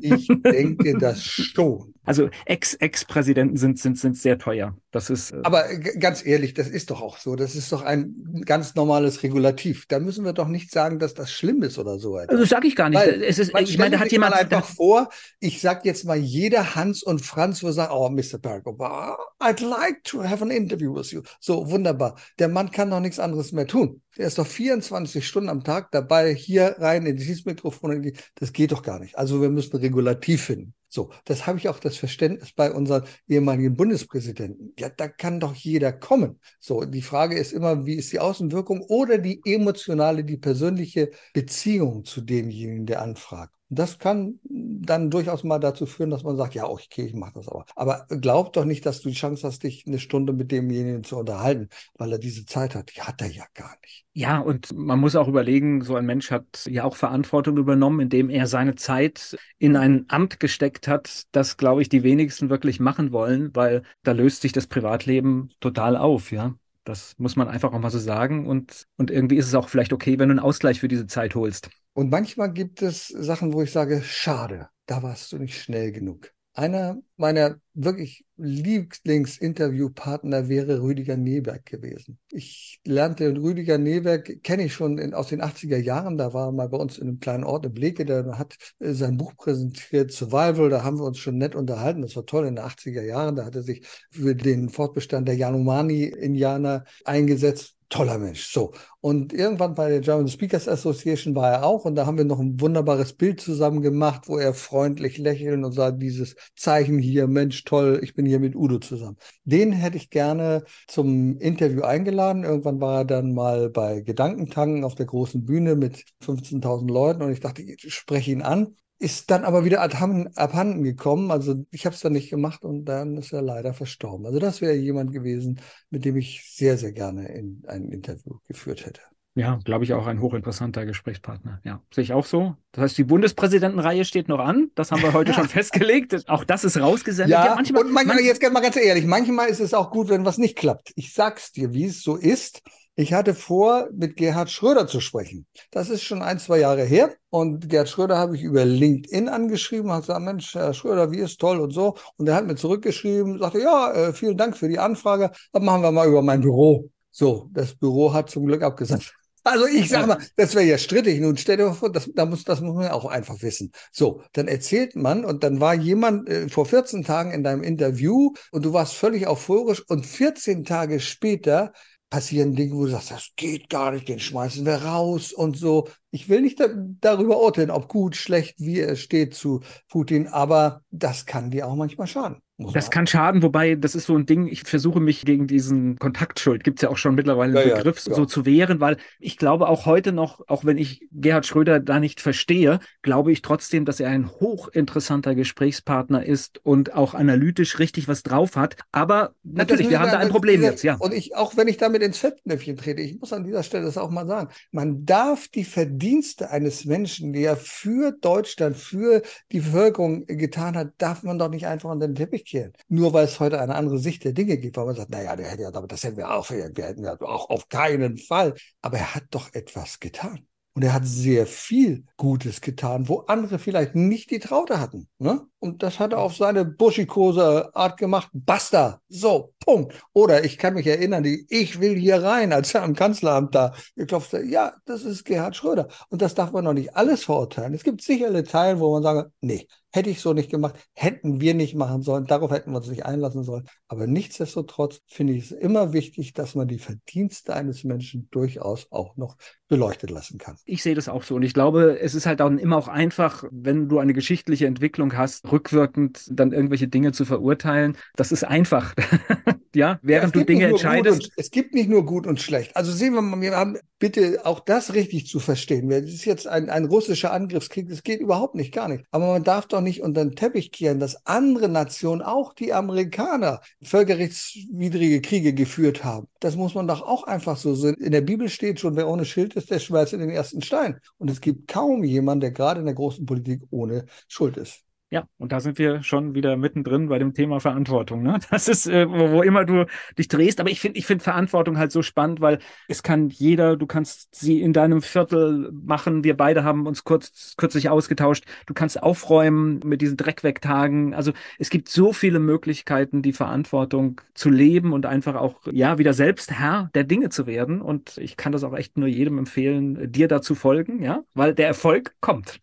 Ich 0.00 0.28
denke 0.44 0.96
das 0.98 1.22
schon. 1.22 1.92
Also 2.04 2.30
Ex-Ex-Präsidenten 2.46 3.56
sind, 3.58 3.78
sind, 3.78 3.98
sind 3.98 4.16
sehr 4.16 4.38
teuer. 4.38 4.76
Das 4.90 5.08
ist. 5.08 5.32
Äh 5.32 5.40
Aber 5.44 5.68
ganz 5.76 6.24
ehrlich, 6.24 6.54
das 6.54 6.68
ist 6.68 6.90
doch 6.90 7.00
auch 7.00 7.18
so. 7.18 7.36
Das 7.36 7.54
ist 7.54 7.70
doch 7.72 7.82
ein 7.82 8.42
ganz 8.44 8.74
normales 8.74 9.22
Regulativ. 9.22 9.86
Da 9.86 10.00
müssen 10.00 10.24
wir 10.24 10.32
doch 10.32 10.48
nicht 10.48 10.72
sagen, 10.72 10.98
dass 10.98 11.14
das 11.14 11.32
schlimm 11.32 11.62
ist 11.62 11.78
oder 11.78 11.98
so. 11.98 12.16
Also 12.16 12.44
sage 12.44 12.66
ich 12.66 12.74
gar 12.74 12.88
nicht. 12.88 12.98
Weil, 12.98 13.22
es 13.22 13.38
ist, 13.38 13.52
ich 13.54 13.78
meine, 13.78 13.96
da 13.96 14.00
hat 14.00 14.10
jemand 14.10 14.34
mal 14.34 14.40
einfach 14.40 14.64
vor. 14.64 15.08
Ich 15.38 15.60
sag 15.60 15.84
jetzt 15.84 16.04
mal, 16.04 16.16
jeder 16.16 16.74
Hans 16.74 17.02
und 17.02 17.20
Franz 17.20 17.62
würde 17.62 17.74
sagen, 17.74 17.92
oh, 17.94 18.08
Mr. 18.08 18.38
Barack 18.38 18.66
Obama, 18.66 19.16
I'd 19.38 19.64
like 19.64 20.02
to 20.04 20.24
have 20.24 20.42
an 20.42 20.50
interview 20.50 20.94
with 20.94 21.12
you. 21.12 21.22
So 21.38 21.70
wunderbar. 21.70 22.16
Der 22.38 22.48
Mann 22.48 22.70
kann 22.70 22.90
doch 22.90 23.00
nichts 23.00 23.20
anderes 23.20 23.52
mehr 23.52 23.66
tun. 23.66 24.02
Der 24.18 24.26
ist 24.26 24.38
doch 24.38 24.46
24 24.46 25.26
Stunden 25.26 25.48
am 25.48 25.62
Tag 25.62 25.92
dabei, 25.92 26.34
hier 26.34 26.76
rein 26.78 27.06
in 27.06 27.16
dieses 27.16 27.44
Mikrofon. 27.44 28.12
Das 28.34 28.52
geht 28.52 28.72
doch 28.72 28.82
gar 28.82 28.98
nicht. 28.98 29.16
Also 29.16 29.40
wir 29.40 29.50
müssen 29.50 29.76
Regulativ 29.76 30.42
finden. 30.46 30.74
So, 30.92 31.12
das 31.24 31.46
habe 31.46 31.58
ich 31.58 31.68
auch 31.68 31.78
das 31.78 31.96
Verständnis 31.96 32.52
bei 32.52 32.72
unseren 32.72 33.04
ehemaligen 33.28 33.76
Bundespräsidenten. 33.76 34.74
Ja, 34.76 34.88
da 34.88 35.06
kann 35.08 35.38
doch 35.38 35.54
jeder 35.54 35.92
kommen. 35.92 36.40
So, 36.58 36.84
die 36.84 37.02
Frage 37.02 37.38
ist 37.38 37.52
immer, 37.52 37.86
wie 37.86 37.94
ist 37.94 38.12
die 38.12 38.18
Außenwirkung 38.18 38.82
oder 38.82 39.18
die 39.18 39.40
emotionale, 39.44 40.24
die 40.24 40.36
persönliche 40.36 41.12
Beziehung 41.32 42.04
zu 42.04 42.20
demjenigen, 42.22 42.86
der 42.86 43.02
anfragt. 43.02 43.54
Das 43.72 43.98
kann 43.98 44.40
dann 44.44 45.10
durchaus 45.10 45.44
mal 45.44 45.60
dazu 45.60 45.86
führen, 45.86 46.10
dass 46.10 46.24
man 46.24 46.36
sagt, 46.36 46.54
ja, 46.54 46.66
okay, 46.66 47.04
ich 47.06 47.14
mache 47.14 47.34
das 47.34 47.48
aber. 47.48 47.64
Aber 47.76 48.06
glaub 48.08 48.52
doch 48.52 48.64
nicht, 48.64 48.84
dass 48.84 49.00
du 49.00 49.08
die 49.08 49.14
Chance 49.14 49.46
hast, 49.46 49.62
dich 49.62 49.86
eine 49.86 50.00
Stunde 50.00 50.32
mit 50.32 50.50
demjenigen 50.50 51.04
zu 51.04 51.16
unterhalten, 51.16 51.68
weil 51.94 52.10
er 52.12 52.18
diese 52.18 52.44
Zeit 52.46 52.74
hat. 52.74 52.90
Die 52.96 53.00
hat 53.00 53.20
er 53.22 53.28
ja 53.28 53.44
gar 53.54 53.76
nicht. 53.82 54.04
Ja, 54.12 54.40
und 54.40 54.72
man 54.76 54.98
muss 54.98 55.14
auch 55.14 55.28
überlegen, 55.28 55.82
so 55.82 55.94
ein 55.94 56.04
Mensch 56.04 56.32
hat 56.32 56.66
ja 56.66 56.82
auch 56.82 56.96
Verantwortung 56.96 57.56
übernommen, 57.58 58.00
indem 58.00 58.28
er 58.28 58.48
seine 58.48 58.74
Zeit 58.74 59.36
in 59.58 59.76
ein 59.76 60.04
Amt 60.08 60.40
gesteckt 60.40 60.88
hat, 60.88 61.22
das, 61.30 61.56
glaube 61.56 61.80
ich, 61.82 61.88
die 61.88 62.02
wenigsten 62.02 62.50
wirklich 62.50 62.80
machen 62.80 63.12
wollen, 63.12 63.54
weil 63.54 63.82
da 64.02 64.12
löst 64.12 64.42
sich 64.42 64.50
das 64.52 64.66
Privatleben 64.66 65.50
total 65.60 65.96
auf, 65.96 66.32
ja. 66.32 66.56
Das 66.84 67.14
muss 67.18 67.36
man 67.36 67.48
einfach 67.48 67.72
auch 67.72 67.78
mal 67.78 67.90
so 67.90 67.98
sagen. 67.98 68.46
Und, 68.46 68.86
und 68.96 69.10
irgendwie 69.10 69.36
ist 69.36 69.46
es 69.46 69.54
auch 69.54 69.68
vielleicht 69.68 69.92
okay, 69.92 70.18
wenn 70.18 70.28
du 70.28 70.34
einen 70.34 70.38
Ausgleich 70.38 70.80
für 70.80 70.88
diese 70.88 71.06
Zeit 71.06 71.34
holst. 71.34 71.70
Und 71.92 72.10
manchmal 72.10 72.52
gibt 72.52 72.82
es 72.82 73.08
Sachen, 73.08 73.52
wo 73.52 73.62
ich 73.62 73.72
sage, 73.72 74.02
schade, 74.02 74.68
da 74.86 75.02
warst 75.02 75.32
du 75.32 75.38
nicht 75.38 75.60
schnell 75.60 75.92
genug. 75.92 76.32
Einer 76.52 77.00
meiner 77.16 77.60
wirklich 77.74 78.24
Lieblingsinterviewpartner 78.36 80.48
wäre 80.48 80.82
Rüdiger 80.82 81.16
Neberg 81.16 81.64
gewesen. 81.64 82.18
Ich 82.30 82.80
lernte 82.84 83.36
Rüdiger 83.36 83.78
Neberg, 83.78 84.42
kenne 84.42 84.64
ich 84.64 84.74
schon 84.74 84.98
in, 84.98 85.14
aus 85.14 85.28
den 85.28 85.42
80er 85.42 85.76
Jahren, 85.76 86.18
da 86.18 86.34
war 86.34 86.48
er 86.48 86.52
mal 86.52 86.68
bei 86.68 86.78
uns 86.78 86.98
in 86.98 87.08
einem 87.08 87.20
kleinen 87.20 87.44
Ort 87.44 87.66
in 87.66 87.72
Bleke, 87.72 88.04
der 88.04 88.36
hat 88.36 88.56
äh, 88.80 88.92
sein 88.92 89.16
Buch 89.16 89.36
präsentiert, 89.36 90.10
Survival, 90.10 90.70
da 90.70 90.82
haben 90.82 90.98
wir 90.98 91.04
uns 91.04 91.18
schon 91.18 91.38
nett 91.38 91.54
unterhalten, 91.54 92.02
das 92.02 92.16
war 92.16 92.26
toll 92.26 92.46
in 92.46 92.56
den 92.56 92.64
80er 92.64 93.02
Jahren, 93.02 93.36
da 93.36 93.44
hat 93.44 93.54
er 93.54 93.62
sich 93.62 93.86
für 94.10 94.34
den 94.34 94.70
Fortbestand 94.70 95.28
der 95.28 95.36
Yanomami-Indianer 95.36 96.84
eingesetzt 97.04 97.76
toller 97.90 98.18
Mensch. 98.18 98.46
So. 98.52 98.72
Und 99.00 99.32
irgendwann 99.32 99.74
bei 99.74 99.90
der 99.90 100.00
German 100.00 100.28
Speakers 100.28 100.68
Association 100.68 101.34
war 101.34 101.50
er 101.50 101.64
auch 101.64 101.84
und 101.84 101.96
da 101.96 102.06
haben 102.06 102.16
wir 102.16 102.24
noch 102.24 102.38
ein 102.38 102.60
wunderbares 102.60 103.12
Bild 103.12 103.40
zusammen 103.40 103.82
gemacht, 103.82 104.28
wo 104.28 104.38
er 104.38 104.54
freundlich 104.54 105.18
lächeln 105.18 105.64
und 105.64 105.72
sagt, 105.72 106.00
dieses 106.00 106.36
Zeichen 106.56 106.98
hier, 106.98 107.26
Mensch, 107.26 107.64
toll, 107.64 108.00
ich 108.02 108.14
bin 108.14 108.26
hier 108.26 108.40
mit 108.40 108.56
Udo 108.56 108.78
zusammen. 108.78 109.16
Den 109.44 109.72
hätte 109.72 109.96
ich 109.96 110.10
gerne 110.10 110.64
zum 110.86 111.38
Interview 111.38 111.82
eingeladen. 111.82 112.44
Irgendwann 112.44 112.80
war 112.80 113.00
er 113.00 113.04
dann 113.04 113.34
mal 113.34 113.68
bei 113.68 114.00
Gedankentanken 114.00 114.84
auf 114.84 114.94
der 114.94 115.06
großen 115.06 115.44
Bühne 115.44 115.76
mit 115.76 116.04
15.000 116.22 116.90
Leuten 116.90 117.22
und 117.22 117.32
ich 117.32 117.40
dachte, 117.40 117.62
ich 117.62 117.92
spreche 117.92 118.30
ihn 118.30 118.42
an 118.42 118.76
ist 119.00 119.30
dann 119.30 119.44
aber 119.44 119.64
wieder 119.64 119.80
abhanden 119.80 120.82
gekommen. 120.84 121.30
Also 121.30 121.64
ich 121.70 121.86
habe 121.86 121.94
es 121.94 122.02
dann 122.02 122.12
nicht 122.12 122.28
gemacht 122.28 122.64
und 122.64 122.84
dann 122.84 123.16
ist 123.16 123.32
er 123.32 123.40
leider 123.40 123.72
verstorben. 123.72 124.26
Also 124.26 124.38
das 124.38 124.60
wäre 124.60 124.74
jemand 124.74 125.10
gewesen, 125.12 125.58
mit 125.88 126.04
dem 126.04 126.16
ich 126.16 126.44
sehr, 126.54 126.76
sehr 126.76 126.92
gerne 126.92 127.28
in 127.28 127.62
ein 127.66 127.88
Interview 127.88 128.38
geführt 128.46 128.84
hätte. 128.84 129.00
Ja, 129.34 129.58
glaube 129.64 129.84
ich 129.84 129.94
auch 129.94 130.06
ein 130.06 130.20
hochinteressanter 130.20 130.84
Gesprächspartner. 130.84 131.60
Ja, 131.64 131.82
sehe 131.94 132.04
ich 132.04 132.12
auch 132.12 132.26
so. 132.26 132.56
Das 132.72 132.82
heißt, 132.82 132.98
die 132.98 133.04
Bundespräsidentenreihe 133.04 134.04
steht 134.04 134.28
noch 134.28 134.40
an. 134.40 134.70
Das 134.74 134.92
haben 134.92 135.02
wir 135.02 135.14
heute 135.14 135.32
schon 135.34 135.48
festgelegt. 135.48 136.28
Auch 136.28 136.44
das 136.44 136.64
ist 136.64 136.78
rausgesendet. 136.78 137.32
Ja, 137.32 137.46
ja 137.46 137.54
manchmal, 137.54 137.84
und 137.84 137.92
manchmal, 137.92 138.20
jetzt 138.20 138.42
mal 138.52 138.60
ganz 138.60 138.76
ehrlich, 138.76 139.06
manchmal 139.06 139.48
ist 139.48 139.60
es 139.60 139.72
auch 139.72 139.90
gut, 139.90 140.10
wenn 140.10 140.26
was 140.26 140.36
nicht 140.36 140.56
klappt. 140.56 140.92
Ich 140.94 141.14
sag's 141.14 141.52
dir, 141.52 141.72
wie 141.72 141.86
es 141.86 142.02
so 142.02 142.16
ist. 142.16 142.60
Ich 142.96 143.12
hatte 143.12 143.34
vor, 143.34 143.88
mit 143.92 144.16
Gerhard 144.16 144.50
Schröder 144.50 144.86
zu 144.86 145.00
sprechen. 145.00 145.46
Das 145.70 145.88
ist 145.88 146.02
schon 146.02 146.22
ein, 146.22 146.38
zwei 146.38 146.58
Jahre 146.58 146.84
her. 146.84 147.14
Und 147.30 147.68
Gerhard 147.68 147.88
Schröder 147.88 148.18
habe 148.18 148.36
ich 148.36 148.42
über 148.42 148.64
LinkedIn 148.64 149.28
angeschrieben, 149.28 149.92
hat 149.92 150.02
gesagt, 150.02 150.20
Mensch, 150.20 150.54
Herr 150.54 150.74
Schröder, 150.74 151.10
wie 151.10 151.20
ist 151.20 151.40
toll 151.40 151.60
und 151.60 151.70
so. 151.70 151.96
Und 152.16 152.28
er 152.28 152.34
hat 152.34 152.46
mir 152.46 152.56
zurückgeschrieben, 152.56 153.38
sagte, 153.38 153.60
ja, 153.60 153.92
äh, 153.92 154.12
vielen 154.12 154.36
Dank 154.36 154.56
für 154.56 154.68
die 154.68 154.78
Anfrage. 154.78 155.30
Das 155.52 155.62
machen 155.62 155.82
wir 155.82 155.92
mal 155.92 156.08
über 156.08 156.22
mein 156.22 156.40
Büro. 156.40 156.90
So, 157.10 157.48
das 157.52 157.74
Büro 157.74 158.12
hat 158.12 158.30
zum 158.30 158.46
Glück 158.46 158.62
abgesagt. 158.62 159.14
Also 159.42 159.64
ich 159.64 159.88
sag 159.88 160.06
mal, 160.06 160.18
das 160.36 160.54
wäre 160.54 160.66
ja 160.66 160.76
strittig. 160.76 161.18
Nun 161.18 161.34
stell 161.38 161.56
dir 161.56 161.64
mal 161.64 161.72
vor, 161.72 161.90
das, 161.90 162.10
da 162.14 162.26
muss, 162.26 162.44
das 162.44 162.60
muss 162.60 162.74
man 162.74 162.84
ja 162.84 162.92
auch 162.92 163.06
einfach 163.06 163.40
wissen. 163.40 163.72
So, 163.90 164.22
dann 164.34 164.48
erzählt 164.48 164.96
man 164.96 165.24
und 165.24 165.42
dann 165.42 165.60
war 165.60 165.72
jemand 165.72 166.28
äh, 166.28 166.50
vor 166.50 166.66
14 166.66 167.04
Tagen 167.04 167.32
in 167.32 167.42
deinem 167.42 167.62
Interview 167.62 168.34
und 168.52 168.66
du 168.66 168.74
warst 168.74 168.92
völlig 168.92 169.26
euphorisch 169.26 169.82
und 169.88 170.04
14 170.04 170.64
Tage 170.64 171.00
später 171.00 171.72
passieren 172.10 172.54
Dinge, 172.54 172.74
wo 172.74 172.84
du 172.84 172.90
sagst, 172.90 173.12
das 173.12 173.30
geht 173.36 173.70
gar 173.70 173.92
nicht, 173.92 174.08
den 174.08 174.18
schmeißen 174.18 174.66
wir 174.66 174.82
raus 174.82 175.32
und 175.32 175.56
so. 175.56 175.88
Ich 176.10 176.28
will 176.28 176.42
nicht 176.42 176.60
da, 176.60 176.66
darüber 177.00 177.40
urteilen, 177.40 177.70
ob 177.70 177.88
gut, 177.88 178.16
schlecht, 178.16 178.56
wie 178.58 178.80
er 178.80 178.96
steht 178.96 179.34
zu 179.34 179.60
Putin, 179.88 180.26
aber 180.28 180.82
das 180.90 181.24
kann 181.24 181.50
dir 181.50 181.68
auch 181.68 181.76
manchmal 181.76 182.08
schaden. 182.08 182.42
Das 182.72 182.90
kann 182.90 183.06
schaden, 183.06 183.42
wobei 183.42 183.74
das 183.74 183.94
ist 183.94 184.06
so 184.06 184.16
ein 184.16 184.26
Ding, 184.26 184.46
ich 184.46 184.64
versuche 184.64 185.00
mich 185.00 185.24
gegen 185.24 185.46
diesen 185.46 185.96
Kontaktschuld, 185.98 186.62
gibt 186.62 186.78
es 186.78 186.82
ja 186.82 186.90
auch 186.90 186.96
schon 186.96 187.14
mittlerweile 187.14 187.58
einen 187.58 187.70
ja, 187.70 187.76
Begriff, 187.76 188.04
ja, 188.06 188.14
so 188.14 188.26
zu 188.26 188.44
wehren, 188.44 188.80
weil 188.80 188.98
ich 189.18 189.38
glaube 189.38 189.68
auch 189.68 189.86
heute 189.86 190.12
noch, 190.12 190.46
auch 190.48 190.64
wenn 190.64 190.76
ich 190.76 191.08
Gerhard 191.10 191.46
Schröder 191.46 191.80
da 191.80 192.00
nicht 192.00 192.20
verstehe, 192.20 192.80
glaube 193.02 193.32
ich 193.32 193.42
trotzdem, 193.42 193.84
dass 193.84 193.98
er 193.98 194.10
ein 194.10 194.30
hochinteressanter 194.30 195.34
Gesprächspartner 195.34 196.24
ist 196.24 196.60
und 196.64 196.94
auch 196.94 197.14
analytisch 197.14 197.78
richtig 197.78 198.08
was 198.08 198.22
drauf 198.22 198.56
hat. 198.56 198.76
Aber 198.92 199.34
natürlich, 199.42 199.88
wir 199.88 200.00
haben 200.00 200.10
da 200.10 200.18
ein 200.18 200.28
Problem 200.28 200.62
jetzt, 200.62 200.82
ja. 200.82 200.96
Und 200.96 201.14
ich, 201.14 201.36
auch 201.36 201.56
wenn 201.56 201.68
ich 201.68 201.78
damit 201.78 202.02
ins 202.02 202.18
Fettnäpfchen 202.18 202.76
trete, 202.76 203.00
ich 203.00 203.18
muss 203.18 203.32
an 203.32 203.44
dieser 203.44 203.62
Stelle 203.62 203.86
das 203.86 203.96
auch 203.96 204.10
mal 204.10 204.26
sagen, 204.26 204.50
man 204.70 205.06
darf 205.06 205.48
die 205.48 205.64
Verdienste 205.64 206.50
eines 206.50 206.84
Menschen, 206.84 207.32
die 207.32 207.44
er 207.44 207.56
für 207.56 208.12
Deutschland, 208.12 208.76
für 208.76 209.22
die 209.50 209.60
Bevölkerung 209.60 210.26
getan 210.26 210.76
hat, 210.76 210.92
darf 210.98 211.22
man 211.22 211.38
doch 211.38 211.48
nicht 211.48 211.66
einfach 211.66 211.90
unter 211.90 212.06
den 212.06 212.16
Teppich 212.16 212.49
kehren. 212.50 212.72
Nur 212.88 213.12
weil 213.12 213.24
es 213.24 213.40
heute 213.40 213.60
eine 213.60 213.74
andere 213.74 213.98
Sicht 213.98 214.24
der 214.24 214.32
Dinge 214.32 214.58
gibt, 214.58 214.76
weil 214.76 214.86
man 214.86 214.96
sagt, 214.96 215.10
naja, 215.10 215.36
der 215.36 215.48
hätte 215.48 215.62
ja, 215.62 215.70
das 215.70 216.04
hätten 216.04 216.16
wir 216.16 216.30
auch, 216.30 216.50
wir 216.50 216.64
hätten 216.64 217.04
ja 217.04 217.20
auch 217.20 217.50
auf 217.50 217.68
keinen 217.68 218.18
Fall. 218.18 218.54
Aber 218.82 218.98
er 218.98 219.14
hat 219.14 219.24
doch 219.30 219.52
etwas 219.54 220.00
getan. 220.00 220.46
Und 220.74 220.84
er 220.84 220.92
hat 220.92 221.04
sehr 221.04 221.46
viel 221.46 222.04
Gutes 222.16 222.60
getan, 222.60 223.08
wo 223.08 223.18
andere 223.26 223.58
vielleicht 223.58 223.96
nicht 223.96 224.30
die 224.30 224.38
Traute 224.38 224.78
hatten. 224.78 225.08
Ne? 225.18 225.40
Und 225.58 225.82
das 225.82 225.98
hat 225.98 226.12
er 226.12 226.20
auf 226.20 226.36
seine 226.36 226.64
buschikose 226.64 227.74
Art 227.74 227.98
gemacht. 227.98 228.30
Basta. 228.32 229.00
So, 229.08 229.52
Punkt. 229.58 229.94
Oder 230.12 230.44
ich 230.44 230.58
kann 230.58 230.74
mich 230.74 230.86
erinnern, 230.86 231.24
die 231.24 231.44
Ich 231.50 231.80
will 231.80 231.96
hier 231.96 232.22
rein, 232.22 232.52
als 232.52 232.72
er 232.72 232.84
am 232.84 232.94
Kanzleramt 232.94 233.54
da 233.54 233.74
geklopft 233.96 234.32
hat. 234.32 234.44
Ja, 234.44 234.74
das 234.84 235.02
ist 235.02 235.24
Gerhard 235.24 235.56
Schröder. 235.56 235.88
Und 236.08 236.22
das 236.22 236.36
darf 236.36 236.52
man 236.52 236.64
noch 236.64 236.72
nicht 236.72 236.94
alles 236.94 237.24
verurteilen. 237.24 237.74
Es 237.74 237.82
gibt 237.82 238.00
sicherlich 238.00 238.48
Teile, 238.48 238.78
wo 238.78 238.92
man 238.92 239.02
sagt, 239.02 239.32
nee, 239.40 239.66
hätte 239.92 240.10
ich 240.10 240.20
so 240.20 240.32
nicht 240.32 240.50
gemacht, 240.50 240.76
hätten 240.94 241.40
wir 241.40 241.54
nicht 241.54 241.74
machen 241.74 242.02
sollen, 242.02 242.26
darauf 242.26 242.50
hätten 242.50 242.70
wir 242.72 242.78
uns 242.78 242.88
nicht 242.88 243.06
einlassen 243.06 243.42
sollen. 243.42 243.66
Aber 243.88 244.06
nichtsdestotrotz 244.06 245.00
finde 245.06 245.32
ich 245.34 245.44
es 245.44 245.52
immer 245.52 245.92
wichtig, 245.92 246.32
dass 246.32 246.54
man 246.54 246.68
die 246.68 246.78
Verdienste 246.78 247.54
eines 247.54 247.84
Menschen 247.84 248.28
durchaus 248.30 248.86
auch 248.90 249.16
noch 249.16 249.36
beleuchtet 249.70 250.10
lassen 250.10 250.36
kann. 250.36 250.56
Ich 250.64 250.82
sehe 250.82 250.94
das 250.94 251.08
auch 251.08 251.22
so. 251.22 251.36
Und 251.36 251.42
ich 251.42 251.54
glaube, 251.54 251.98
es 252.00 252.14
ist 252.14 252.26
halt 252.26 252.40
dann 252.40 252.58
immer 252.58 252.76
auch 252.76 252.88
einfach, 252.88 253.44
wenn 253.50 253.88
du 253.88 253.98
eine 254.00 254.12
geschichtliche 254.12 254.66
Entwicklung 254.66 255.16
hast, 255.16 255.50
rückwirkend 255.50 256.26
dann 256.28 256.52
irgendwelche 256.52 256.88
Dinge 256.88 257.12
zu 257.12 257.24
verurteilen. 257.24 257.96
Das 258.16 258.32
ist 258.32 258.44
einfach. 258.44 258.94
ja, 259.74 260.00
während 260.02 260.34
ja, 260.34 260.40
du 260.40 260.46
Dinge 260.46 260.66
entscheidest. 260.66 261.22
Und, 261.22 261.32
es 261.36 261.50
gibt 261.50 261.72
nicht 261.74 261.88
nur 261.88 262.04
gut 262.04 262.26
und 262.26 262.40
schlecht. 262.40 262.76
Also 262.76 262.92
sehen 262.92 263.14
wir 263.14 263.22
mal, 263.22 263.40
wir 263.40 263.56
haben 263.56 263.78
bitte 264.00 264.40
auch 264.44 264.60
das 264.60 264.94
richtig 264.94 265.28
zu 265.28 265.38
verstehen. 265.38 265.88
Das 265.88 266.02
ist 266.02 266.24
jetzt 266.24 266.48
ein, 266.48 266.68
ein 266.68 266.86
russischer 266.86 267.32
Angriffskrieg. 267.32 267.88
Das 267.88 268.02
geht 268.02 268.20
überhaupt 268.20 268.56
nicht, 268.56 268.72
gar 268.72 268.88
nicht. 268.88 269.04
Aber 269.12 269.28
man 269.28 269.44
darf 269.44 269.68
doch 269.80 269.84
nicht 269.84 270.02
unter 270.02 270.24
den 270.24 270.36
Teppich 270.36 270.72
kehren, 270.72 271.00
dass 271.00 271.26
andere 271.26 271.68
Nationen, 271.68 272.22
auch 272.22 272.52
die 272.52 272.72
Amerikaner, 272.72 273.60
völkerrechtswidrige 273.82 275.20
Kriege 275.20 275.54
geführt 275.54 276.04
haben. 276.04 276.28
Das 276.40 276.56
muss 276.56 276.74
man 276.74 276.86
doch 276.86 277.02
auch 277.02 277.24
einfach 277.24 277.56
so 277.56 277.74
sehen. 277.74 277.94
In 277.94 278.12
der 278.12 278.20
Bibel 278.20 278.48
steht 278.48 278.80
schon, 278.80 278.96
wer 278.96 279.08
ohne 279.08 279.24
Schild 279.24 279.54
ist, 279.54 279.70
der 279.70 279.78
schmeißt 279.78 280.12
in 280.12 280.20
den 280.20 280.30
ersten 280.30 280.62
Stein. 280.62 281.00
Und 281.18 281.30
es 281.30 281.40
gibt 281.40 281.68
kaum 281.68 282.04
jemanden, 282.04 282.40
der 282.40 282.52
gerade 282.52 282.80
in 282.80 282.86
der 282.86 282.94
großen 282.94 283.26
Politik 283.26 283.62
ohne 283.70 284.06
Schuld 284.28 284.56
ist. 284.56 284.84
Ja, 285.12 285.26
und 285.38 285.50
da 285.50 285.58
sind 285.58 285.76
wir 285.78 286.04
schon 286.04 286.36
wieder 286.36 286.56
mittendrin 286.56 287.08
bei 287.08 287.18
dem 287.18 287.34
Thema 287.34 287.58
Verantwortung. 287.58 288.22
Ne? 288.22 288.38
Das 288.50 288.68
ist, 288.68 288.86
äh, 288.86 289.08
wo, 289.10 289.32
wo 289.32 289.42
immer 289.42 289.64
du 289.64 289.86
dich 290.16 290.28
drehst. 290.28 290.60
Aber 290.60 290.70
ich 290.70 290.80
finde 290.80 291.00
ich 291.00 291.06
finde 291.06 291.24
Verantwortung 291.24 291.78
halt 291.78 291.90
so 291.90 292.02
spannend, 292.02 292.40
weil 292.40 292.60
es 292.86 293.02
kann 293.02 293.28
jeder, 293.28 293.76
du 293.76 293.86
kannst 293.86 294.32
sie 294.36 294.60
in 294.62 294.72
deinem 294.72 295.02
Viertel 295.02 295.72
machen. 295.72 296.22
Wir 296.22 296.36
beide 296.36 296.62
haben 296.62 296.86
uns 296.86 297.02
kurz, 297.02 297.54
kürzlich 297.56 297.88
ausgetauscht. 297.88 298.44
Du 298.66 298.74
kannst 298.74 299.02
aufräumen 299.02 299.80
mit 299.84 300.00
diesen 300.00 300.16
Dreckwegtagen. 300.16 301.12
Also 301.12 301.32
es 301.58 301.70
gibt 301.70 301.88
so 301.88 302.12
viele 302.12 302.38
Möglichkeiten, 302.38 303.20
die 303.20 303.32
Verantwortung 303.32 304.20
zu 304.34 304.48
leben 304.48 304.92
und 304.92 305.06
einfach 305.06 305.34
auch, 305.34 305.56
ja, 305.72 305.98
wieder 305.98 306.14
selbst 306.14 306.52
Herr 306.52 306.88
der 306.94 307.02
Dinge 307.02 307.30
zu 307.30 307.48
werden. 307.48 307.82
Und 307.82 308.16
ich 308.18 308.36
kann 308.36 308.52
das 308.52 308.62
auch 308.62 308.74
echt 308.76 308.96
nur 308.96 309.08
jedem 309.08 309.38
empfehlen, 309.38 310.12
dir 310.12 310.28
dazu 310.28 310.54
folgen, 310.54 311.02
ja, 311.02 311.24
weil 311.34 311.52
der 311.52 311.66
Erfolg 311.66 312.14
kommt. 312.20 312.60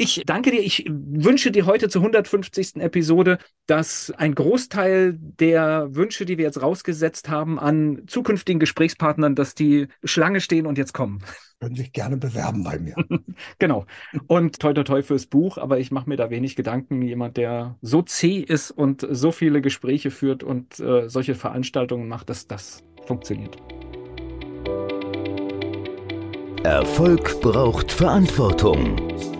Ich 0.00 0.22
danke 0.24 0.50
dir. 0.50 0.62
Ich 0.62 0.86
wünsche 0.88 1.50
dir 1.50 1.66
heute 1.66 1.90
zur 1.90 2.00
150. 2.00 2.76
Episode, 2.76 3.36
dass 3.66 4.10
ein 4.16 4.34
Großteil 4.34 5.18
der 5.20 5.94
Wünsche, 5.94 6.24
die 6.24 6.38
wir 6.38 6.46
jetzt 6.46 6.62
rausgesetzt 6.62 7.28
haben 7.28 7.58
an 7.58 8.04
zukünftigen 8.06 8.60
Gesprächspartnern, 8.60 9.34
dass 9.34 9.54
die 9.54 9.88
Schlange 10.02 10.40
stehen 10.40 10.64
und 10.64 10.78
jetzt 10.78 10.94
kommen. 10.94 11.18
Können 11.60 11.74
sich 11.74 11.92
gerne 11.92 12.16
bewerben 12.16 12.64
bei 12.64 12.78
mir. 12.78 12.94
genau. 13.58 13.84
Und 14.26 14.58
toi 14.58 14.72
toi 14.72 14.84
toi 14.84 15.02
fürs 15.02 15.26
Buch, 15.26 15.58
aber 15.58 15.78
ich 15.78 15.90
mache 15.90 16.08
mir 16.08 16.16
da 16.16 16.30
wenig 16.30 16.56
Gedanken. 16.56 17.02
Jemand, 17.02 17.36
der 17.36 17.76
so 17.82 18.00
zäh 18.00 18.38
ist 18.38 18.70
und 18.70 19.06
so 19.10 19.32
viele 19.32 19.60
Gespräche 19.60 20.10
führt 20.10 20.42
und 20.42 20.80
äh, 20.80 21.10
solche 21.10 21.34
Veranstaltungen 21.34 22.08
macht, 22.08 22.30
dass 22.30 22.46
das 22.46 22.82
funktioniert. 23.06 23.58
Erfolg 26.64 27.38
braucht 27.42 27.92
Verantwortung. 27.92 29.39